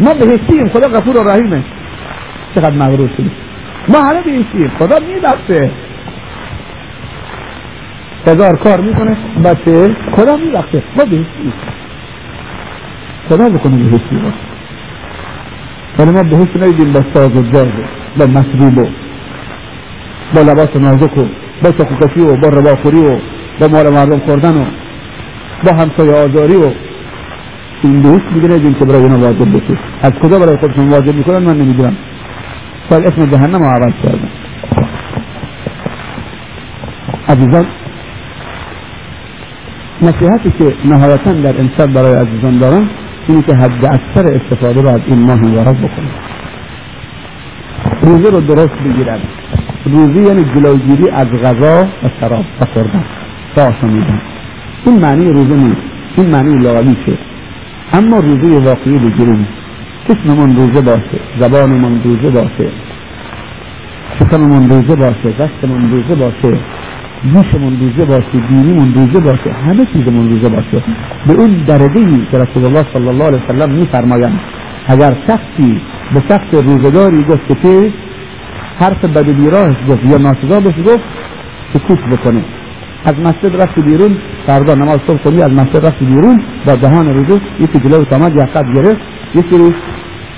ما 0.00 0.14
بهشتیم 0.14 0.68
خدا 0.68 0.88
غفور 0.88 1.16
و 1.16 1.28
رحیمه. 1.28 1.64
چقدر 2.54 2.76
مغرور 2.76 3.10
شدیم؟ 3.16 3.32
ما 3.88 3.98
همه 3.98 4.22
بهشتیم 4.22 4.70
خدا 4.78 4.96
میبخشه. 5.06 5.70
هزار 8.26 8.56
کار 8.56 8.80
می‌کنه 8.80 9.16
بچه 9.44 9.96
خدا 10.16 10.36
میبخشه. 10.36 10.82
ما 10.96 11.04
بهشتیم 11.04 11.52
خدا 13.28 13.48
بکنه 13.48 13.76
بهشتی 13.76 14.16
باشه 14.22 14.50
ولی 15.98 16.10
ما 16.10 16.22
بهشت 16.22 16.56
نیدیم 16.56 16.92
با 16.92 17.00
ساز 17.14 17.36
و 17.36 17.42
جاز 17.50 17.68
با 18.18 18.26
مشروب 18.26 18.78
و 18.78 18.86
با 20.34 20.40
لباس 20.40 20.76
نازک 20.76 21.18
و 21.18 21.24
با 21.62 21.70
شکوکشی 21.70 22.20
و 22.20 22.36
با 22.36 22.48
رواخوری 22.48 23.00
و 23.06 23.18
با 23.60 23.68
مال 23.68 23.90
مردم 23.90 24.18
خوردن 24.18 24.58
و 24.58 24.64
با 25.64 25.72
همسایه 25.72 26.12
آزاری 26.12 26.56
و 26.56 26.72
این 27.82 28.02
بهشت 28.02 28.28
دیگه 28.34 28.48
ندیم 28.48 28.74
که 28.74 28.84
برای 28.84 29.02
اینا 29.02 29.18
واجب 29.18 29.48
بشه 29.48 29.78
از 30.02 30.12
کجا 30.12 30.38
برای 30.38 30.56
خودشون 30.56 30.88
واجب 30.88 31.14
می‌کنن؟ 31.14 31.38
من 31.38 31.56
نمی‌دونم 31.56 31.96
شاید 32.90 33.06
اسم 33.06 33.26
جهنم 33.26 33.62
عوض 33.62 33.92
کردن 34.02 34.30
عزیزان 37.28 37.66
نصیحتی 40.02 40.50
که 40.50 40.88
نهایتا 40.88 41.32
در 41.32 41.60
امشب 41.60 41.86
برای 41.86 42.14
عزیزان 42.14 42.58
دارم 42.58 42.90
اینه 43.28 43.42
که 43.42 43.54
حد 43.54 43.84
اکثر 43.84 44.24
استفاده 44.34 44.82
رو 44.82 44.88
از 44.88 45.00
این 45.06 45.22
ماه 45.22 45.36
مبارک 45.36 45.76
بکنن 45.76 46.10
روزه 48.02 48.30
رو 48.30 48.40
درست 48.40 48.74
بگیرن. 48.86 49.20
روزی 49.84 50.28
یعنی 50.28 50.44
جلوگیری 50.44 51.10
از 51.10 51.26
غذا 51.26 51.84
و 52.02 52.08
شراب 52.20 52.44
و 52.60 52.64
خوردن. 52.74 53.04
تا 53.56 53.62
آشامیدن 53.62 54.20
این 54.86 55.00
معنی 55.00 55.32
روزه 55.32 55.56
نیست. 55.56 55.82
این 56.16 56.30
معنی 56.30 56.58
لالیشه 56.58 57.18
اما 57.92 58.18
روزه 58.18 58.58
واقعی 58.68 58.98
بگیریم. 58.98 59.46
چشممون 60.08 60.56
روزه 60.56 60.80
باشه 60.80 61.20
زبانمون 61.40 62.02
روزه 62.02 62.30
باشه 62.30 62.72
شکممون 64.18 64.68
روزه 64.70 64.96
باشه 64.96 65.30
دستمون 65.38 65.90
روزه 65.90 66.14
باشه 66.14 66.60
گوشمون 67.24 67.80
روزه 67.80 68.04
باشه 68.06 68.48
دینیمون 68.48 68.94
روزه 68.94 69.20
باشه 69.20 69.52
همه 69.52 69.84
چیزمون 69.92 70.30
روزه 70.30 70.48
باشه. 70.48 70.84
به 71.26 71.32
اون 71.32 71.62
درجه 71.62 72.26
که 72.30 72.38
رسول 72.38 72.64
الله 72.64 72.84
صلی 72.94 73.08
الله 73.08 73.24
علیه 73.24 73.44
وسلم 73.44 73.74
میفرمایند. 73.74 74.40
اگر 74.86 75.16
شخصی 75.26 75.80
به 76.14 76.20
شخص 76.28 76.54
روزگاری 76.54 77.22
گفت 77.24 77.62
که 77.62 77.92
حرف 78.76 79.04
بد 79.04 79.30
بیراهش 79.30 79.76
گفت 79.88 80.04
یا 80.04 80.18
ناسزا 80.18 80.60
بهش 80.60 80.74
گفت 80.86 81.04
سکوت 81.72 81.98
بکنه. 82.10 82.44
از 83.04 83.14
مسجد 83.14 83.62
رفت 83.62 83.78
بیرون 83.78 84.18
فردا 84.46 84.74
نماز 84.74 84.98
صبح 85.06 85.22
کنی 85.22 85.42
از 85.42 85.52
مسجد 85.52 85.86
رفت 85.86 85.98
بیرون 85.98 86.38
با 86.66 86.74
دهان 86.74 87.06
روزه 87.06 87.40
یکی 87.58 87.78
جلو 87.78 88.04
تامد 88.04 88.36
یا 88.36 88.46
قد 88.46 88.66
گرفت 89.34 89.52
یکی 89.52 89.74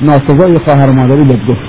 ناسزای 0.01 0.59
خواهر 0.59 0.90
مادری 0.90 1.24
بهت 1.24 1.47
گفت. 1.47 1.61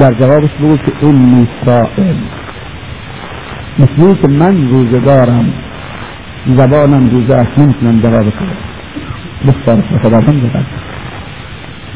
در 0.00 0.12
جوابش 0.12 0.50
بگو 0.60 0.76
که 0.76 0.92
این 1.00 1.48
صائم 1.64 2.20
مثل 3.78 4.14
که 4.14 4.28
من 4.28 4.66
روزه 4.70 5.00
دارم 5.00 5.52
زبانم 6.46 7.10
روزه 7.10 7.34
است 7.34 7.58
نمیتونم 7.58 8.00
جواب 8.00 8.30
کنم 8.30 8.56
بسیار 9.46 9.98
خدا 10.02 10.20
بند 10.20 10.66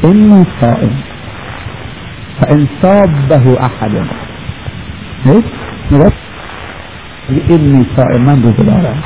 إني 0.04 0.44
صائم 0.60 0.94
فإن 2.40 2.66
صابه 2.82 3.44
أحد. 3.66 3.94
هيك 5.24 5.44
نبص 5.92 6.16
إني 7.50 7.86
صائم 7.96 8.22
من 8.24 8.42
روزه 8.42 8.62
دارم 8.62 8.98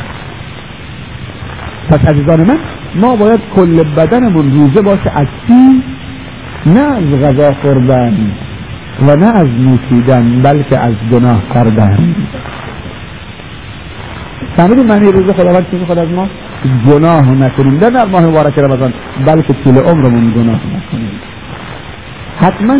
پس 1.90 1.98
عزیزان 2.08 2.46
من 2.46 2.58
ما 2.96 3.16
باید 3.16 3.40
کل 3.56 3.84
بدنمون 3.96 4.52
روزه 4.52 4.82
باشه 4.82 5.10
از 5.14 5.26
چی 5.46 5.82
نه 6.66 6.80
از 6.80 7.20
غذا 7.20 7.52
خوردن 7.62 8.32
و 9.08 9.16
نه 9.16 9.26
از 9.26 9.48
نوشیدن 9.48 10.42
بلکه 10.42 10.78
از 10.78 10.94
گناه 11.12 11.42
کردن. 11.54 12.16
فهمیدیم 14.56 14.86
معنی 14.86 15.12
روزه 15.12 15.32
خداوند 15.32 15.70
چی 15.70 15.78
می‌خواد 15.78 15.98
از 15.98 16.08
ما؟ 16.08 16.28
گناه 16.86 17.30
نکنیم. 17.30 17.74
نه 17.74 17.90
در 17.90 18.06
ماه 18.06 18.26
مبارک 18.26 18.58
رمضان 18.58 18.92
بلکه 19.26 19.52
طول 19.52 19.78
عمرمون 19.78 20.30
گناه 20.30 20.60
نکنیم. 20.66 21.20
حتما 22.36 22.76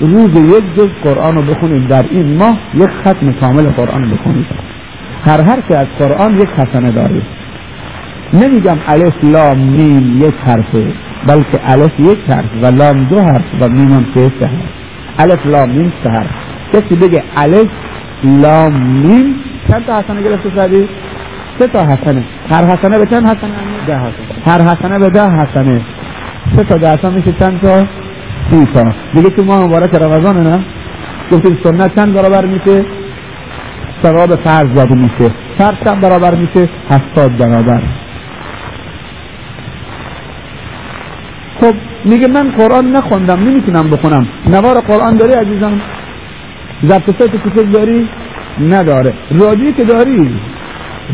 روز 0.00 0.28
یک 0.28 0.74
جز 0.76 0.88
قرآن 1.04 1.34
رو 1.34 1.42
بخونید 1.42 1.88
در 1.88 2.04
این 2.10 2.36
ماه 2.36 2.58
یک 2.74 2.90
ختم 3.00 3.32
کامل 3.40 3.70
قرآن 3.70 4.10
بخونید 4.10 4.46
هر 5.24 5.42
هر 5.42 5.60
که 5.60 5.76
از 5.76 5.86
قرآن 5.98 6.38
یک 6.38 6.48
حسنه 6.48 6.90
دارید 6.90 7.37
نمیگم 8.32 8.78
الف 8.86 9.24
لام 9.24 9.58
میم 9.58 10.22
یک 10.22 10.34
حرفه 10.46 10.94
بلکه 11.28 11.60
الف 11.64 12.00
یک 12.00 12.18
حرف 12.28 12.50
و 12.62 12.66
لام 12.66 13.06
دو 13.06 13.20
حرف 13.20 13.44
و 13.60 13.68
میم 13.68 13.92
هم 13.92 14.06
سه 14.14 14.46
حرف. 14.46 14.52
الف 15.18 15.46
لام 15.46 15.70
میم 15.70 15.92
سه 16.04 16.10
حرف. 16.10 16.30
کسی 16.72 16.96
بگه 16.96 17.22
الف 17.36 17.68
لام 18.24 18.86
میم 18.86 19.36
چند 19.68 19.84
تا 19.86 19.98
حسنه 19.98 20.22
گرفته 20.22 20.56
سادی 20.56 20.88
سه 21.58 21.66
تا 21.66 21.78
حسنه. 21.78 22.24
هر 22.50 22.64
حسنه 22.64 22.98
به 22.98 23.06
چند 23.06 23.26
حسنه؟ 23.26 23.86
ده 23.86 23.98
حسنه. 23.98 24.42
هر 24.44 24.60
حسنه 24.62 24.98
به 24.98 25.10
ده 25.10 25.30
حسنه. 25.30 25.80
سه 26.56 26.64
تا 26.64 26.76
ده 26.76 26.90
حسنه 26.90 27.16
میشه 27.16 27.32
چند 27.32 27.60
تا؟ 27.60 27.86
سی 28.50 28.64
تا. 28.74 28.84
دیگه 29.14 29.30
تو 29.30 29.44
ماه 29.44 29.64
مبارک 29.64 29.94
رمضان 29.94 30.36
نه؟ 30.46 30.64
گفتیم 31.32 31.58
سنت 31.64 31.96
چند 31.96 32.14
برابر 32.14 32.46
میشه؟ 32.46 32.84
ثواب 34.02 34.34
فرض 34.44 34.74
داده 34.74 34.94
میشه. 34.94 35.34
فرض 35.58 35.74
چند 35.84 36.00
برابر 36.00 36.34
میشه؟ 36.34 36.70
هفتاد 36.90 37.38
برابر. 37.38 37.82
خب 41.60 41.74
میگه 42.04 42.28
من 42.28 42.50
قرآن 42.50 42.86
نخوندم 42.96 43.40
نمی‌تونم 43.40 43.90
بخونم. 43.90 44.26
نوار 44.46 44.80
قرآن 44.80 45.16
داری 45.16 45.32
عزیزم؟ 45.32 45.80
ضبط 46.84 47.10
صوت 47.22 47.72
داری؟ 47.72 48.08
نداره. 48.60 49.14
رادیویی 49.30 49.72
که 49.72 49.84
داری؟ 49.84 50.40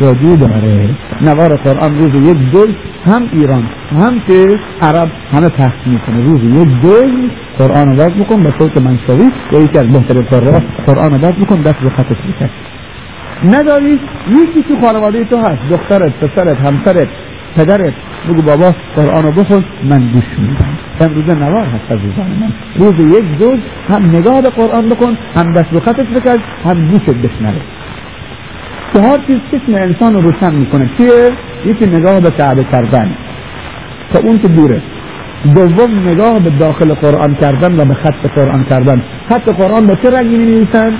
رادیو 0.01 0.35
داره. 0.35 0.97
نوار 1.21 1.55
قرآن 1.55 1.97
روز 1.97 2.29
یک 2.29 2.37
دوز 2.51 2.69
هم 3.05 3.29
ایران 3.33 3.63
هم 3.89 4.13
که 4.27 4.59
عرب 4.81 5.11
همه 5.31 5.49
پخش 5.49 5.87
می‌کنه. 5.87 6.23
روز 6.23 6.43
یک 6.43 6.81
دوز 6.81 7.31
قرآن 7.57 7.87
رو 7.89 7.95
باز 7.95 8.09
بکن 8.09 8.43
به 8.43 8.53
صوت 8.59 8.77
منشوی 8.77 9.29
یا 9.51 9.59
یکی 9.59 9.79
از 9.79 9.87
بهترین 9.87 10.21
قرآن 10.21 10.61
قرآن 10.87 11.11
رو 11.11 11.17
بکن 11.17 11.61
دست 11.61 11.79
به 11.83 11.89
خطش 11.89 12.17
بکن 12.17 12.49
نداری؟ 13.43 13.99
یکی 14.27 14.63
تو 14.67 14.81
خانواده 14.81 15.23
تو 15.23 15.37
هست 15.37 15.69
دخترت 15.69 16.13
پسرت 16.19 16.57
همسرت. 16.57 17.07
پدرت 17.55 17.93
بگو 18.29 18.41
بابا 18.41 18.71
قرآن 18.95 19.23
رو 19.23 19.31
بخون 19.31 19.65
من 19.83 19.99
گوش 20.13 20.39
میدم. 20.39 20.79
امروزه 20.99 21.35
نوار 21.35 21.65
هست 21.65 21.91
عزیزان 21.91 22.31
من. 22.39 22.53
روز 22.75 22.93
یک 23.17 23.37
دوز 23.39 23.59
هم 23.87 24.05
نگاه 24.05 24.41
به 24.41 24.49
قرآن 24.49 24.89
بکن 24.89 25.17
هم 25.35 25.51
دست 25.51 25.69
به 25.69 25.79
خطش 25.79 26.05
بکن 26.15 26.37
هم 26.63 26.87
گوشت 26.87 27.09
بشنره 27.09 27.61
چهار 28.93 29.19
چیز 29.27 29.37
چشم 29.51 29.73
انسان 29.75 30.13
رو 30.13 30.21
روشن 30.21 30.55
می‌کنه. 30.55 30.89
چیه؟ 30.97 31.31
یکی 31.65 31.85
نگاه 31.85 32.19
به 32.21 32.29
کعبه 32.29 32.63
کردن. 32.63 33.15
تا 34.13 34.19
اون 34.19 34.37
که 34.37 34.47
دوره. 34.47 34.81
دوم 35.55 35.99
نگاه 35.99 36.39
به 36.39 36.49
داخل 36.49 36.93
قرآن 36.93 37.35
کردن 37.35 37.79
و 37.79 37.85
به 37.85 37.93
خط 37.93 38.27
قرآن 38.35 38.65
کردن. 38.69 39.01
خط 39.29 39.49
قرآن 39.49 39.85
به 39.87 39.95
چه 40.03 40.09
رنگی 40.09 40.37
می 40.37 40.45
نویسن؟ 40.45 40.91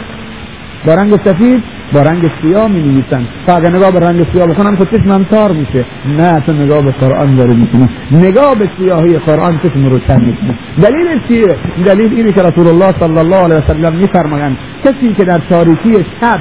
با 0.88 0.94
رنگ 0.94 1.12
سفید؟ 1.26 1.64
با 1.94 2.02
رنگ 2.02 2.32
سیاه 2.42 2.68
می 2.68 2.82
نویسن 2.82 3.28
تا 3.48 3.56
اگر 3.56 3.70
نگاه 3.70 3.92
به 3.92 4.00
رنگ 4.00 4.26
سیاه 4.34 4.48
بکنم 4.48 4.76
خود 4.76 4.92
چشمم 4.92 5.24
تار 5.24 5.52
میشه. 5.52 5.86
نه 6.06 6.40
تو 6.46 6.54
نگاه 6.54 6.82
به 6.82 6.92
قرآن 6.92 7.36
داره 7.36 7.54
می‌کنی. 7.54 7.90
نگاه 8.12 8.56
به 8.56 8.70
سیاهی 8.78 9.18
قرآن 9.18 9.60
چشم 9.64 9.86
روشن 9.86 10.22
می‌کنه 10.22 10.56
دلیل 10.82 11.08
چیه؟ 11.28 11.56
دلیل 11.86 12.14
اینه 12.14 12.32
که 12.32 12.42
رسول 12.42 12.68
الله 12.68 12.94
صلی 13.00 13.18
الله 13.18 13.36
علیه 13.36 13.58
وسلم 13.58 13.96
میفرمایند 13.96 14.58
کسی 14.84 15.14
که 15.18 15.24
در 15.24 15.40
تاریکی 15.50 15.94
شب 16.22 16.40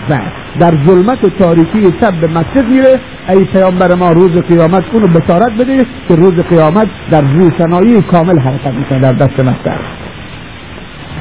در 0.60 0.72
ظلمت 0.86 1.24
و 1.24 1.28
تاریکی 1.28 1.82
شب 2.00 2.20
به 2.20 2.26
مسجد 2.26 2.68
میره 2.68 3.00
ای 3.28 3.44
پیامبر 3.44 3.94
ما 3.94 4.12
روز 4.12 4.30
قیامت 4.30 4.84
اونو 4.92 5.06
بشارت 5.06 5.52
بده 5.52 5.86
که 6.08 6.16
روز 6.16 6.34
قیامت 6.40 6.88
در 7.10 7.20
روشنایی 7.20 8.02
کامل 8.02 8.40
حرکت 8.40 8.74
می‌کنه 8.74 8.98
در 8.98 9.12
دست 9.12 9.40
مسجد. 9.40 9.78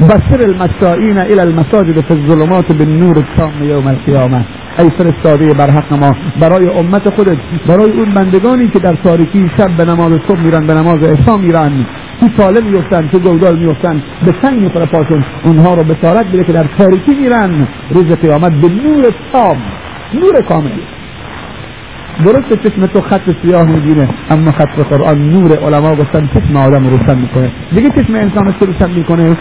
بشر 0.02 0.40
المشائین 0.42 1.18
الى 1.18 1.42
المساجد 1.42 2.02
في 2.08 2.12
الظلمات 2.12 2.72
بالنور 2.72 3.18
التام 3.18 3.64
یوم 3.64 3.88
القیامه 3.88 4.46
ای 4.80 4.90
فرستاده 4.98 5.54
بر 5.54 5.70
حق 5.70 5.94
ما 5.94 6.16
برای 6.42 6.68
امت 6.80 7.16
خودت 7.16 7.38
برای 7.68 7.92
اون 7.92 8.14
بندگانی 8.14 8.68
که 8.68 8.80
در 8.80 8.96
تاریکی 8.96 9.48
شب 9.58 9.78
به 9.78 9.86
نماز 9.86 10.12
صبح 10.28 10.42
میرن 10.42 10.68
به 10.68 10.74
نماز 10.74 11.04
عشا 11.04 11.38
میرن 11.38 11.86
تو 12.20 12.28
تاله 12.38 12.62
میفتن 12.62 13.08
تو 13.08 13.20
گودال 13.20 13.60
میفتن 13.60 14.04
به 14.26 14.32
سنگ 14.42 14.64
می‌خوره 14.64 14.86
پاشون 14.86 15.24
اونها 15.46 15.74
رو 15.74 15.84
بشارت 15.84 16.26
بده 16.26 16.44
که 16.44 16.54
در 16.54 16.68
تاریکی 16.78 17.16
میرن. 17.16 17.68
روز 17.90 18.06
قیامت 18.06 18.52
به 18.62 18.70
نور 18.70 19.04
تام 19.34 19.58
نور 20.14 20.42
کامل. 20.50 21.03
درست 22.26 22.64
چشم 22.64 22.86
تو 22.86 23.02
خط 23.02 23.30
سیاه 23.44 23.66
می‌گیره 23.66 24.08
اما 24.30 24.52
خط 24.52 24.80
قرآن 24.92 25.18
نور 25.28 25.52
علما 25.52 25.96
گفتن 25.96 26.28
چشم 26.34 26.56
آدم 26.56 26.88
روشن 26.88 27.20
می‌کنه. 27.22 27.52
دیگه 27.76 27.90
چشم 27.90 28.14
انسان 28.16 28.46
رو 28.46 28.68
روشن 28.68 28.92
می‌کنه 28.94 29.36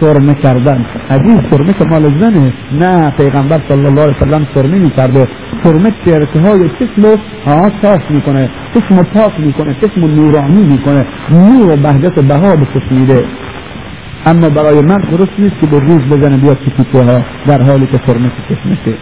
سرمه 0.00 0.34
کردن. 0.34 0.86
حدیث 1.10 1.40
سرمه 1.50 1.72
که 1.72 1.84
مال 1.84 2.18
زنه 2.18 2.52
نه 2.72 3.10
پیغمبر 3.10 3.60
صلی 3.68 3.86
الله 3.86 4.02
علیه 4.02 4.16
وسلم 4.16 4.46
سرمه 4.54 4.78
می‌کرده. 4.78 5.28
سرمه 5.64 5.90
چرته 6.04 6.40
های 6.40 6.70
چشم 6.78 7.02
رو 7.02 7.16
صاف 7.82 8.10
می‌کنه 8.10 8.50
چشم 8.74 9.02
پاک 9.02 9.40
می‌کنه 9.40 9.74
چشم 9.80 10.00
نورانی 10.00 10.66
می‌کنه. 10.66 11.06
نور 11.30 11.76
بهجت 11.76 12.20
بها 12.20 12.56
به 12.56 12.66
چشم 12.74 12.94
میده. 12.94 13.24
اما 14.26 14.50
برای 14.50 14.82
من 14.82 14.98
درست 15.10 15.32
نیست 15.38 15.60
که 15.60 15.66
به 15.66 15.80
ریز 15.80 16.00
بزنه 16.00 16.36
بیاد 16.36 16.58
تو 16.92 17.02
ها 17.02 17.18
در 17.46 17.62
حالی 17.62 17.86
که 17.86 18.00
سرمه 18.06 18.30
چشمشه. 18.48 18.98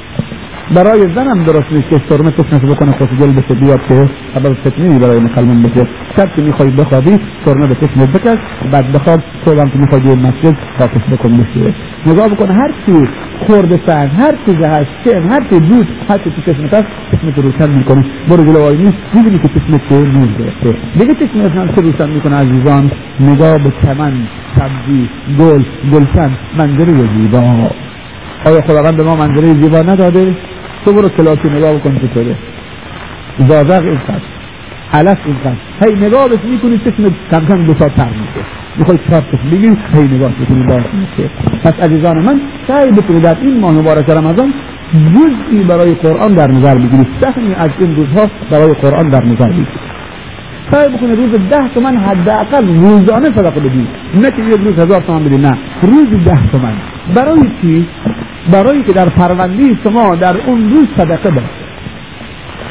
برای 0.74 1.00
زنم 1.14 1.44
درست 1.44 1.72
نیست 1.72 1.88
که 1.90 2.00
سرمه 2.08 2.30
چشمش 2.30 2.60
بکنه 2.70 2.92
خوشگل 2.92 3.32
بشه 3.32 3.54
بیاد 3.54 3.80
که 3.88 4.08
سبب 4.34 4.54
فتنی 4.54 4.98
برای 4.98 5.18
مسلمان 5.18 5.62
بشه. 5.62 5.86
شب 6.16 6.34
که 6.36 6.42
می‌خوای 6.42 6.70
بخوابی 6.70 7.18
سرمه 7.44 7.66
به 7.66 7.74
چشمت 7.74 8.08
بکش 8.12 8.38
بعد 8.72 8.92
بخواب 8.92 9.20
صبحم 9.44 9.70
که 9.70 9.78
می‌خوای 9.78 10.00
بیای 10.00 10.16
مسجد 10.16 10.56
خاکش 10.78 11.02
بکن 11.12 11.32
بشه. 11.32 11.74
نگاه 12.06 12.28
بکن 12.28 12.50
هر 12.50 12.68
چی 12.86 13.04
خورده 13.46 13.80
سنگ 13.86 14.10
هر 14.16 14.32
چیز 14.46 14.56
هست 14.66 14.86
چم 15.04 15.28
هر 15.28 15.40
چی 15.50 15.60
بود 15.60 15.88
هر 16.08 16.18
چی 16.18 16.30
تو 16.30 16.52
چشمت 16.52 16.74
هست 16.74 16.86
چشمت 17.12 17.38
روشن 17.38 17.72
می‌کنه 17.72 18.04
برو 18.28 18.44
جلو 18.44 18.62
آینه 18.62 18.94
می‌بینی 19.14 19.38
که 19.38 19.48
چشمت 19.48 19.88
چه 19.88 20.02
نور 20.02 20.28
گرفته 20.38 20.78
دیگه 20.98 21.14
چشمت 21.14 21.56
هم 21.56 21.68
چه 21.74 21.82
روشن 21.82 22.10
می‌کنه 22.10 22.36
عزیزان؟ 22.36 22.90
نگاه 23.20 23.58
به 23.58 23.72
چمن 23.82 24.28
سبزی 24.56 25.10
گل 25.38 25.62
گلشن 25.92 26.30
منظره 26.58 26.92
زیبا. 27.16 27.70
آیا 28.46 28.60
خداوند 28.60 28.96
به 28.96 29.02
ما 29.02 29.16
منظره 29.16 29.62
زیبا 29.62 29.78
نداده؟ 29.78 30.36
تو 30.86 30.92
برو 30.92 31.08
کلاسی 31.08 31.48
نگاه 31.48 31.72
بکن 31.74 31.98
چطوره. 31.98 32.36
زازق 33.48 33.84
اینقدر 33.84 34.22
علف 34.92 35.18
اینقدر 35.26 35.56
هی 35.82 36.06
نگاه 36.06 36.28
بس 36.28 36.38
می‌کنی 36.44 36.78
چشم 36.78 37.04
کم 37.30 37.46
کم 37.48 37.64
دو 37.64 37.74
تا 37.74 37.88
تر 37.88 38.10
میشه. 38.10 38.46
می‌خوای 38.78 38.98
چهار 39.08 39.22
چشم 39.32 39.50
بگیری 39.50 39.76
هی 39.94 40.08
نگاه 40.08 40.32
بکنی 40.32 40.62
باز 40.62 40.84
میشه. 40.94 41.30
پس 41.64 41.72
عزیزان 41.72 42.18
من 42.18 42.40
سعی 42.68 42.90
بکنی 42.90 43.20
در 43.20 43.36
این 43.40 43.60
ماه 43.60 43.72
مبارک 43.72 44.10
رمضان 44.10 44.54
جزئی 44.92 45.64
برای 45.64 45.94
قرآن 45.94 46.34
در 46.34 46.50
نظر 46.50 46.74
بگیری. 46.74 47.06
سهمی 47.20 47.54
از 47.54 47.70
این 47.78 47.96
روزها 47.96 48.26
برای 48.50 48.72
قرآن 48.72 49.08
در 49.08 49.24
نظر 49.24 49.48
بگیری. 49.48 49.66
سعی 50.70 50.88
بکنه 50.88 51.14
روز 51.14 51.32
ده 51.50 51.68
تومن 51.74 51.96
حداقل 51.96 52.66
روزانه 52.66 53.26
صدقه 53.36 53.60
بدی. 53.60 53.86
نه 54.14 54.30
که 54.30 54.42
یک 54.42 54.60
روز 54.60 54.78
هزار 54.78 55.00
تومن 55.00 55.24
بدی 55.24 55.38
نه. 55.38 55.58
روز 55.82 56.24
ده 56.24 56.46
تومن. 56.52 56.82
برای 57.16 57.42
چی؟ 57.62 57.88
برای 58.52 58.82
که 58.82 58.92
در 58.92 59.08
پرونده 59.08 59.64
شما 59.84 60.16
در 60.16 60.36
اون 60.46 60.70
روز 60.70 60.86
صدقه 60.96 61.30
باشه. 61.30 61.66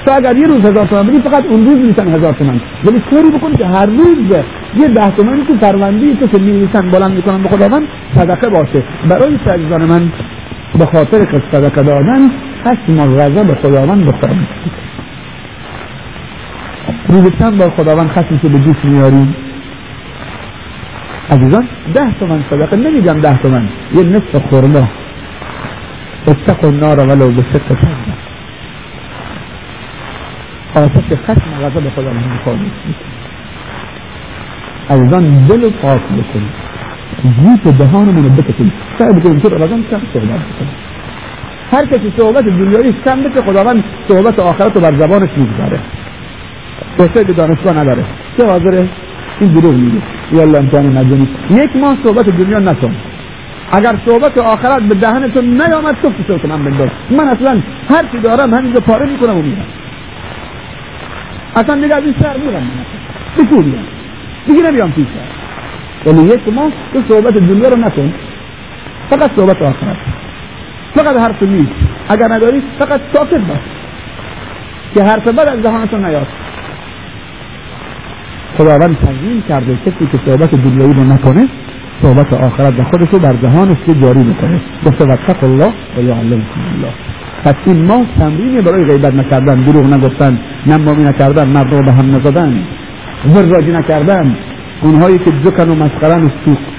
تو 0.06 0.14
اگر 0.14 0.38
یه 0.38 0.48
روز 0.48 0.60
هزار 0.60 0.86
تومن 0.88 1.08
بدی 1.08 1.22
فقط 1.22 1.46
اون 1.46 1.66
روز 1.66 1.78
میشن 1.78 2.08
هزار 2.08 2.34
تومن. 2.34 2.62
ولی 2.86 3.02
طوری 3.10 3.38
بکن 3.38 3.54
که 3.54 3.66
هر 3.66 3.86
روز 3.86 4.18
یه 4.78 4.88
ده 4.88 5.12
تومنی 5.12 5.46
تو 5.46 5.56
پرونده 5.56 6.16
تو 6.16 6.28
که 6.28 6.40
میلیسن 6.40 6.90
بلند 6.90 7.16
می‌کنن 7.16 7.44
به 7.44 7.50
خداوند 7.50 7.88
صدقه 8.16 8.50
باشه. 8.50 8.84
برای 9.10 9.36
عزیزان 9.36 9.86
من 9.86 10.12
به 10.80 10.86
خاطر 10.86 11.26
که 11.26 11.42
صدقه 11.52 11.84
دادن 11.84 12.30
خشم 12.66 13.00
و 13.00 13.08
غضب 13.08 13.54
خداوند 13.62 14.06
بخواهد 14.06 14.48
روز 17.10 17.32
چند 17.40 17.60
بار 17.60 17.70
خداوند 17.70 18.10
خشمش 18.10 18.42
به 18.42 18.60
دوست 18.60 18.86
میاری 18.86 19.36
عزیزان 21.30 21.68
ده 21.94 22.20
تومن 22.20 22.44
صدقه 22.50 22.76
نمیگم 22.78 23.20
ده 23.22 23.42
تومن 23.42 23.70
یه 23.94 24.04
نصف 24.04 24.50
خورما 24.50 24.90
اتقوا 26.28 26.70
النار 26.70 27.00
ولو 27.00 27.32
بشق 27.32 27.68
تمره 27.68 28.18
آتش 30.76 31.18
خشم 31.26 31.54
و 31.54 31.70
غضب 31.70 31.90
خداوند 31.90 32.40
خاموش 32.46 32.72
عزیزان 34.90 35.48
دل 35.48 35.64
و 35.64 35.70
پاک 35.70 36.02
بکنید. 36.04 36.52
زیت 37.24 37.78
دهانمون 37.78 38.24
رو 38.24 38.30
بکشید. 38.30 38.74
سعی 39.00 39.20
بکنیم 39.20 39.40
تو 39.40 39.50
رمضان 39.50 39.84
کم 39.84 40.02
صحبت 40.14 40.40
بکنیم 40.40 40.76
هر 41.72 41.86
کسی 41.86 42.14
صحبت 42.18 42.46
دنیایی 42.46 42.94
کم 43.06 43.24
بشه 43.24 43.42
خداوند 43.42 43.84
صحبت 44.08 44.40
آخرت 44.40 44.76
رو 44.76 44.82
بر 44.82 44.96
زبانش 44.96 45.30
می‌گذاره. 45.38 45.80
به 46.98 47.34
دانشگاه 47.34 47.74
نداره. 47.74 48.06
چه 48.38 48.48
حاضره؟ 48.48 48.90
این 49.40 49.52
دروغ 49.52 49.76
میگه. 49.76 50.02
یالا 50.32 50.58
امتحان 50.58 50.86
مجانی 50.86 51.30
یک 51.50 51.76
ماه 51.76 51.98
صحبت 52.04 52.30
دنیا 52.30 52.60
نکن. 52.60 52.96
اگر 53.72 53.94
صحبت 54.06 54.38
آخرت 54.38 54.84
به 54.84 54.96
دهنتون 54.96 55.46
نیامد 55.46 55.96
تو 56.02 56.10
فسر 56.10 56.38
کنم 56.38 56.64
بنداز. 56.66 56.90
من 57.12 57.28
اصلا 57.28 57.62
هر 57.90 58.02
چی 58.12 58.20
دارم 58.20 58.54
همینجا 58.54 58.80
پاره 58.80 59.06
می‌کنم 59.06 59.38
و 59.38 59.42
میرم. 59.42 59.66
اصلا 61.56 61.76
دیگه 61.76 61.96
از 61.96 62.04
این 62.04 62.16
سر 62.22 62.38
میرم. 62.38 62.64
من 62.64 62.86
بکو 63.38 63.64
میرم. 63.64 63.86
دیگه 64.48 64.72
نمیام 64.72 64.92
پیش 64.92 65.08
ولی 66.06 66.22
یک 66.22 66.54
ماه 66.54 66.72
تو 66.94 67.02
صحبت 67.10 67.34
دنیا 67.34 67.70
رو 67.70 67.78
نکن. 67.78 68.14
فقط 69.10 69.32
صحبت 69.36 69.62
آخرت. 69.62 69.98
فقط 70.96 71.16
حرف 71.16 71.44
نیست. 71.44 71.72
اگر 72.10 72.28
نداری 72.32 72.64
فقط 72.80 73.02
ساکت 73.14 73.42
باش. 73.42 73.60
که 74.96 75.04
حرف 75.04 75.28
بد 75.28 75.50
از 75.50 75.62
دهانتون 75.62 76.06
نیاد. 76.06 76.28
خداوند 78.58 78.98
تنظیم 79.00 79.42
کرده 79.42 79.78
کسی 79.78 80.08
که 80.12 80.20
صحبت 80.26 80.52
دنیایی 80.52 80.94
رو 80.94 81.04
نکنه 81.04 81.50
صحبت 82.02 82.34
آخرت 82.34 82.80
و 82.80 82.84
خودش 82.84 83.08
رو 83.14 83.20
بر 83.20 83.34
جهانش 83.34 83.78
که 83.86 83.94
جاری 83.94 84.24
می‌کنه. 84.24 84.62
گفته 84.86 85.06
وقت 85.06 85.44
الله 85.44 85.74
و 85.98 86.02
یعلمکم 86.02 86.62
الله. 86.74 86.94
پس 87.44 87.56
این 87.66 87.86
ما 87.86 88.06
تمرینی 88.20 88.62
برای 88.62 88.86
غیبت 88.86 89.14
نکردن 89.14 89.56
دروغ 89.56 89.86
نگفتن 89.94 90.40
نمامی 90.68 91.04
نکردن 91.04 91.48
مردم 91.50 91.82
به 91.82 91.92
هم 91.92 92.16
نزدن 92.16 92.64
وراجی 93.36 93.72
نکردن. 93.72 94.36
اونهایی 94.84 95.18
که 95.18 95.32
دکن 95.32 95.70
و 95.70 95.76
مسخرن 95.76 96.32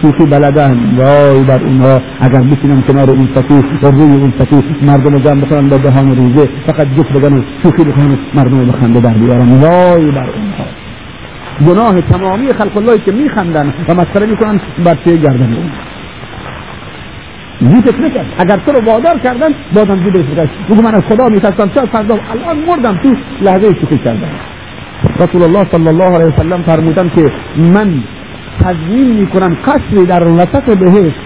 سوخی 0.02 0.26
بلدن. 0.26 0.96
وای 0.96 1.44
بر 1.44 1.64
اونها 1.64 2.00
اگر 2.20 2.42
بتونن 2.42 2.82
کنار 2.82 3.10
اون 3.10 3.28
سطو 3.34 3.54
و 3.82 3.90
روی 3.90 4.16
اون 4.16 4.32
سطو 4.38 4.62
مردم 4.82 5.18
جمع 5.18 5.40
بکنن 5.40 5.68
با 5.68 5.76
دهان 5.76 6.16
ریزه 6.16 6.48
فقط 6.66 6.88
جفت 6.88 7.12
بگن 7.12 7.32
و 7.32 7.42
شوخی 7.62 7.84
بکنن 7.84 8.18
مردم 8.34 8.58
رو 8.58 8.66
بخنده 8.72 9.00
در 9.00 9.14
بیارن. 9.14 9.48
وای 9.48 10.10
بر 10.10 10.30
اونها. 10.30 10.45
گناه 11.68 12.00
تمامی 12.00 12.52
خلق 12.52 12.76
الله 12.76 12.98
که 12.98 13.12
میخندن 13.12 13.74
و 13.88 13.94
مسخره 13.94 14.26
می‌کنن 14.26 14.60
بر 14.84 14.94
پی 14.94 15.18
گردن 15.18 15.52
اون. 15.52 15.70
زیتت 17.60 18.00
نکرد. 18.00 18.26
اگر 18.38 18.56
تو 18.56 18.72
رو 18.72 18.80
وادار 18.86 19.18
کردن 19.18 19.48
بازم 19.74 20.04
زیدش 20.04 20.24
بگرد 20.24 20.48
بگو 20.68 20.82
من 20.82 20.94
از 20.94 21.02
خدا 21.02 21.28
میترسم. 21.28 21.68
چه 21.68 21.86
فردا؟ 21.92 22.14
الان 22.30 22.58
مردم 22.58 22.96
تو 23.02 23.14
لحظه 23.40 23.74
شوخی 23.80 23.98
کردن. 23.98 24.32
رسول 25.20 25.42
الله 25.42 25.64
صلی 25.72 25.88
الله 25.88 26.04
علیه 26.04 26.26
وسلم 26.26 26.62
فرمودن 26.62 27.08
که 27.08 27.30
من 27.58 28.04
تضمین 28.60 29.12
می‌کنم 29.20 29.54
قصری 29.64 30.06
در 30.06 30.28
وسط 30.28 30.78
بهشت. 30.78 31.16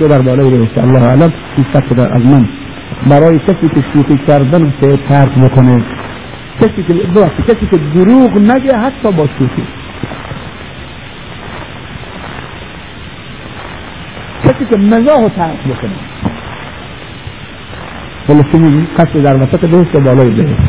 یا 0.00 0.08
در 0.08 0.22
بالای 0.22 0.50
بهشت 0.50 0.78
الله 0.78 1.02
اعلم 1.02 1.32
از 1.98 2.22
من. 2.22 2.48
برای 3.10 3.38
کسی 3.38 3.68
که 3.68 3.82
شوخی 3.92 4.16
کردن 4.26 4.72
که 4.80 4.96
ترک 5.08 5.38
بکنه. 5.38 5.84
کسی 6.60 6.82
که 6.88 6.94
کسی 7.48 7.66
که 7.70 7.76
دروغ 7.76 8.38
نگه 8.38 8.76
حتی 8.78 9.12
با 9.12 9.26
شوخی 9.38 9.68
کسی 14.44 14.64
که 14.70 14.76
مزاح 14.76 15.24
و 15.24 15.28
ترک 15.28 15.60
بکنه. 15.64 15.98
فلسطینی 18.26 18.86
قصد 18.98 19.22
در 19.22 19.34
وسط 19.34 19.60
بهشت 19.60 19.94
و 19.94 20.00
بالای 20.00 20.30
بهشت 20.30 20.60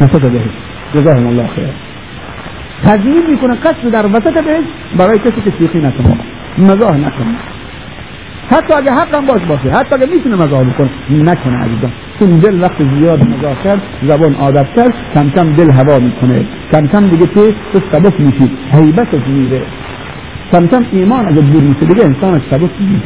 وسط 0.00 0.30
بهشت 0.30 0.58
جزاهم 0.94 1.26
الله 1.26 1.46
خیر. 1.46 1.74
تضمین 2.84 3.30
می‌کنه 3.30 3.54
قصد 3.54 3.90
در 3.92 4.06
وسط 4.06 4.44
بهشت 4.44 4.98
برای 4.98 5.18
کسی 5.18 5.40
که 5.40 5.50
شوخی 5.58 5.78
نکنه. 5.78 6.18
مزاح 6.58 6.96
نکنه. 6.96 7.38
حتی 8.50 8.74
اگه 8.74 8.90
حق 8.90 9.14
هم 9.14 9.26
باش 9.26 9.42
باشه 9.48 9.70
حتی 9.70 9.94
اگه 9.94 10.06
می‌تونه 10.06 10.36
مزاح 10.36 10.64
بکنه 10.64 10.90
نکنه 11.10 11.56
عزیزان. 11.56 11.92
چون 12.18 12.38
دل 12.38 12.62
وقت 12.62 12.78
زیاد 12.98 13.28
مزاح 13.28 13.64
کرد 13.64 13.82
زبان 14.02 14.34
عادت 14.34 14.66
کرد 14.76 14.92
کم 15.14 15.30
کم 15.30 15.52
دل 15.52 15.70
هوا 15.72 15.98
می‌کنه. 15.98 16.46
کم 16.72 16.86
کم 16.86 17.08
دیگه 17.08 17.26
تو 17.26 17.50
تو 17.72 17.78
سبک 17.92 18.20
میشی 18.20 18.52
حیبتت 18.72 19.26
میره. 19.26 19.62
کم 20.52 20.66
کم 20.66 20.82
ایمان 20.92 21.28
اگه 21.28 21.40
دور 21.40 21.62
میشه 21.62 21.86
دیگه 21.86 22.04
انسان 22.04 22.42
سبک 22.50 22.70
میشه 22.80 23.02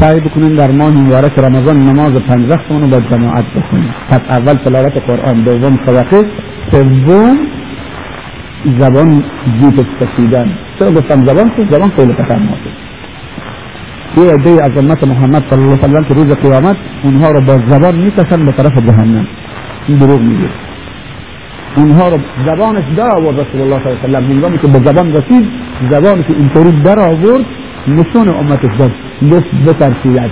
سعی 0.00 0.20
بکنیم 0.20 0.56
در 0.56 0.70
ماه 0.70 0.90
مبارک 0.90 1.38
رمضان 1.38 1.76
نماز 1.76 2.12
پنج 2.28 2.50
وقتمون 2.50 2.82
رو 2.82 2.88
با 2.88 3.00
جماعت 3.00 3.44
بخونیم 3.56 3.94
پس 4.10 4.20
اول 4.28 4.54
تلاوت 4.54 4.96
قرآن 5.08 5.42
دوم 5.42 5.76
صدقه 5.86 6.24
سوم 6.70 7.38
زبان 8.64 9.24
جیت 9.60 9.86
کشیدن 10.00 10.46
چرا 10.78 10.90
گفتم 10.90 11.24
زبان 11.24 11.50
که 11.56 11.66
زبان 11.70 11.90
خیلی 11.90 12.12
خطرناکه 12.12 12.70
یه 14.16 14.32
عده 14.32 14.50
از 14.50 14.84
امت 14.84 15.04
محمد 15.04 15.42
صلی 15.50 15.62
الله 15.62 15.76
علیه 15.76 15.84
وسلم 15.84 16.04
که 16.04 16.14
روز 16.14 16.34
قیامت 16.34 16.76
اونها 17.02 17.28
رو 17.30 17.40
با 17.40 17.58
زبان 17.68 17.96
می‌کشن 17.96 18.44
به 18.44 18.52
طرف 18.52 18.78
جهنم. 18.78 19.26
این 19.86 19.98
دروغ 19.98 20.20
میگه. 20.20 20.50
اونها 21.76 22.08
رو 22.08 22.18
زبانش 22.46 22.84
در 22.96 23.10
آورد 23.10 23.40
رسول 23.40 23.60
الله 23.60 23.78
صلی 23.78 23.92
الله 23.92 23.98
علیه 24.04 24.18
وسلم. 24.18 24.32
هنگامی 24.32 24.58
که 24.58 24.68
به 24.68 24.78
زبان 24.84 25.12
رسید 25.12 25.48
زبانش 25.90 26.24
اینطوری 26.28 26.82
در 26.82 26.98
آورد 26.98 27.46
نشون 27.88 28.28
امتش 28.28 28.78
داد 28.78 28.92
گفت 29.22 29.54
بترسید 29.66 30.30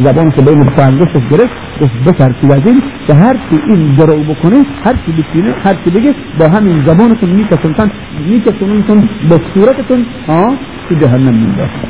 زبان 0.00 0.30
که 0.30 0.42
بین 0.42 0.62
دو 0.62 0.82
انگشتش 0.82 1.22
گرفت 1.30 1.52
گفت 1.80 1.92
بترسید 2.06 2.52
از 2.52 2.66
این 2.66 2.82
که 3.06 3.14
هر 3.14 3.36
کی 3.50 3.56
این 3.68 3.94
درو 3.94 4.24
بکنه 4.24 4.56
هر 4.84 4.96
کی 5.06 5.12
بکنه 5.12 5.54
هر 5.64 5.74
کی 5.74 5.90
بگه 5.90 6.14
با 6.38 6.48
همین 6.54 6.86
زبانتون 6.86 7.30
میکسونتن 7.30 7.90
میکسونتون 8.26 9.08
به 9.28 9.40
صورتتون 9.54 10.06
ها 10.28 10.56
تو 10.88 10.94
جهنم 10.94 11.34
میندازن 11.34 11.88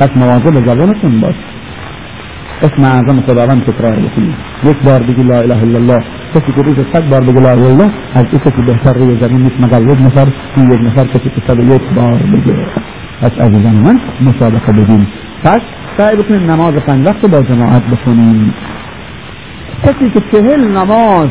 پس 0.00 0.08
مواظب 0.16 0.66
زبانتون 0.66 1.20
باش. 1.20 1.34
اسم 2.62 2.84
اعظم 2.84 3.20
خداوند 3.20 3.62
تکرار 3.64 3.96
بکنید. 4.06 4.36
یک 4.64 4.78
بار 4.86 5.02
بگی 5.02 5.22
لا 5.22 5.38
اله 5.38 5.62
الا 5.62 5.78
الله. 5.78 6.00
کسی 6.34 6.52
که 6.56 6.62
روز 6.62 6.76
صد 6.92 7.10
بار 7.10 7.20
بگه 7.20 7.40
لا 7.40 7.50
اله 7.50 7.66
الله 7.66 7.88
از 8.14 8.26
این 8.30 8.38
کسی 8.38 8.62
بهتر 8.66 8.92
روی 8.92 9.20
زمین 9.20 9.42
نیست 9.42 9.56
مگر 9.60 9.82
یک 9.82 10.00
نفر 10.00 10.32
این 10.56 10.70
یک 10.70 10.80
نفر 10.80 11.04
کسی 11.06 11.30
که 11.30 11.40
صد 11.48 11.58
یک 11.60 11.82
بار 11.96 12.18
بگه. 12.32 12.56
پس 13.20 13.30
عزیزان 13.32 13.76
من 13.76 13.98
مسابقه 14.20 14.72
بدیم 14.72 15.06
پس 15.44 15.60
سعی 15.98 16.16
بکنیم 16.16 16.50
نماز 16.50 16.72
پنج 16.74 17.06
وقت 17.06 17.26
با 17.26 17.42
جماعت 17.42 17.82
بخونیم. 17.82 18.54
کسی 19.82 20.10
که 20.10 20.20
چهل 20.32 20.68
نماز 20.68 21.28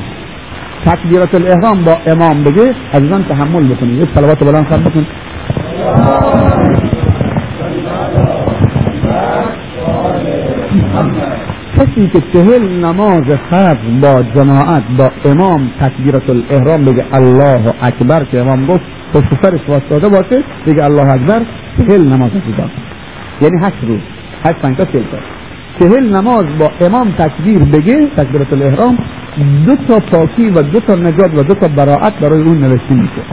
تکبیرات 0.85 1.35
الاحرام 1.35 1.83
با 1.83 1.97
امام 2.05 2.43
بگه 2.43 2.75
عزیزان 2.93 3.23
تحمل 3.23 3.75
بکنیم. 3.75 4.01
یک 4.01 4.09
صلوات 4.15 4.43
بلند 4.43 4.67
خواهد 4.67 4.83
بکن 4.83 5.07
کسی 11.77 12.09
که 12.13 12.21
چهل 12.33 12.85
نماز 12.85 13.23
فرض 13.49 14.01
با 14.01 14.23
جماعت 14.35 14.83
با 14.97 15.09
امام 15.25 15.71
تکبیرت 15.79 16.29
الاحرام 16.29 16.85
بگه 16.85 17.05
الله 17.13 17.73
اکبر 17.81 18.23
که 18.23 18.39
امام 18.39 18.65
گفت 18.65 18.83
پشت 19.13 19.41
سرش 19.43 19.69
واسطاده 19.69 20.09
باشه 20.09 20.43
بگه 20.67 20.85
الله 20.85 21.09
اکبر 21.09 21.41
چهل 21.77 22.13
نماز 22.13 22.31
دیدن 22.31 22.71
یعنی 23.41 23.65
هشت 23.65 23.77
روز. 23.87 24.16
هشت 24.43 24.57
پنجتا 24.57 24.85
چهل 24.85 25.03
تا 25.03 25.17
چهل 25.79 26.15
نماز 26.15 26.45
با 26.59 26.71
امام 26.85 27.15
تکبیر 27.15 27.59
بگه 27.59 28.07
تکبیرت 28.17 28.53
الاحرام 28.53 28.97
دو 29.65 29.75
تا 29.75 29.99
پاکی 30.11 30.49
و 30.49 30.61
دو 30.61 30.79
تا 30.79 30.95
نجات 30.95 31.31
و 31.35 31.43
دو 31.43 31.53
تا 31.53 31.67
براعت 31.67 32.13
برای 32.21 32.41
اون 32.41 32.57
نوشته 32.57 32.95
میشه. 32.95 33.23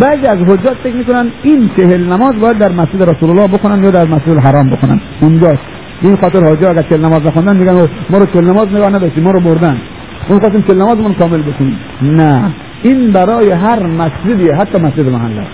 بعضی 0.00 0.26
از 0.26 0.38
حجات 0.38 0.76
فکر 0.82 0.96
می‌کنن 0.96 1.32
این 1.42 1.70
چهل 1.76 2.12
نماز 2.12 2.32
باید 2.42 2.58
در 2.58 2.72
مسجد 2.72 3.02
رسول 3.02 3.30
الله 3.30 3.48
بخونن 3.48 3.84
یا 3.84 3.90
در 3.90 4.08
مسجد 4.08 4.28
الحرام 4.28 4.70
بخونن. 4.70 5.00
اونجاست 5.20 5.58
این 6.02 6.16
خاطر 6.16 6.44
حاجا 6.44 6.70
اگر 6.70 6.82
چهل 6.82 7.04
نماز 7.04 7.26
نخوندن 7.26 7.56
میگن 7.56 7.72
ما 8.10 8.18
رو 8.18 8.26
چهل 8.26 8.44
نماز 8.44 8.68
نگاه 8.68 8.88
نداشتیم 8.88 9.24
ما 9.24 9.30
رو 9.30 9.40
بردن. 9.40 9.76
اون 10.28 10.38
خواستیم 10.38 10.62
چهل 10.62 10.76
نمازمون 10.76 11.14
کامل 11.14 11.42
بکنیم 11.42 11.78
نه. 12.02 12.54
این 12.82 13.10
برای 13.10 13.50
هر 13.50 13.86
مسجدیه 13.86 14.54
حتی 14.54 14.78
مسجد 14.82 15.08
محله. 15.08 15.46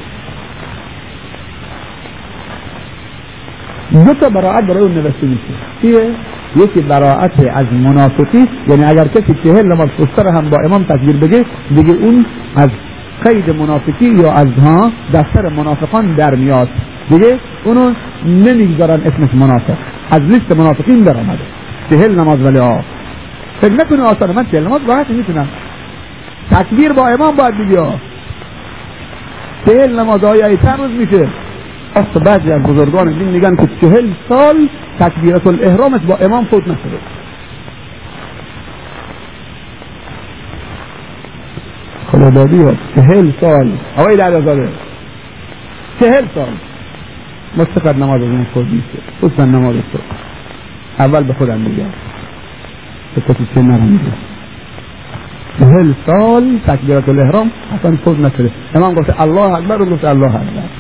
دو 3.93 4.14
تا 4.14 4.28
براعت 4.28 4.64
برای 4.64 4.82
اون 4.82 4.93
نوشته 4.93 5.26
میشه. 5.26 5.55
چیه؟ 5.82 6.14
یکی 6.57 6.82
براعت 6.82 7.32
از 7.53 7.66
منافقی 7.72 8.49
یعنی 8.68 8.84
اگر 8.84 9.05
کسی 9.05 9.34
چهل 9.45 9.66
نماز 9.72 9.88
پشتر 9.99 10.28
هم 10.34 10.51
با 10.51 10.57
امام 10.64 10.84
تکبیر 10.84 11.16
بگه 11.16 11.45
دیگه 11.76 11.93
اون 11.93 12.26
از 12.57 12.68
قید 13.24 13.51
منافقی 13.51 14.07
یا 14.07 14.30
از 14.30 14.49
ها 14.49 14.93
دفتر 15.12 15.49
منافقان 15.49 16.14
در 16.14 16.34
میاد. 16.34 16.68
دیگه 17.11 17.38
اونو 17.64 17.95
نمی‌گذارن 18.26 19.01
اسمش 19.01 19.34
منافق. 19.34 19.78
از 20.11 20.22
لیست 20.22 20.57
منافقین 20.59 21.03
در 21.03 21.16
آمده. 21.16 21.43
چهل 21.91 22.20
نماز 22.20 22.43
ولی 22.43 22.59
آه. 22.59 22.84
فکر 23.61 23.72
نکنه 23.72 24.03
آسانه 24.03 24.32
من 24.32 24.45
چهل 24.45 24.64
نماز 24.66 24.80
راحت 24.88 25.11
می‌تونم. 25.11 25.49
تکبیر 26.51 26.93
با 26.93 27.09
امام 27.09 27.36
باید 27.36 27.55
بگی 27.59 27.76
چهل 29.66 30.01
نماز 30.01 30.24
های 30.24 30.57
چند 30.57 30.78
روز 30.78 30.91
میشه؟ 30.91 31.28
اصلا 31.97 32.22
بعضی 32.26 32.53
از 32.53 32.62
بزرگان 32.62 33.18
دین 33.18 33.28
میگن 33.28 33.57
که 33.57 33.66
چهل 33.80 34.14
سال 34.28 34.68
تکبیرت 35.01 35.47
الاحرامش 35.47 36.01
با 36.01 36.16
امام 36.16 36.45
فوت 36.45 36.62
نشده. 36.62 37.01
خلابادی 42.07 42.62
ها 42.62 42.72
چهل 42.95 43.32
سال. 43.41 43.78
آقای 43.97 44.16
در 44.16 44.30
چهل 46.01 46.26
سال. 46.34 46.55
مستقر 47.59 47.93
نماز 47.93 48.22
از 48.22 48.28
من 48.28 48.47
خود 48.55 48.66
میشه 48.66 49.03
خصوصا 49.20 49.45
نماز 49.45 49.74
تو 49.74 49.99
اول 50.99 51.22
به 51.22 51.32
خودم 51.32 51.61
میگم. 51.61 51.91
به 53.14 53.20
کسی 53.20 53.47
چه 53.55 53.62
نرم 53.62 54.01
چهل 55.59 55.93
سال 56.07 56.59
تکبیرت 56.66 57.09
الاحرام 57.09 57.53
اصلا 57.78 57.97
خود 58.05 58.20
نشده. 58.26 58.51
امام 58.74 58.95
گفته 58.95 59.20
الله 59.20 59.55
اکبر 59.55 59.82
و 59.82 59.86
گفته 59.86 60.09
الله 60.09 60.34
اکبر. 60.36 60.80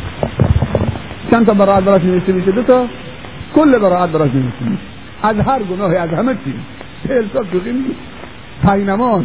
چند 1.30 1.46
تا 1.46 1.54
براعت 1.54 1.84
براش 1.84 2.02
نوشته 2.02 2.32
میشه؟ 2.32 2.52
دو 2.52 2.62
تا. 2.62 2.86
کل 3.54 3.78
براعت 3.78 4.10
براش 4.10 4.30
نوشته 4.30 4.64
میشه. 4.64 4.82
از 5.22 5.36
هر 5.40 5.62
گناهی 5.62 5.96
از 5.96 6.10
همه 6.10 6.34
چی. 6.44 6.54
چهل 7.08 7.24
سال 7.32 7.46
شوخی 7.52 7.84
پای 8.64 8.84
نماز. 8.84 9.24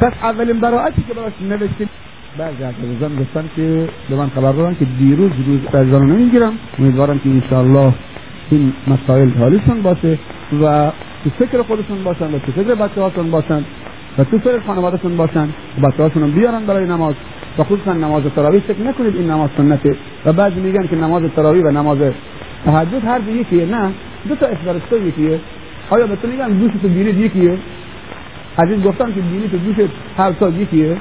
پس 0.00 0.12
اولین 0.22 0.60
براعتی 0.60 1.02
که 1.08 1.14
براش 1.14 1.32
نوشته 1.40 1.88
بعضی 2.38 2.64
از 2.64 2.74
عزیزان 2.74 3.16
گفتن 3.16 3.50
که 3.56 3.88
به 4.08 4.16
من 4.16 4.30
خبر 4.30 4.52
دادن 4.52 4.74
که 4.74 4.84
دیروز 4.84 5.30
روز 5.46 5.74
عزیزان 5.74 6.00
رو 6.00 6.06
نمی‌گیرم. 6.06 6.58
امیدوارم 6.78 7.18
که 7.18 7.28
انشاءالله 7.28 7.94
این 8.50 8.72
مسائل 8.86 9.30
حالیشون 9.30 9.82
باشه 9.82 10.18
و 10.62 10.92
تو 11.24 11.30
فکر 11.30 11.62
خودشون 11.62 12.04
باشن 12.04 12.34
و 12.34 12.38
تو 12.38 12.52
فکر 12.52 12.74
بچه 12.74 13.00
هاشون 13.00 13.30
باشن 13.30 13.64
و 14.18 14.24
تو 14.24 14.38
فکر 14.38 14.60
خانوادهشون 14.66 15.16
باشن 15.16 15.48
و 15.78 15.88
بچه 15.88 16.02
هاشون 16.02 16.30
بیارن 16.30 16.66
برای 16.66 16.84
نماز. 16.84 17.14
و 17.60 17.64
خصوصا 17.64 17.92
نماز 17.92 18.22
تراویح 18.36 18.60
فکر 18.60 18.82
نکنید 18.82 19.16
این 19.16 19.30
نماز 19.30 19.50
سنته. 19.56 19.96
و 20.24 20.32
بعضی 20.32 20.60
میگن 20.60 20.86
که 20.86 20.96
نماز 20.96 21.22
تراویح 21.36 21.64
و 21.64 21.70
نماز 21.70 21.98
تهجد 22.64 23.04
هر 23.04 23.18
دو 23.18 23.30
یکیه. 23.30 23.66
نه 23.66 23.94
دو 24.28 24.34
تا 24.36 24.46
اسپرستو 24.46 24.96
یکیه. 24.96 25.40
آیا 25.90 26.06
به 26.06 26.16
تو 26.16 26.28
میگن 26.28 26.58
گوش 26.58 26.70
تو 26.82 26.88
بینید 26.88 27.18
یکیه؟ 27.18 27.58
عزیز 28.58 28.82
گفتن 28.82 29.12
که 29.14 29.20
بینی 29.20 29.48
تو 29.48 29.58
گوش 29.58 29.76
هر 30.16 30.32
تا 30.32 30.48
یکیه. 30.48 30.96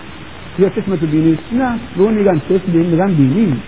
یا 0.60 0.70
چشم 0.70 0.95
تو 0.95 1.07
بینید 1.07 1.39
نه 1.51 1.80
به 1.97 2.03
اون 2.03 2.14
میگن 2.14 2.41
چشم 2.49 2.72
بینی 2.72 2.88
میگن 2.88 3.14
بینی. 3.16 3.64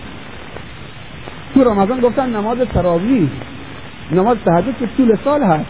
تو 1.54 1.64
رمضان 1.64 2.00
گفتن 2.00 2.36
نماز 2.36 2.58
تراویح. 2.58 3.28
نماز 4.12 4.36
تهجد 4.46 4.78
که 4.78 4.86
طول 4.96 5.16
سال 5.24 5.42
هست. 5.42 5.64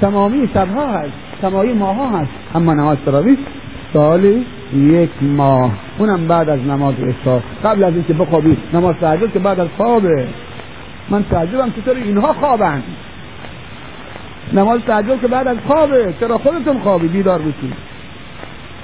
تمامی 0.00 0.48
شبها 0.54 0.86
هست. 0.86 1.12
تمامی 1.42 1.72
ماها 1.72 2.18
هست. 2.18 2.30
اما 2.54 2.74
نماز 2.74 2.98
تراویح 3.06 3.38
سال 3.92 4.44
یک 4.74 5.10
ماه. 5.22 5.72
اونم 5.98 6.28
بعد 6.28 6.48
از 6.48 6.60
نماز 6.60 6.94
عشا 6.94 7.40
قبل 7.64 7.84
از 7.84 7.94
اینکه 7.94 8.14
بخوابی 8.14 8.58
نماز 8.74 8.94
تهجد 9.00 9.32
که 9.32 9.38
بعد 9.38 9.60
از 9.60 9.68
خوابه. 9.76 10.28
من 11.10 11.24
تعجبم 11.24 11.70
چطور 11.70 11.96
اینها 11.96 12.32
خوابن. 12.32 12.82
نماز 14.52 14.80
تهجد 14.80 15.20
که 15.20 15.28
بعد 15.28 15.48
از 15.48 15.56
خوابه. 15.66 16.14
چرا 16.20 16.38
خودتون 16.38 16.78
خوابی؟ 16.78 17.08
بیدار 17.08 17.38
بشید 17.38 17.74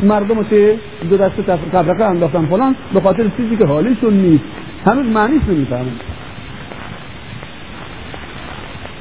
مردم 0.00 0.44
که 0.44 0.78
دو 1.10 1.16
دست 1.16 1.40
تفرقه 1.72 2.04
انداختن 2.04 2.46
فلان. 2.46 2.76
به 2.94 3.00
خاطر 3.00 3.28
چیزی 3.36 3.56
که 3.56 3.66
حالیشون 3.66 4.14
نیست. 4.14 4.44
هنوز 4.86 5.06
معنیش 5.06 5.42
نمی‌فهمن. 5.48 5.92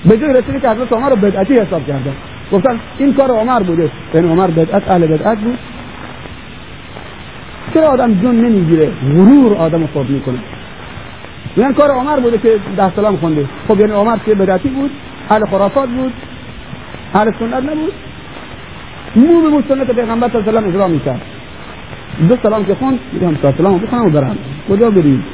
به 0.05 0.17
جای 0.17 0.34
رسیدی 0.34 0.59
که 0.59 0.69
حضرت 0.69 0.93
عمر 0.93 1.09
رو 1.09 1.15
بدعتی 1.15 1.53
حساب 1.53 1.88
کردن. 1.88 2.13
گفتن 2.51 2.79
این 2.97 3.13
کار 3.13 3.32
عمر 3.32 3.63
بوده. 3.63 3.91
یعنی 4.13 4.29
عمر 4.29 4.47
بدعت 4.47 4.91
اهل 4.91 5.07
بدعت 5.07 5.38
بود. 5.38 5.59
چرا 7.74 7.88
آدم 7.88 8.13
جون 8.13 8.36
نمی‌گیره؟ 8.36 8.91
غرور 9.15 9.53
آدم 9.57 9.86
خود 9.86 10.09
می‌کنه. 10.09 10.39
یعنی 11.57 11.74
کار 11.74 11.89
عمر 11.91 12.19
بوده 12.19 12.38
که 12.38 12.59
ده 12.78 12.95
سلام 12.95 13.17
خونده. 13.17 13.45
خب 13.67 13.80
یعنی 13.80 13.91
عمر 13.91 14.17
که 14.26 14.36
بدعتی 14.36 14.69
بود 14.69 14.91
اهل 15.30 15.45
خرافات 15.45 15.89
بود 15.89 16.13
اهل 17.13 17.32
سنت 17.39 17.63
نبود. 17.63 17.93
مو 19.15 19.51
به 19.61 19.63
سنت 19.69 19.91
پیغمبر 19.91 20.30
صلی 20.30 20.47
الله 20.47 20.67
علیه 20.67 20.80
و 20.80 20.88
می‌کرد. 20.88 21.22
دو 22.30 22.36
سلام 22.43 22.65
که 22.65 22.76
خوند 22.76 22.99
میگم 23.13 23.36
تا 23.36 23.51
سلام 23.51 23.78
بخونم 23.78 24.05
و 24.05 24.09
برم. 24.09 24.38
کجا 24.69 24.89
بریم؟ 24.91 25.26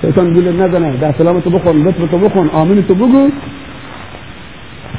شیطان 0.00 0.32
گول 0.32 0.48
نزنه. 0.62 0.96
ده 0.96 1.18
سلام 1.18 1.40
تو 1.40 1.50
بخون 1.50 1.82
لطف 1.82 2.10
تو 2.10 2.18
بخون 2.18 2.48
آمین 2.48 2.82
تو 2.82 2.94
بگو. 2.94 3.30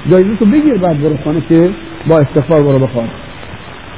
جایزه 0.09 0.35
تو 0.35 0.45
بگیر 0.45 0.77
بعد 0.77 1.01
برو 1.01 1.17
خانه 1.23 1.41
که 1.49 1.69
با 2.07 2.19
استغفار 2.19 2.63
برو 2.63 2.79
بخوان. 2.79 3.07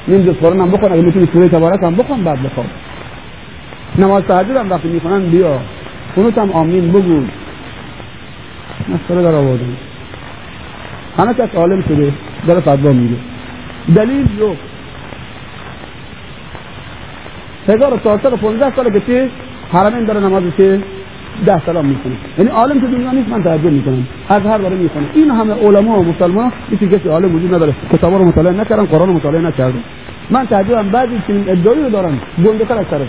نیم 0.08 0.22
جز 0.22 0.34
قرآن 0.34 0.60
هم 0.60 0.72
بخون 0.72 0.92
اگه 0.92 1.02
می‌تونی 1.02 1.28
سوره 1.34 1.48
تبارک 1.48 1.84
هم 1.84 1.96
بخون 1.96 2.24
بعد 2.24 2.44
بخوان. 2.44 2.68
نماز 3.98 4.24
تهجد 4.24 4.58
هم 4.58 4.70
وقتی 4.70 4.88
می‌خونن 4.88 5.30
بیا. 5.30 5.60
اونو 6.16 6.32
هم 6.32 6.52
آمین 6.52 6.92
بگو. 6.92 7.26
مسئله 8.90 9.24
در 9.24 9.36
آوردن 9.36 9.78
همه 11.18 11.34
کس 11.34 11.56
عالم 11.56 11.82
شده 11.82 12.14
داره 12.48 12.62
فتوا 12.62 12.94
میده. 12.94 13.18
دلیل 13.96 14.40
رو 14.40 14.56
هزار 17.68 17.94
و 17.94 17.98
چهارصد 17.98 18.34
و 18.34 18.38
پونزده 18.38 18.76
ساله 18.76 18.92
که 18.92 19.00
چه 19.00 19.30
حرمین 19.72 20.06
داره 20.06 20.20
نماز 20.20 20.44
چه 20.58 20.84
ده 21.46 21.66
سلام 21.66 21.86
می‌کنه. 21.86 22.18
یعنی 22.38 22.50
عالم 22.50 22.80
تو 22.80 22.88
دنیا 22.88 23.12
نیست 23.12 23.30
من 23.30 23.44
تعجب 23.44 23.72
می‌کنم. 23.72 24.08
از 24.30 24.42
هر 24.42 24.58
داره 24.58 24.76
می‌کنه 24.76 25.10
این 25.14 25.32
همه 25.32 25.54
علما 25.54 26.00
و 26.00 26.04
مسلمان 26.04 26.52
هیچ 26.70 26.80
کسی 26.80 27.10
عالم 27.10 27.36
وجود 27.36 27.54
نداره. 27.54 27.76
کتابا 27.92 28.18
رو 28.18 28.26
مطالعه 28.26 28.54
نکردن 28.54 28.86
قرآن 28.86 29.08
رو 29.08 29.14
مطالعه 29.14 29.42
نکردن. 29.42 29.84
من 30.30 30.46
تعجبم 30.48 30.90
بعضی 30.90 31.22
چنین 31.28 31.50
ادعایی 31.50 31.84
رو 31.84 31.90
دارن 31.90 32.20
گنده 32.46 32.66
تر 32.66 32.78
از 32.78 32.86
طرف 32.90 33.08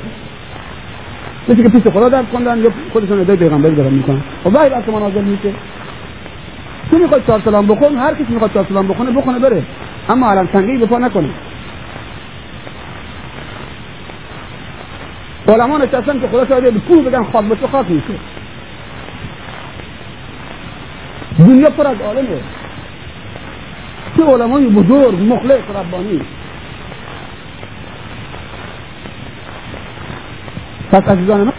مثل 1.49 1.63
که 1.63 1.69
پیش 1.69 1.83
خدا 1.83 2.09
درد 2.09 2.29
خوندن 2.31 2.59
یا 2.59 2.71
خودشون 2.93 3.21
ادعای 3.21 3.39
پیغمبر 3.39 3.71
دارن 3.71 3.95
می‌کنن. 3.95 4.23
و 4.45 4.51
بعد 4.51 4.73
از 4.73 4.89
مناظر 4.89 5.23
میشه. 5.23 5.55
تو 6.91 6.99
می‌خواد 6.99 7.27
چهار 7.27 7.41
سلام 7.45 7.67
بخون 7.67 7.99
هر 7.99 8.15
کسی 8.15 8.33
می‌خواد 8.33 8.53
چهار 8.53 8.67
سلام 8.69 8.89
بخونه 8.89 9.11
بخونه 9.11 9.39
بره. 9.39 9.63
اما 10.09 10.31
علم 10.31 10.47
تنگی 10.47 10.87
به 10.87 10.99
نکنه. 10.99 11.29
علما 15.53 15.79
نشستن 15.79 16.21
که 16.21 16.29
خدا 16.29 16.47
شاید 16.47 16.75
به 16.75 16.81
کوه 16.81 17.03
بگن 17.03 17.25
خواب 17.25 17.49
به 17.49 17.55
تو 17.55 17.67
خاک 17.67 17.91
میشه 17.91 18.19
دنیا 21.39 21.71
پر 21.71 21.87
از 21.87 22.01
عالمه. 22.01 22.41
چه 24.17 24.25
علمای 24.25 24.67
بزرگ 24.67 25.33
مخلص 25.33 25.63
ربانی. 25.77 26.21
پس 30.93 31.03
عزیزان 31.03 31.45
من 31.45 31.53